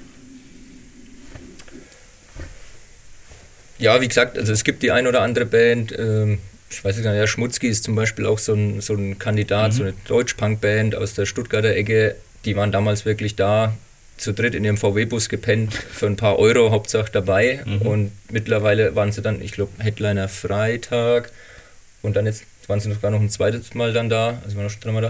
[3.78, 6.40] Ja, wie gesagt, also es gibt die ein oder andere Band, ähm,
[6.70, 9.76] ich weiß nicht, ja, Schmutzki ist zum Beispiel auch so ein, so ein Kandidat, mhm.
[9.76, 13.76] so eine Deutsch-Punk-Band aus der Stuttgarter Ecke, die waren damals wirklich da,
[14.18, 17.62] zu dritt in ihrem VW-Bus gepennt, für ein paar Euro Hauptsache dabei.
[17.66, 17.82] Mhm.
[17.82, 21.32] Und mittlerweile waren sie dann, ich glaube, Headliner Freitag
[22.02, 24.74] und dann jetzt waren sie sogar noch ein zweites Mal dann da, also waren noch
[24.76, 25.02] dreimal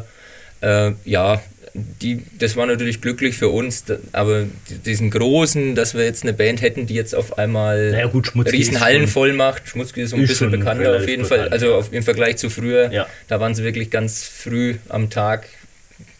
[0.62, 0.88] da.
[0.88, 1.42] Äh, ja,
[1.74, 3.84] die, das war natürlich glücklich für uns,
[4.14, 4.46] aber
[4.86, 9.08] diesen großen, dass wir jetzt eine Band hätten, die jetzt auf einmal naja, gut, Riesenhallen
[9.08, 9.68] voll macht.
[9.68, 12.50] Schmutzki ist so ein bisschen bekannter auf jeden bekannt, Fall, also auf, im Vergleich zu
[12.50, 12.92] früher.
[12.92, 13.08] Ja.
[13.28, 15.48] Da waren sie wirklich ganz früh am Tag,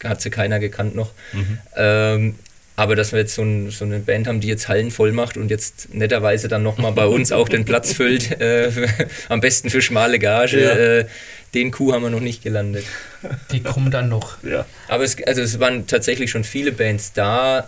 [0.08, 1.10] hat sie keiner gekannt noch.
[1.32, 1.58] Mhm.
[1.76, 2.34] Ähm,
[2.78, 5.38] aber dass wir jetzt so, ein, so, eine Band haben, die jetzt Hallen voll macht
[5.38, 8.70] und jetzt netterweise dann nochmal bei uns auch den Platz füllt, äh,
[9.30, 10.70] am besten für schmale Gage, ja.
[10.72, 11.06] äh,
[11.54, 12.84] den Kuh haben wir noch nicht gelandet.
[13.50, 14.42] Die kommen dann noch.
[14.42, 14.66] Ja.
[14.88, 17.66] Aber es, also es waren tatsächlich schon viele Bands da,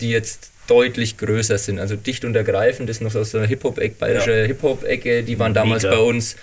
[0.00, 1.78] die jetzt deutlich größer sind.
[1.78, 4.46] Also dicht und ergreifend ist noch aus der Hip-Hop-Ecke, bayerische ja.
[4.46, 5.94] Hip-Hop-Ecke, die waren damals Mega.
[5.94, 6.36] bei uns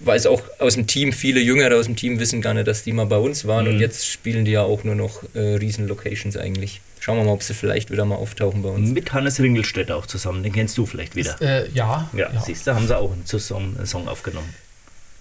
[0.00, 2.92] weiß auch aus dem Team, viele Jüngere aus dem Team wissen gar nicht, dass die
[2.92, 3.74] mal bei uns waren mhm.
[3.74, 6.80] und jetzt spielen die ja auch nur noch äh, Riesen-Locations eigentlich.
[7.00, 8.90] Schauen wir mal, ob sie vielleicht wieder mal auftauchen bei uns.
[8.90, 11.34] Mit Hannes Ringelstädter auch zusammen, den kennst du vielleicht wieder.
[11.34, 12.30] Ist, äh, ja, ja.
[12.32, 14.52] Ja, siehst du, haben sie auch zusammen einen Song aufgenommen.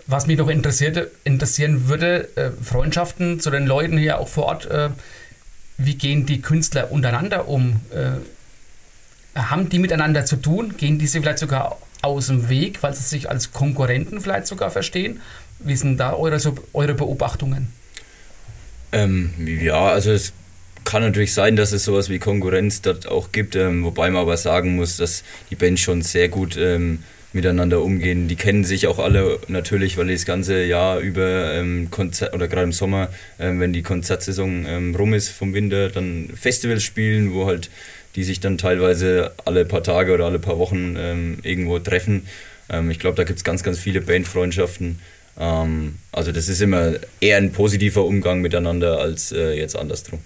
[0.08, 4.90] Was mich noch interessieren würde, äh, Freundschaften zu den Leuten hier auch vor Ort, äh,
[5.78, 7.82] wie gehen die Künstler untereinander um?
[7.92, 10.76] Äh, haben die miteinander zu tun?
[10.78, 15.22] Gehen diese vielleicht sogar aus dem Weg, weil sie sich als Konkurrenten vielleicht sogar verstehen?
[15.60, 16.40] Wie sind da eure,
[16.74, 17.74] eure Beobachtungen?
[18.92, 20.34] Ähm, ja, also es
[20.86, 24.38] kann natürlich sein, dass es sowas wie Konkurrenz dort auch gibt, ähm, wobei man aber
[24.38, 27.00] sagen muss, dass die Bands schon sehr gut ähm,
[27.34, 28.28] miteinander umgehen.
[28.28, 32.48] Die kennen sich auch alle natürlich, weil die das ganze Jahr über ähm, Konzert oder
[32.48, 37.34] gerade im Sommer, ähm, wenn die Konzertsaison ähm, rum ist vom Winter, dann Festivals spielen,
[37.34, 37.70] wo halt
[38.16, 42.28] die sich dann teilweise alle paar Tage oder alle paar Wochen ähm, irgendwo treffen.
[42.70, 45.00] Ähm, ich glaube, da gibt es ganz, ganz viele Bandfreundschaften.
[45.40, 50.20] Ähm, also das ist immer eher ein positiver Umgang miteinander als äh, jetzt andersrum.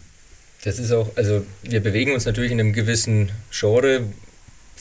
[0.64, 4.04] Das ist auch, also wir bewegen uns natürlich in einem gewissen Genre,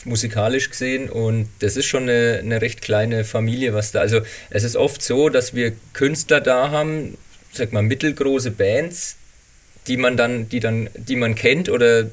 [0.05, 4.65] musikalisch gesehen und das ist schon eine, eine recht kleine Familie, was da, also es
[4.65, 7.19] ist oft so, dass wir Künstler da haben,
[7.53, 9.17] sag mal mittelgroße Bands,
[9.87, 12.07] die man dann, die dann, die man kennt oder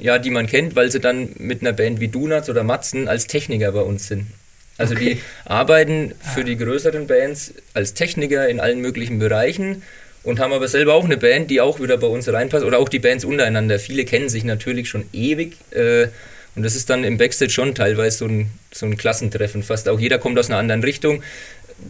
[0.00, 3.26] ja, die man kennt, weil sie dann mit einer Band wie Donuts oder Matzen als
[3.26, 4.26] Techniker bei uns sind.
[4.78, 5.14] Also okay.
[5.14, 9.82] die arbeiten für die größeren Bands als Techniker in allen möglichen Bereichen
[10.22, 12.88] und haben aber selber auch eine Band, die auch wieder bei uns reinpasst oder auch
[12.88, 13.78] die Bands untereinander.
[13.78, 16.08] Viele kennen sich natürlich schon ewig äh,
[16.56, 19.62] und das ist dann im Backstage schon teilweise so ein, so ein Klassentreffen.
[19.62, 21.22] Fast auch jeder kommt aus einer anderen Richtung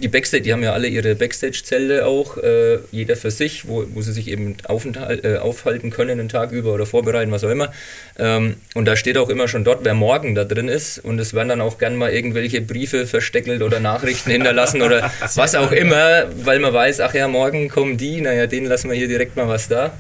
[0.01, 4.03] die Backstage, die haben ja alle ihre Backstage-Zelle auch, äh, jeder für sich, wo, wo
[4.03, 7.72] sie sich eben äh, aufhalten können den Tag über oder vorbereiten, was auch immer.
[8.18, 10.99] Ähm, und da steht auch immer schon dort, wer morgen da drin ist.
[10.99, 15.55] Und es werden dann auch gern mal irgendwelche Briefe versteckelt oder Nachrichten hinterlassen oder was
[15.55, 19.09] auch immer, weil man weiß, ach ja, morgen kommen die, naja, denen lassen wir hier
[19.09, 19.93] direkt mal was da.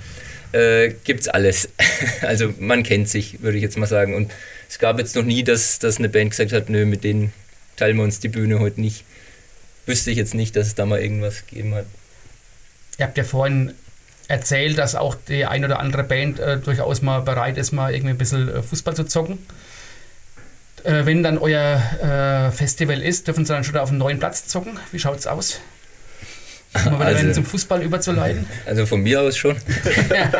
[0.52, 1.68] Äh, gibt's alles.
[2.22, 4.14] also man kennt sich, würde ich jetzt mal sagen.
[4.14, 4.30] Und
[4.68, 7.32] es gab jetzt noch nie, dass, dass eine Band gesagt hat, nö, mit denen
[7.76, 9.04] teilen wir uns die Bühne heute nicht
[9.90, 11.86] wüsste ich jetzt nicht, dass es da mal irgendwas gegeben hat.
[12.98, 13.74] Ihr habt ja vorhin
[14.28, 18.14] erzählt, dass auch die ein oder andere Band äh, durchaus mal bereit ist, mal irgendwie
[18.14, 19.38] ein bisschen äh, Fußball zu zocken.
[20.84, 24.46] Äh, wenn dann euer äh, Festival ist, dürfen sie dann schon auf einem neuen Platz
[24.46, 24.78] zocken?
[24.92, 25.60] Wie schaut es aus?
[26.72, 28.46] Um also, zum Fußball überzuleiten?
[28.66, 29.56] Also von mir aus schon.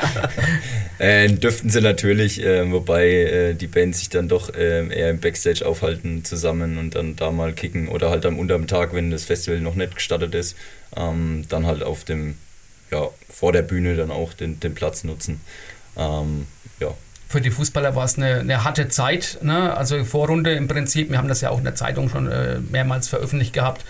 [0.98, 5.18] äh, dürften sie natürlich, äh, wobei äh, die Bands sich dann doch äh, eher im
[5.18, 9.24] Backstage aufhalten zusammen und dann da mal kicken oder halt am unterm Tag, wenn das
[9.24, 10.56] Festival noch nicht gestartet ist,
[10.96, 12.36] ähm, dann halt auf dem,
[12.92, 15.40] ja, vor der Bühne dann auch den, den Platz nutzen.
[15.96, 16.46] Ähm,
[16.78, 16.94] ja,
[17.30, 19.38] für die Fußballer war es eine, eine harte Zeit.
[19.40, 19.76] Ne?
[19.76, 23.06] Also Vorrunde im Prinzip, wir haben das ja auch in der Zeitung schon äh, mehrmals
[23.06, 23.84] veröffentlicht gehabt,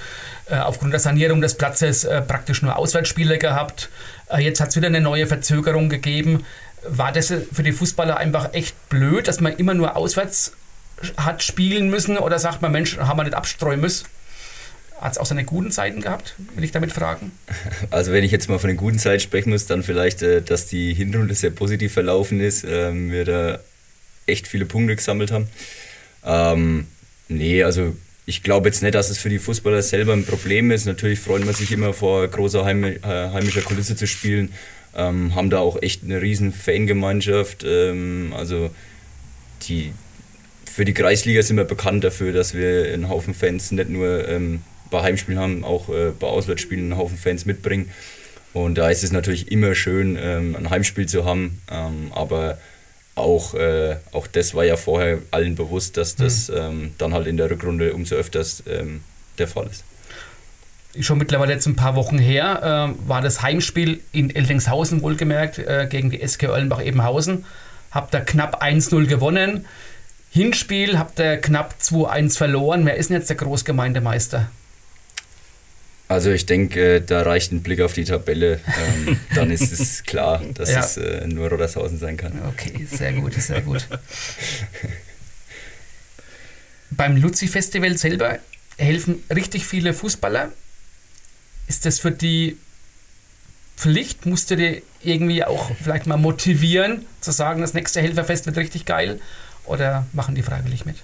[0.50, 3.88] äh, aufgrund der Sanierung des Platzes äh, praktisch nur Auswärtsspiele gehabt.
[4.28, 6.44] Äh, jetzt hat es wieder eine neue Verzögerung gegeben.
[6.86, 10.52] War das für die Fußballer einfach echt blöd, dass man immer nur auswärts
[11.16, 14.04] hat spielen müssen oder sagt man, Mensch, haben wir nicht abstreuen müssen?
[15.00, 17.32] Hat es auch seine guten Seiten gehabt, will ich damit fragen?
[17.90, 20.66] Also wenn ich jetzt mal von den guten Seiten sprechen muss, dann vielleicht, äh, dass
[20.66, 23.60] die Hinrunde sehr positiv verlaufen ist, ähm, wir da
[24.26, 25.48] echt viele Punkte gesammelt haben.
[26.24, 26.86] Ähm,
[27.28, 27.96] nee, also
[28.26, 30.86] ich glaube jetzt nicht, dass es für die Fußballer selber ein Problem ist.
[30.86, 33.00] Natürlich freut man sich immer vor großer äh,
[33.32, 34.52] heimischer Kulisse zu spielen.
[34.94, 37.64] Ähm, haben da auch echt eine riesen Fangemeinschaft.
[37.64, 38.70] Ähm, also
[39.62, 39.92] die,
[40.70, 44.62] für die Kreisliga sind wir bekannt dafür, dass wir einen Haufen Fans nicht nur ähm,
[44.90, 47.90] bei Heimspielen haben, auch äh, bei Auswärtsspielen einen Haufen Fans mitbringen.
[48.52, 51.60] Und da ist es natürlich immer schön, ähm, ein Heimspiel zu haben.
[51.70, 52.58] Ähm, aber
[53.14, 56.56] auch, äh, auch das war ja vorher allen bewusst, dass das mhm.
[56.56, 59.02] ähm, dann halt in der Rückrunde umso öfters ähm,
[59.38, 59.84] der Fall ist.
[60.98, 65.86] Schon mittlerweile jetzt ein paar Wochen her äh, war das Heimspiel in Eltingshausen wohlgemerkt äh,
[65.88, 67.44] gegen die SK Ollenbach-Ebenhausen.
[67.92, 69.66] Habt ihr knapp 1-0 gewonnen.
[70.30, 72.86] Hinspiel habt ihr knapp 2-1 verloren.
[72.86, 74.48] Wer ist denn jetzt der Großgemeindemeister?
[76.10, 78.58] Also ich denke, äh, da reicht ein Blick auf die Tabelle.
[78.66, 80.80] Ähm, dann ist es klar, dass ja.
[80.80, 82.32] es äh, nur Rodershausen sein kann.
[82.48, 83.86] Okay, sehr gut, sehr gut.
[86.90, 88.40] Beim Luzi-Festival selber
[88.76, 90.50] helfen richtig viele Fußballer.
[91.68, 92.56] Ist das für die
[93.76, 94.26] Pflicht?
[94.26, 98.84] Musst du dir irgendwie auch vielleicht mal motivieren, zu sagen, das nächste Helferfest wird richtig
[98.84, 99.20] geil?
[99.64, 100.96] Oder machen die freiwillig mit?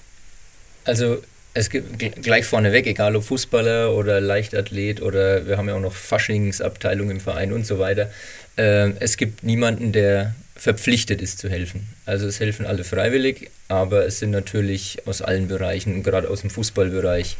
[0.85, 1.23] Also
[1.57, 5.95] es gibt gleich vorneweg, egal ob Fußballer oder Leichtathlet oder wir haben ja auch noch
[5.95, 8.11] Faschingsabteilung im Verein und so weiter.
[8.57, 11.89] Äh, es gibt niemanden, der verpflichtet ist zu helfen.
[12.05, 16.51] Also es helfen alle freiwillig, aber es sind natürlich aus allen Bereichen, gerade aus dem
[16.51, 17.39] Fußballbereich,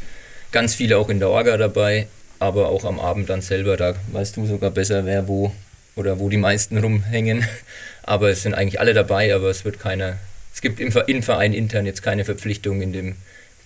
[0.51, 2.07] ganz viele auch in der Orga dabei,
[2.39, 5.53] aber auch am Abend dann selber, da weißt du sogar besser, wer wo
[5.95, 7.47] oder wo die meisten rumhängen.
[8.03, 10.17] Aber es sind eigentlich alle dabei, aber es wird keiner,
[10.55, 13.17] es gibt im Verein intern jetzt keine Verpflichtung in dem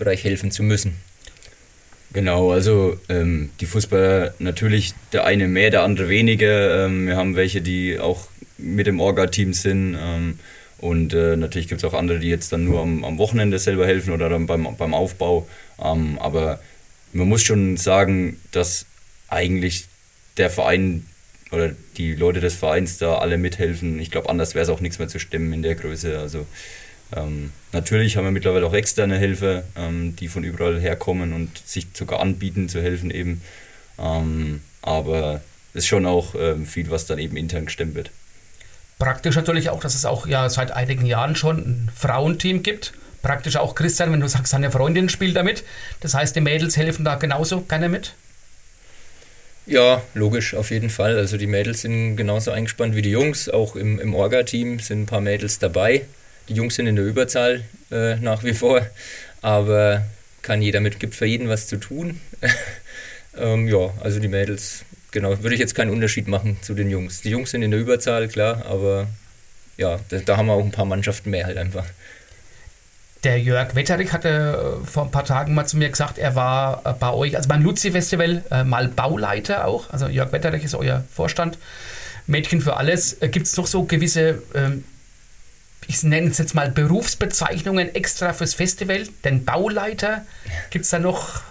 [0.00, 0.94] Bereich helfen zu müssen.
[2.12, 6.86] Genau, also ähm, die Fußballer natürlich der eine mehr, der andere weniger.
[6.86, 8.26] Ähm, wir haben welche, die auch
[8.58, 9.96] mit dem Orga-Team sind.
[10.00, 10.40] Ähm,
[10.78, 13.86] und äh, natürlich gibt es auch andere, die jetzt dann nur am, am, Wochenende selber
[13.86, 15.48] helfen oder dann beim, beim Aufbau.
[15.80, 16.58] Ähm, aber
[17.12, 18.86] man muss schon sagen, dass
[19.28, 19.84] eigentlich
[20.36, 21.06] der Verein
[21.52, 24.00] oder die Leute des Vereins da alle mithelfen.
[24.00, 26.18] Ich glaube, anders wäre es auch nichts mehr zu stemmen in der Größe.
[26.18, 26.46] Also
[27.16, 31.86] ähm, natürlich haben wir mittlerweile auch externe Helfer, ähm, die von überall herkommen und sich
[31.94, 33.42] sogar anbieten zu helfen eben.
[33.98, 35.40] Ähm, aber
[35.74, 38.10] es ist schon auch ähm, viel, was dann eben intern gestemmt wird.
[38.98, 42.92] Praktisch natürlich auch, dass es auch ja seit einigen Jahren schon ein Frauenteam gibt.
[43.22, 45.64] Praktisch auch Christian, wenn du sagst, deine Freundin spielt damit.
[46.00, 48.14] Das heißt, die Mädels helfen da genauso gerne mit?
[49.66, 51.16] Ja, logisch, auf jeden Fall.
[51.16, 53.48] Also die Mädels sind genauso eingespannt wie die Jungs.
[53.48, 56.06] Auch im, im Orga-Team sind ein paar Mädels dabei.
[56.48, 58.86] Die Jungs sind in der Überzahl äh, nach wie vor,
[59.42, 60.04] aber
[60.42, 62.20] kann jeder mit, gibt für jeden was zu tun.
[63.38, 67.20] ähm, ja, also die Mädels, genau, würde ich jetzt keinen Unterschied machen zu den Jungs.
[67.22, 69.06] Die Jungs sind in der Überzahl, klar, aber
[69.76, 71.86] ja, da, da haben wir auch ein paar Mannschaften mehr halt einfach.
[73.24, 76.82] Der Jörg Wetterich hatte äh, vor ein paar Tagen mal zu mir gesagt, er war
[76.84, 79.90] äh, bei euch, also beim Luzi-Festival, äh, mal Bauleiter auch.
[79.90, 81.58] Also Jörg Wetterich ist euer Vorstand.
[82.26, 83.18] Mädchen für alles.
[83.20, 84.84] Gibt es noch so gewisse ähm,
[85.90, 90.24] ich nenne es jetzt mal Berufsbezeichnungen extra fürs Festival, den Bauleiter.
[90.70, 91.42] Gibt es da noch?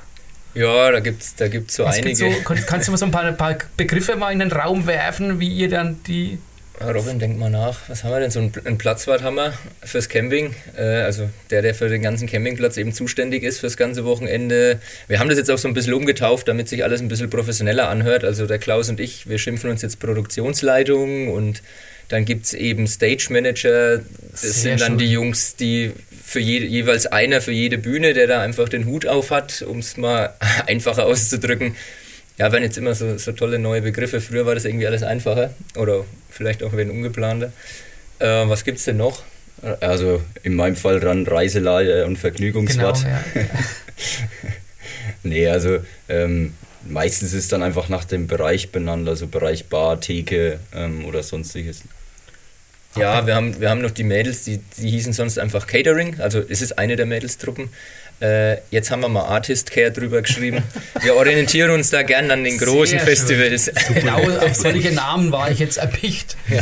[0.53, 2.15] Ja, da gibt es da gibt's so einige.
[2.15, 5.41] So, kannst du mal so ein paar, ein paar, Begriffe mal in den Raum werfen,
[5.41, 6.39] wie ihr dann die.
[6.81, 7.77] Robin, denk mal nach.
[7.89, 8.31] Was haben wir denn?
[8.31, 10.55] So einen, einen Platzwart haben wir fürs Camping.
[10.77, 14.79] Äh, also der, der für den ganzen Campingplatz eben zuständig ist fürs ganze Wochenende.
[15.09, 17.89] Wir haben das jetzt auch so ein bisschen umgetauft, damit sich alles ein bisschen professioneller
[17.89, 18.23] anhört.
[18.23, 21.61] Also der Klaus und ich, wir schimpfen uns jetzt Produktionsleitung und
[22.09, 23.99] dann gibt es eben Stage Manager,
[24.31, 24.97] das Sehr sind dann schön.
[24.97, 25.93] die Jungs, die
[26.25, 29.79] für je, jeweils einer für jede Bühne, der da einfach den Hut auf hat, um
[29.79, 30.33] es mal
[30.67, 31.75] einfacher auszudrücken.
[32.37, 34.21] Ja, werden jetzt immer so, so tolle neue Begriffe.
[34.21, 37.51] Früher war das irgendwie alles einfacher oder vielleicht auch ein ungeplanter.
[38.19, 39.23] Äh, was gibt es denn noch?
[39.81, 43.03] Also in meinem Fall dann Reiseleiter und Vergnügungswart.
[43.03, 43.43] Genau, ja.
[45.23, 46.53] nee, also ähm,
[46.87, 51.83] meistens ist dann einfach nach dem Bereich benannt, also Bereich Bar, Theke ähm, oder sonstiges.
[52.95, 56.39] Ja, wir haben, wir haben noch die Mädels, die, die hießen sonst einfach Catering, also
[56.47, 57.69] es ist eine der Mädelstruppen.
[58.21, 60.63] Äh, jetzt haben wir mal Artist Care drüber geschrieben.
[61.01, 63.71] Wir orientieren uns da gern an den großen Sehr Festivals.
[63.93, 66.35] Genau auf solche Namen war ich jetzt erpicht.
[66.49, 66.59] Ja.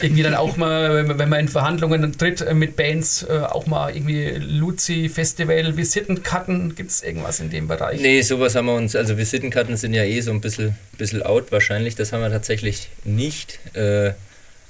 [0.00, 4.32] Irgendwie dann auch mal, wenn man in Verhandlungen tritt mit Bands, äh, auch mal irgendwie
[4.36, 8.00] Luzi Festival, Visitenkarten, gibt es irgendwas in dem Bereich?
[8.00, 11.50] Nee, sowas haben wir uns, also Visitenkarten sind ja eh so ein bisschen, bisschen out
[11.50, 13.58] wahrscheinlich, das haben wir tatsächlich nicht.
[13.74, 14.12] Äh,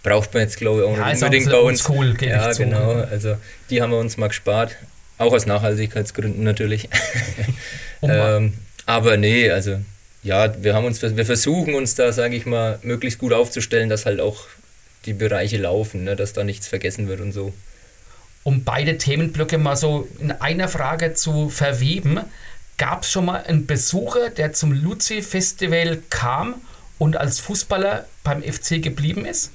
[0.09, 1.89] braucht man jetzt, glaube ich, auch ja, nicht unbedingt bei uns.
[1.89, 2.93] Cool, ja, genau.
[2.93, 3.37] Also
[3.71, 4.77] die haben wir uns mal gespart.
[5.19, 6.89] Auch aus Nachhaltigkeitsgründen natürlich.
[8.03, 8.55] ähm,
[8.87, 9.81] Aber nee, also
[10.23, 14.07] ja, wir haben uns, wir versuchen uns da, sage ich mal, möglichst gut aufzustellen, dass
[14.07, 14.47] halt auch
[15.07, 17.53] die Bereiche laufen, ne, dass da nichts vergessen wird und so.
[18.45, 22.21] Um beide Themenblöcke mal so in einer Frage zu verweben,
[22.79, 26.55] gab es schon mal einen Besucher, der zum Luzi-Festival kam
[26.99, 29.51] und als Fußballer beim FC geblieben ist?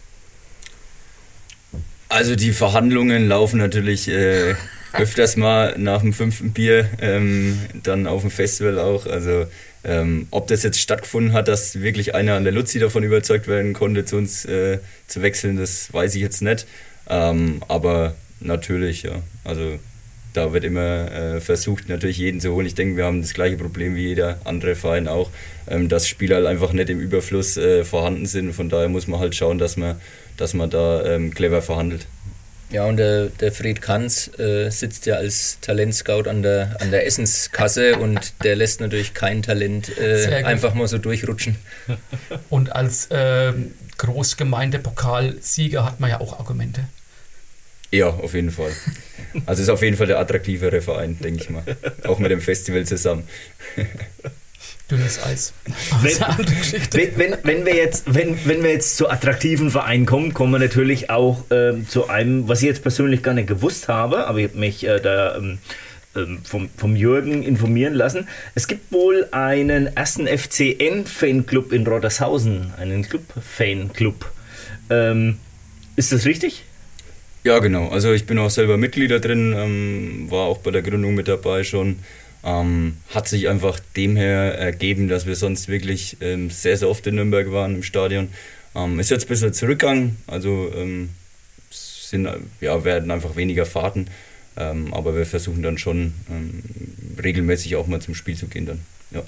[2.14, 4.54] Also die Verhandlungen laufen natürlich äh,
[4.94, 9.08] öfters mal nach dem fünften Bier, ähm, dann auf dem Festival auch.
[9.08, 9.48] Also
[9.84, 13.74] ähm, ob das jetzt stattgefunden hat, dass wirklich einer an der Luzi davon überzeugt werden
[13.74, 14.78] konnte, zu uns äh,
[15.08, 16.68] zu wechseln, das weiß ich jetzt nicht.
[17.10, 19.24] Ähm, aber natürlich, ja.
[19.44, 19.80] Also
[20.34, 22.68] da wird immer äh, versucht, natürlich jeden zu holen.
[22.68, 25.32] Ich denke, wir haben das gleiche Problem wie jeder andere Verein auch,
[25.68, 28.54] ähm, dass Spieler halt einfach nicht im Überfluss äh, vorhanden sind.
[28.54, 29.96] Von daher muss man halt schauen, dass man,
[30.38, 32.08] dass man da ähm, clever verhandelt.
[32.74, 37.06] Ja, und der, der Fred Kanz äh, sitzt ja als Talentscout an der, an der
[37.06, 41.56] Essenskasse und der lässt natürlich kein Talent äh, einfach mal so durchrutschen.
[42.50, 43.54] Und als äh,
[43.98, 46.86] Großgemeindepokalsieger hat man ja auch Argumente.
[47.92, 48.72] Ja, auf jeden Fall.
[49.46, 51.64] Also ist auf jeden Fall der attraktivere Verein, denke ich mal.
[52.06, 53.28] Auch mit dem Festival zusammen.
[54.92, 55.54] Dünnes Eis.
[56.92, 60.60] Wenn, wenn, wenn, wir jetzt, wenn, wenn wir jetzt zu attraktiven Vereinen kommen, kommen wir
[60.60, 64.50] natürlich auch ähm, zu einem, was ich jetzt persönlich gar nicht gewusst habe, aber ich
[64.50, 65.60] habe mich äh, da ähm,
[66.16, 68.28] ähm vom, vom Jürgen informieren lassen.
[68.56, 74.30] Es gibt wohl einen ersten FCN-Fanclub in Rottershausen, einen Club-Fanclub.
[74.90, 75.38] Ähm,
[75.96, 76.66] ist das richtig?
[77.44, 77.90] Ja, genau.
[77.90, 81.28] Also ich bin auch selber Mitglied da drin, ähm, war auch bei der Gründung mit
[81.28, 82.00] dabei schon.
[82.46, 87.08] Ähm, hat sich einfach dem her ergeben, dass wir sonst wirklich ähm, sehr, sehr oft
[87.08, 88.30] in Nürnberg waren im Stadion.
[88.76, 91.10] Ähm, ist jetzt ein bisschen zurückgegangen, also ähm,
[91.70, 92.28] sind,
[92.60, 94.08] ja, werden einfach weniger Fahrten,
[94.58, 96.64] ähm, aber wir versuchen dann schon ähm,
[97.22, 98.82] regelmäßig auch mal zum Spiel zu gehen dann.
[99.12, 99.24] Ja.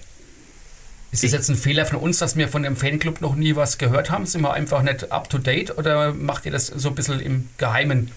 [1.12, 3.78] Ist das jetzt ein Fehler von uns, dass wir von dem Fanclub noch nie was
[3.78, 4.26] gehört haben?
[4.26, 7.48] Sind wir einfach nicht up to date oder macht ihr das so ein bisschen im
[7.58, 8.12] Geheimen?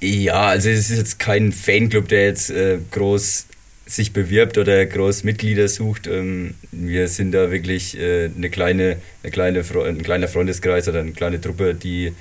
[0.00, 3.46] Ja, also es ist jetzt kein Fanclub, der jetzt äh, groß
[3.86, 6.08] sich bewirbt oder groß Mitglieder sucht.
[6.08, 11.12] Ähm, wir sind da wirklich äh, eine kleine, eine kleine, ein kleiner Freundeskreis oder eine
[11.12, 12.12] kleine Truppe, die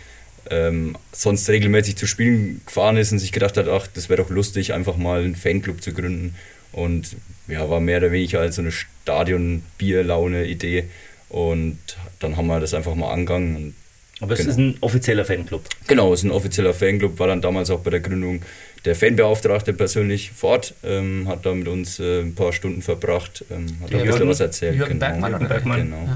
[0.52, 4.30] ähm, sonst regelmäßig zu Spielen gefahren ist und sich gedacht hat, ach, das wäre doch
[4.30, 6.36] lustig, einfach mal einen Fanclub zu gründen.
[6.72, 7.16] Und
[7.48, 10.84] ja, war mehr oder weniger als so eine Stadion-Bier-Laune-Idee.
[11.30, 11.80] Und
[12.20, 13.76] dann haben wir das einfach mal angegangen.
[14.22, 14.52] Aber es genau.
[14.52, 15.64] ist ein offizieller Fanclub.
[15.88, 18.42] Genau, es ist ein offizieller Fanclub, war dann damals auch bei der Gründung
[18.86, 23.44] der Fanbeauftragte persönlich vor Ort, ähm, hat da mit uns äh, ein paar Stunden verbracht,
[23.50, 24.76] ähm, hat da ein bisschen was erzählt.
[24.76, 25.08] Jürgen genau.
[25.08, 25.80] Bergmann, Jürgen Bergmann.
[25.80, 26.10] Genau.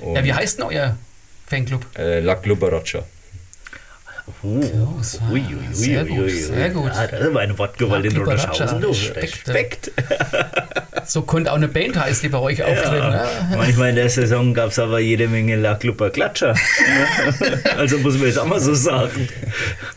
[0.00, 0.14] Ja.
[0.14, 0.24] ja.
[0.24, 0.96] wie heißt denn euer
[1.46, 1.86] Fanclub?
[1.96, 3.04] Äh, La Glubaracha.
[4.26, 4.62] Oh, ui,
[5.32, 6.92] ui, ui, sehr gut, sehr gut.
[6.94, 8.84] Ja, das war eine Wortgewalt in Rodershausen.
[8.84, 9.48] Respekt.
[9.48, 9.92] Respekt.
[11.04, 13.12] So könnte auch eine Band heißen, die bei euch auftreten.
[13.12, 13.24] Ja.
[13.50, 13.56] Ne?
[13.56, 16.54] Manchmal in der Saison gab es aber jede Menge Lacklupper Klatscher.
[17.76, 19.28] also muss man jetzt auch mal so sagen.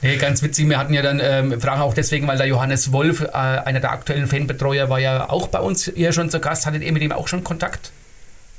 [0.02, 3.22] Nee, ganz witzig, wir hatten ja dann, ähm, fragen auch deswegen, weil der Johannes Wolf,
[3.22, 6.66] äh, einer der aktuellen Fanbetreuer, war ja auch bei uns hier schon zu Gast.
[6.66, 7.92] Hattet ihr mit ihm auch schon Kontakt?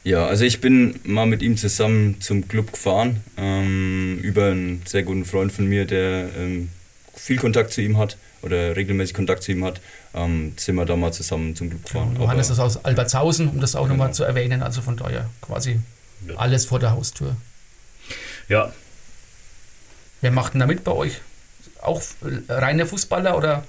[0.07, 5.03] Ja, also ich bin mal mit ihm zusammen zum Club gefahren, ähm, über einen sehr
[5.03, 6.69] guten Freund von mir, der ähm,
[7.17, 9.81] viel Kontakt zu ihm hat oder regelmäßig Kontakt zu ihm hat,
[10.15, 12.15] ähm, sind wir da mal zusammen zum Club gefahren.
[12.15, 13.95] Ja, Johannes ist aus Albertshausen, um das auch genau.
[13.95, 15.81] nochmal zu erwähnen, also von daher quasi
[16.29, 16.37] ja.
[16.37, 17.35] alles vor der Haustür.
[18.49, 18.73] Ja.
[20.21, 21.21] Wer macht denn da mit bei euch?
[21.83, 22.01] Auch
[22.49, 23.65] reine Fußballer oder?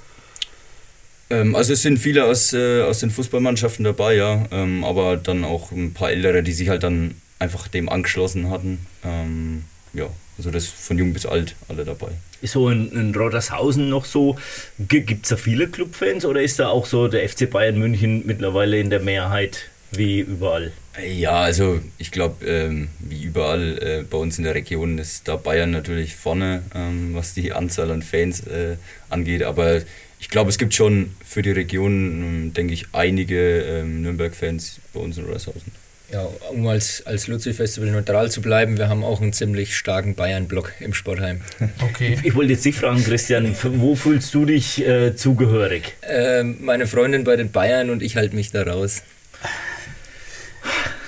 [1.30, 5.44] Ähm, also es sind viele aus, äh, aus den Fußballmannschaften dabei, ja, ähm, aber dann
[5.44, 8.86] auch ein paar Ältere, die sich halt dann einfach dem angeschlossen hatten.
[9.04, 9.64] Ähm,
[9.94, 12.10] ja, also das von jung bis alt alle dabei.
[12.42, 14.38] Ist so in, in Rodershausen noch so,
[14.78, 18.80] gibt es da viele Clubfans oder ist da auch so der FC Bayern München mittlerweile
[18.80, 20.72] in der Mehrheit wie überall?
[21.04, 25.36] Ja, also ich glaube, ähm, wie überall äh, bei uns in der Region ist da
[25.36, 28.78] Bayern natürlich vorne, ähm, was die Anzahl an Fans äh,
[29.10, 29.82] angeht, aber
[30.20, 35.00] ich glaube, es gibt schon für die Region, ähm, denke ich, einige ähm, Nürnberg-Fans bei
[35.00, 35.72] uns in Rodershausen.
[36.12, 40.74] Ja, um als, als Luzi-Festival neutral zu bleiben, wir haben auch einen ziemlich starken Bayern-Block
[40.80, 41.42] im Sportheim.
[41.82, 42.18] Okay.
[42.24, 45.96] Ich wollte jetzt Sie fragen, Christian, wo fühlst du dich äh, zugehörig?
[46.04, 49.04] Ähm, meine Freundin bei den Bayern und ich halte mich da raus.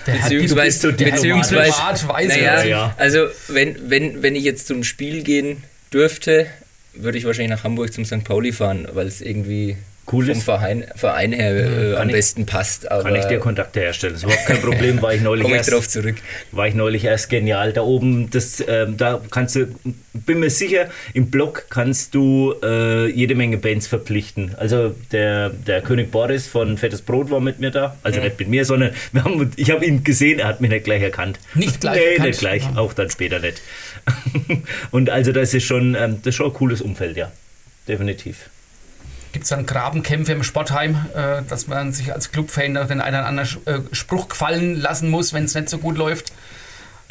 [0.08, 2.96] Der beziehungsweise, hat, beziehungsweise naja, ja.
[2.98, 5.64] also wenn, wenn, wenn ich jetzt zum Spiel gehen
[5.94, 6.48] dürfte,
[6.94, 8.24] würde ich wahrscheinlich nach Hamburg zum St.
[8.24, 9.78] Pauli fahren, weil es irgendwie
[10.12, 12.88] cool vom Verein, Verein her äh, am ich, besten passt.
[12.90, 14.14] kann ich dir Kontakte herstellen?
[14.14, 16.16] Das ist überhaupt kein Problem, war ich neulich ich erst, drauf zurück.
[16.52, 17.74] War ich neulich erst genial.
[17.74, 19.68] Da oben, das, äh, da kannst du,
[20.14, 24.56] bin mir sicher, im Blog kannst du äh, jede Menge Bands verpflichten.
[24.58, 28.26] Also der, der König Boris von Fettes Brot war mit mir da, also mhm.
[28.26, 31.02] nicht mit mir, sondern wir haben, ich habe ihn gesehen, er hat mich nicht gleich
[31.02, 31.40] erkannt.
[31.54, 32.20] Nicht gleich?
[32.20, 32.78] Nee, nicht gleich, ja.
[32.78, 33.62] auch dann später nicht.
[34.92, 37.32] Und also das ist schon, ähm, das ist schon ein cooles Umfeld, ja,
[37.88, 38.50] definitiv.
[39.32, 43.26] Gibt es dann Grabenkämpfe im Sportheim, äh, dass man sich als Clubfan den einen oder
[43.26, 46.34] anderen äh, Spruch gefallen lassen muss, wenn es nicht so gut läuft?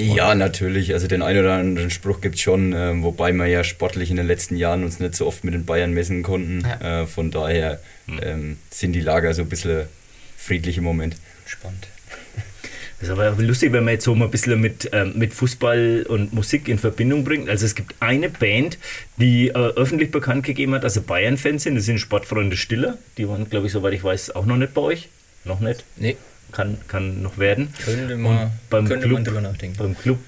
[0.01, 0.93] Ja, natürlich.
[0.93, 4.17] Also den einen oder anderen Spruch gibt es schon, äh, wobei wir ja sportlich in
[4.17, 6.65] den letzten Jahren uns nicht so oft mit den Bayern messen konnten.
[6.65, 7.03] Ja.
[7.03, 8.21] Äh, von daher hm.
[8.23, 9.87] ähm, sind die Lager so ein bisschen
[10.37, 11.17] friedlich im Moment.
[11.47, 11.89] Spannend.
[13.01, 16.05] Das ist aber lustig, wenn man jetzt so mal ein bisschen mit, ähm, mit Fußball
[16.09, 17.49] und Musik in Verbindung bringt.
[17.49, 18.77] Also es gibt eine Band,
[19.19, 21.77] die äh, öffentlich bekannt gegeben hat, dass sie Bayern-Fans sind.
[21.77, 22.99] Das sind Sportfreunde Stiller.
[23.17, 25.09] Die waren, glaube ich, soweit ich weiß, auch noch nicht bei euch.
[25.45, 25.85] Noch nicht?
[25.97, 26.17] Nee.
[26.51, 27.73] Kann, kann noch werden.
[27.85, 29.77] Könnte, man, beim könnte Club, man drüber nachdenken.
[29.77, 30.19] Beim Club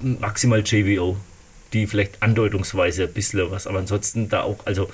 [0.00, 1.18] maximal JVO
[1.72, 4.90] die vielleicht andeutungsweise ein bisschen was, aber ansonsten da auch, also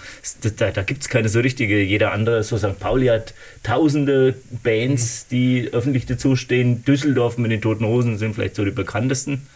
[0.57, 1.81] da, da gibt es keine so richtige.
[1.81, 2.79] Jeder andere, so St.
[2.79, 6.85] Pauli hat tausende Bands, die öffentlich dazustehen.
[6.85, 9.47] Düsseldorf mit den Toten Hosen sind vielleicht so die bekanntesten.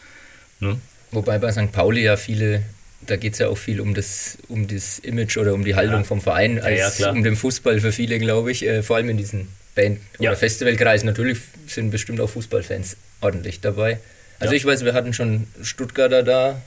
[0.61, 0.79] Ne?
[1.11, 1.73] Wobei bei St.
[1.73, 2.63] Pauli ja viele,
[3.07, 5.99] da geht es ja auch viel um das, um das Image oder um die Haltung
[5.99, 6.05] ja.
[6.05, 9.17] vom Verein, als ja, um den Fußball für viele, glaube ich, äh, vor allem in
[9.17, 11.07] diesen Band- oder Festivalkreisen.
[11.07, 13.99] Natürlich sind bestimmt auch Fußballfans ordentlich dabei.
[14.39, 16.63] Also ich weiß, wir hatten schon Stuttgarter da,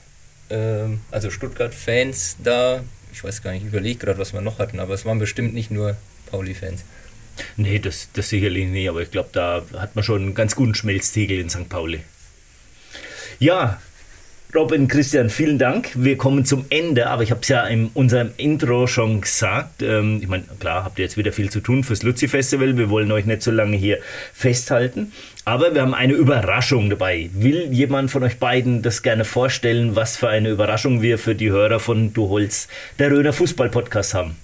[0.50, 2.82] ähm, also Stuttgart-Fans da.
[3.12, 5.54] Ich weiß gar nicht, ich überlege gerade, was wir noch hatten, aber es waren bestimmt
[5.54, 5.96] nicht nur
[6.26, 6.84] Pauli-Fans.
[7.56, 10.74] Nee, das, das sicherlich nicht, aber ich glaube, da hat man schon einen ganz guten
[10.74, 11.68] Schmelztiegel in St.
[11.68, 12.00] Pauli.
[13.38, 13.80] Ja,
[14.54, 15.90] Robin, Christian, vielen Dank.
[15.96, 19.82] Wir kommen zum Ende, aber ich habe es ja in unserem Intro schon gesagt.
[19.82, 22.78] Ähm, ich meine, klar, habt ihr jetzt wieder viel zu tun fürs Luzi Festival.
[22.78, 23.98] Wir wollen euch nicht so lange hier
[24.32, 25.10] festhalten.
[25.44, 27.30] Aber wir haben eine Überraschung dabei.
[27.32, 31.50] Will jemand von euch beiden das gerne vorstellen, was für eine Überraschung wir für die
[31.50, 32.68] Hörer von Du Holz,
[33.00, 34.36] der Röder Fußball Podcast haben?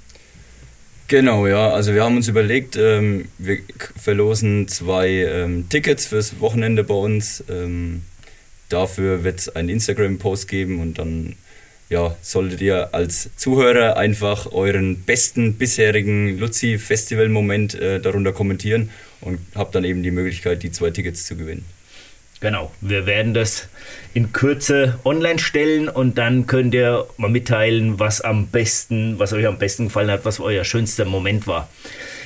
[1.07, 1.71] Genau, ja.
[1.71, 3.59] Also wir haben uns überlegt, ähm, wir
[3.97, 7.45] verlosen zwei ähm, Tickets fürs Wochenende bei uns.
[7.49, 8.03] Ähm,
[8.71, 11.37] dafür wird es einen Instagram-Post geben und dann
[11.91, 18.91] ja, solltet ihr als Zuhörer einfach euren besten bisherigen Luzi-Festival-Moment äh, darunter kommentieren
[19.21, 21.65] und habt dann eben die Möglichkeit, die zwei Tickets zu gewinnen.
[22.41, 23.69] Genau, wir werden das
[24.15, 29.47] in Kürze online stellen und dann könnt ihr mal mitteilen, was am besten, was euch
[29.47, 31.69] am besten gefallen hat, was euer schönster Moment war.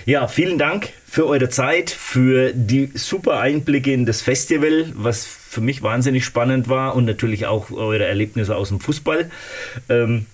[0.06, 5.62] Ja, vielen Dank für eure Zeit, für die super Einblicke in das Festival, was für
[5.62, 9.30] mich wahnsinnig spannend war und natürlich auch eure Erlebnisse aus dem Fußball.
[9.88, 10.26] Ähm,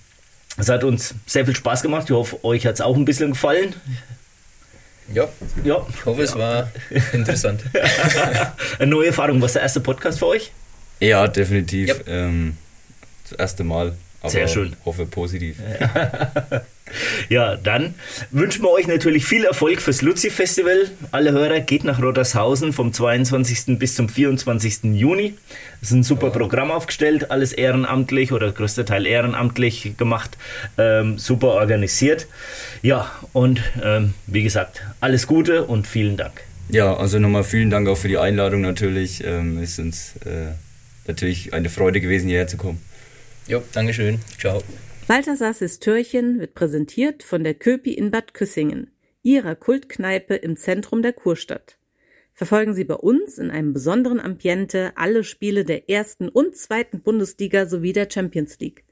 [0.57, 2.09] es hat uns sehr viel Spaß gemacht.
[2.09, 3.73] Ich hoffe, euch hat es auch ein bisschen gefallen.
[5.13, 5.29] Ja,
[5.63, 5.85] ja.
[5.89, 6.69] ich hoffe, es war
[7.13, 7.63] interessant.
[8.79, 9.41] Eine neue Erfahrung.
[9.41, 10.51] Was der erste Podcast für euch?
[10.99, 11.87] Ja, definitiv.
[11.87, 11.95] Ja.
[12.07, 12.57] Ähm,
[13.29, 13.95] das erste Mal.
[14.21, 14.75] Aber Sehr schön.
[14.85, 15.57] Hoffe positiv.
[17.29, 17.95] Ja, dann
[18.31, 20.91] wünschen wir euch natürlich viel Erfolg fürs Luzi-Festival.
[21.11, 23.79] Alle Hörer geht nach Rodershausen vom 22.
[23.79, 24.83] bis zum 24.
[24.95, 25.35] Juni.
[25.81, 26.33] Es ist ein super ja.
[26.33, 30.37] Programm aufgestellt, alles ehrenamtlich oder größter Teil ehrenamtlich gemacht,
[30.77, 32.27] ähm, super organisiert.
[32.81, 36.33] Ja, und ähm, wie gesagt, alles Gute und vielen Dank.
[36.69, 39.23] Ja, also nochmal vielen Dank auch für die Einladung natürlich.
[39.23, 40.53] Ähm, ist uns äh,
[41.07, 42.79] natürlich eine Freude gewesen, hierher zu kommen.
[43.47, 44.19] Jo, Dankeschön.
[44.39, 44.63] Ciao.
[45.07, 48.91] Balthasars Türchen wird präsentiert von der Köpi in Bad Küssingen,
[49.23, 51.77] ihrer Kultkneipe im Zentrum der Kurstadt.
[52.33, 57.65] Verfolgen Sie bei uns in einem besonderen Ambiente alle Spiele der ersten und zweiten Bundesliga
[57.65, 58.83] sowie der Champions League.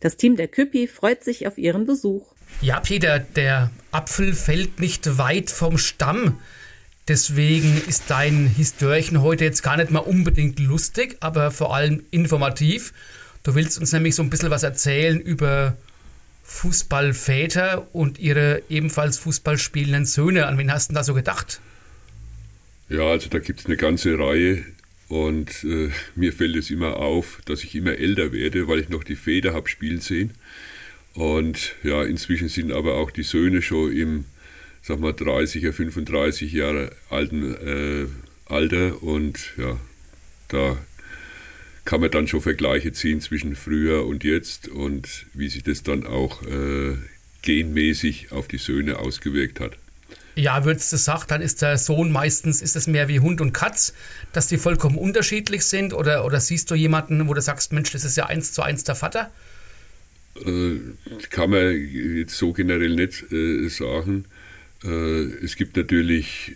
[0.00, 2.34] Das Team der Köpi freut sich auf Ihren Besuch.
[2.60, 6.40] Ja, Peter, der Apfel fällt nicht weit vom Stamm.
[7.08, 12.92] Deswegen ist dein Histörchen heute jetzt gar nicht mal unbedingt lustig, aber vor allem informativ.
[13.42, 15.76] Du willst uns nämlich so ein bisschen was erzählen über
[16.44, 20.46] Fußballväter und ihre ebenfalls Fußball spielenden Söhne.
[20.46, 21.60] An wen hast du da so gedacht?
[22.88, 24.64] Ja, also da gibt es eine ganze Reihe
[25.08, 29.04] und äh, mir fällt es immer auf, dass ich immer älter werde, weil ich noch
[29.04, 30.32] die Väter habe spielen sehen.
[31.14, 34.24] Und ja, inzwischen sind aber auch die Söhne schon im,
[34.82, 38.06] sag mal, 30er, 35 Jahre alten äh,
[38.46, 39.78] Alter und ja,
[40.48, 40.76] da
[41.84, 46.06] kann man dann schon Vergleiche ziehen zwischen früher und jetzt und wie sich das dann
[46.06, 46.96] auch äh,
[47.42, 49.76] genmäßig auf die Söhne ausgewirkt hat.
[50.36, 53.52] Ja, würdest du sagen, dann ist der Sohn meistens, ist es mehr wie Hund und
[53.52, 53.92] Katz,
[54.32, 55.92] dass die vollkommen unterschiedlich sind?
[55.92, 58.84] Oder, oder siehst du jemanden, wo du sagst, Mensch, das ist ja eins zu eins
[58.84, 59.30] der Vater?
[60.44, 60.78] äh,
[61.30, 64.24] kann man jetzt so generell nicht äh, sagen.
[64.84, 66.52] Äh, es gibt natürlich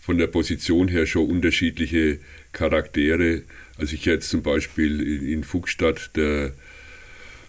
[0.00, 2.18] von der Position her schon unterschiedliche
[2.52, 3.42] Charaktere.
[3.78, 6.52] Also ich jetzt zum Beispiel in, in Fuchsstadt, der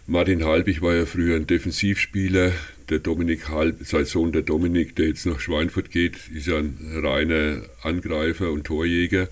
[0.08, 2.54] Martin Halbig war ja früher ein Defensivspieler.
[2.90, 6.78] Der Dominik Halb, sein Sohn der Dominik, der jetzt nach Schweinfurt geht, ist ja ein
[7.04, 9.28] reiner Angreifer und Torjäger.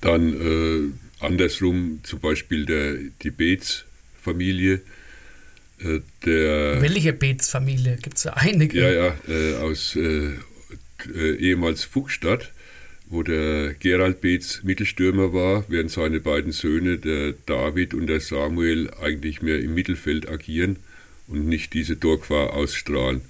[0.00, 4.80] Dann äh, andersrum zum Beispiel der, die Beetz-Familie.
[5.80, 7.98] Äh, Welche Beetz-Familie?
[8.00, 8.80] Gibt es ja einige.
[8.80, 10.34] Ja, ja, äh, aus äh,
[11.12, 12.52] äh, ehemals Fuchsstadt
[13.08, 18.90] wo der Gerald Beetz Mittelstürmer war, während seine beiden Söhne, der David und der Samuel,
[19.00, 20.76] eigentlich mehr im Mittelfeld agieren
[21.28, 23.20] und nicht diese Torquar ausstrahlen.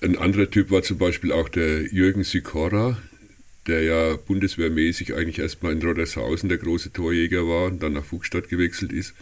[0.00, 2.98] Ein anderer Typ war zum Beispiel auch der Jürgen Sikora,
[3.66, 8.48] der ja bundeswehrmäßig eigentlich erstmal in Roddershausen der große Torjäger war und dann nach Fuchsstadt
[8.48, 9.14] gewechselt ist.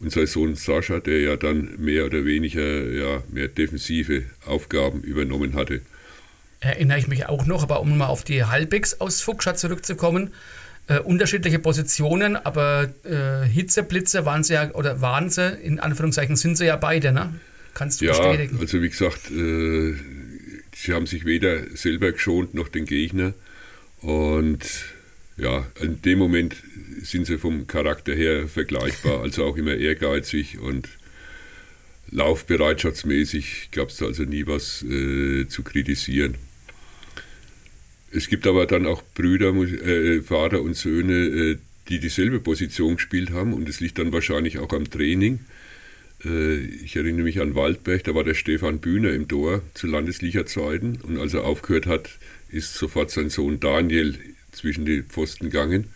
[0.00, 5.54] Und sein Sohn Sascha, der ja dann mehr oder weniger ja, mehr defensive Aufgaben übernommen
[5.54, 5.80] hatte
[6.62, 10.30] erinnere ich mich auch noch, aber um mal auf die Halbecks aus Fuchsstadt zurückzukommen,
[10.88, 16.56] äh, unterschiedliche Positionen, aber äh, Hitzeblitze waren sie ja, oder waren sie, in Anführungszeichen sind
[16.56, 17.34] sie ja beide, ne?
[17.74, 18.58] Kannst du ja, bestätigen?
[18.60, 19.94] Also wie gesagt, äh,
[20.74, 23.32] sie haben sich weder selber geschont noch den Gegner.
[24.00, 24.60] Und
[25.36, 26.56] ja, in dem Moment
[27.02, 30.88] sind sie vom Charakter her vergleichbar, also auch immer ehrgeizig und
[32.10, 36.36] laufbereitschaftsmäßig gab es da also nie was äh, zu kritisieren.
[38.14, 41.58] Es gibt aber dann auch Brüder, äh, Vater und Söhne, äh,
[41.88, 45.40] die dieselbe Position gespielt haben und es liegt dann wahrscheinlich auch am Training.
[46.24, 50.98] Äh, ich erinnere mich an Waldberg, da war der Stefan Bühner im Tor zu Landesliga-Zeiten
[51.02, 52.10] und als er aufgehört hat,
[52.50, 54.14] ist sofort sein Sohn Daniel
[54.52, 55.86] zwischen die Pfosten gegangen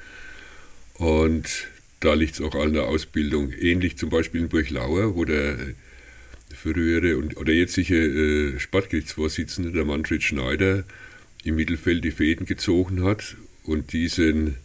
[0.95, 1.69] und
[2.01, 3.53] da liegt es auch an der Ausbildung.
[3.53, 5.59] Ähnlich zum Beispiel in Burglauer, wo der
[6.55, 10.85] frühere und, oder jetzige äh, Sportgerichtsvorsitzende, der Manfred Schneider,
[11.45, 14.57] im Mittelfeld die Fäden gezogen hat und diesen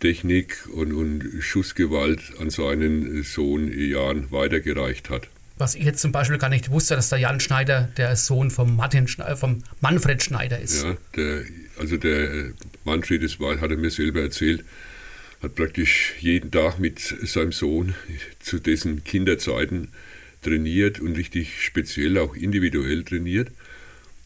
[0.00, 5.28] Technik und, und Schussgewalt an seinen Sohn Jan weitergereicht hat.
[5.56, 8.76] Was ich jetzt zum Beispiel gar nicht wusste, dass der Jan Schneider der Sohn vom,
[8.76, 10.84] Martin, vom Manfred Schneider ist.
[10.84, 11.44] Ja, der,
[11.78, 12.52] also der
[12.84, 14.64] Manfred, das war, hat er mir selber erzählt,
[15.42, 17.94] hat praktisch jeden Tag mit seinem Sohn
[18.38, 19.88] zu dessen Kinderzeiten
[20.42, 23.50] trainiert und richtig speziell auch individuell trainiert.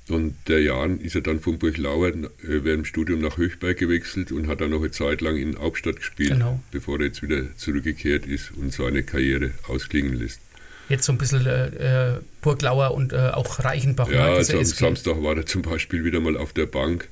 [0.09, 4.33] Und der Jan ist ja dann von Burglauer äh, während dem Studium nach Höchberg gewechselt
[4.33, 6.61] und hat dann noch eine Zeit lang in Hauptstadt gespielt, genau.
[6.73, 10.41] bevor er jetzt wieder zurückgekehrt ist und seine Karriere ausklingen lässt.
[10.89, 14.11] Jetzt so ein bisschen äh, äh Burglauer und äh, auch Reichenbach.
[14.11, 14.65] Ja, ne, also am.
[14.65, 17.09] Samstag war er zum Beispiel wieder mal auf der Bank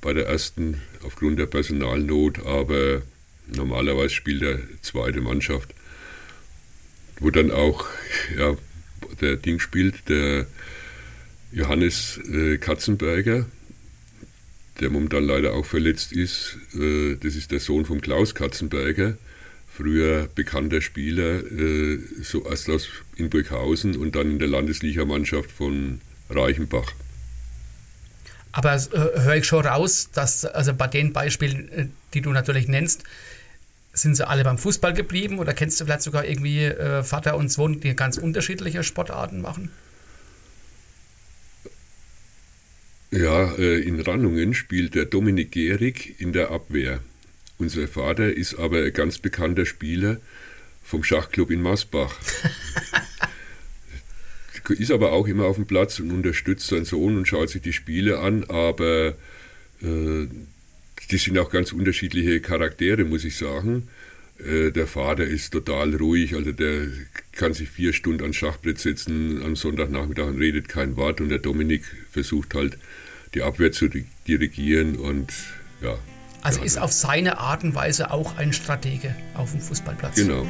[0.00, 3.02] bei der ersten aufgrund der Personalnot, aber
[3.48, 5.74] normalerweise spielt er zweite Mannschaft.
[7.18, 7.86] Wo dann auch
[8.38, 8.56] ja,
[9.20, 10.46] der Ding spielt, der
[11.52, 13.46] Johannes äh, Katzenberger,
[14.80, 16.56] der momentan leider auch verletzt ist.
[16.74, 19.16] Äh, das ist der Sohn von Klaus Katzenberger,
[19.72, 26.00] früher bekannter Spieler, äh, so erst aus in Burghausen und dann in der Landesligamannschaft von
[26.30, 26.92] Reichenbach.
[28.52, 32.68] Aber äh, höre ich schon raus, dass also bei den Beispielen, äh, die du natürlich
[32.68, 33.04] nennst,
[33.92, 37.50] sind sie alle beim Fußball geblieben oder kennst du vielleicht sogar irgendwie äh, Vater und
[37.50, 39.70] Sohn, die ganz unterschiedliche Sportarten machen?
[43.10, 47.00] Ja, äh, in Rannungen spielt der Dominik Gehrig in der Abwehr.
[47.56, 50.20] Unser Vater ist aber ein ganz bekannter Spieler
[50.82, 52.14] vom Schachclub in Masbach.
[54.68, 57.72] ist aber auch immer auf dem Platz und unterstützt seinen Sohn und schaut sich die
[57.72, 59.16] Spiele an, aber
[59.80, 60.26] äh,
[61.10, 63.88] die sind auch ganz unterschiedliche Charaktere, muss ich sagen.
[64.38, 66.88] Äh, der Vater ist total ruhig, also der
[67.38, 71.22] kann sich vier Stunden ans Schachbrett setzen am Sonntagnachmittag und redet kein Wort.
[71.22, 72.76] Und der Dominik versucht halt,
[73.34, 73.88] die Abwehr zu
[74.26, 75.32] dirigieren und
[75.80, 75.96] ja.
[76.42, 80.16] Also ist auf seine Art und Weise auch ein Stratege auf dem Fußballplatz.
[80.16, 80.46] Genau.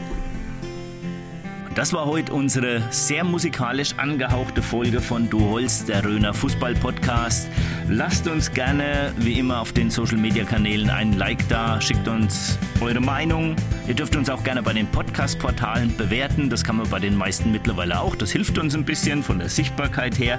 [1.75, 7.49] Das war heute unsere sehr musikalisch angehauchte Folge von Du Holst, der Röner Fußball Podcast.
[7.89, 12.59] Lasst uns gerne, wie immer, auf den Social Media Kanälen einen Like da, schickt uns
[12.81, 13.55] eure Meinung.
[13.87, 16.51] Ihr dürft uns auch gerne bei den Podcast-Portalen bewerten.
[16.51, 18.17] Das kann man bei den meisten mittlerweile auch.
[18.17, 20.39] Das hilft uns ein bisschen von der Sichtbarkeit her.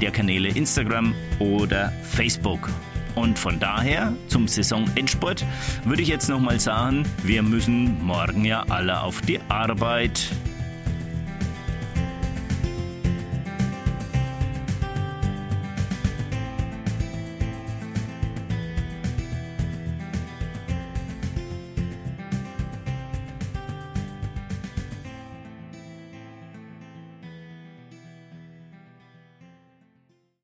[0.07, 2.69] Social-Media-Kanäle Instagram oder Facebook.
[3.15, 5.45] Und von daher zum Saisonendsport
[5.85, 10.31] würde ich jetzt nochmal sagen, wir müssen morgen ja alle auf die Arbeit.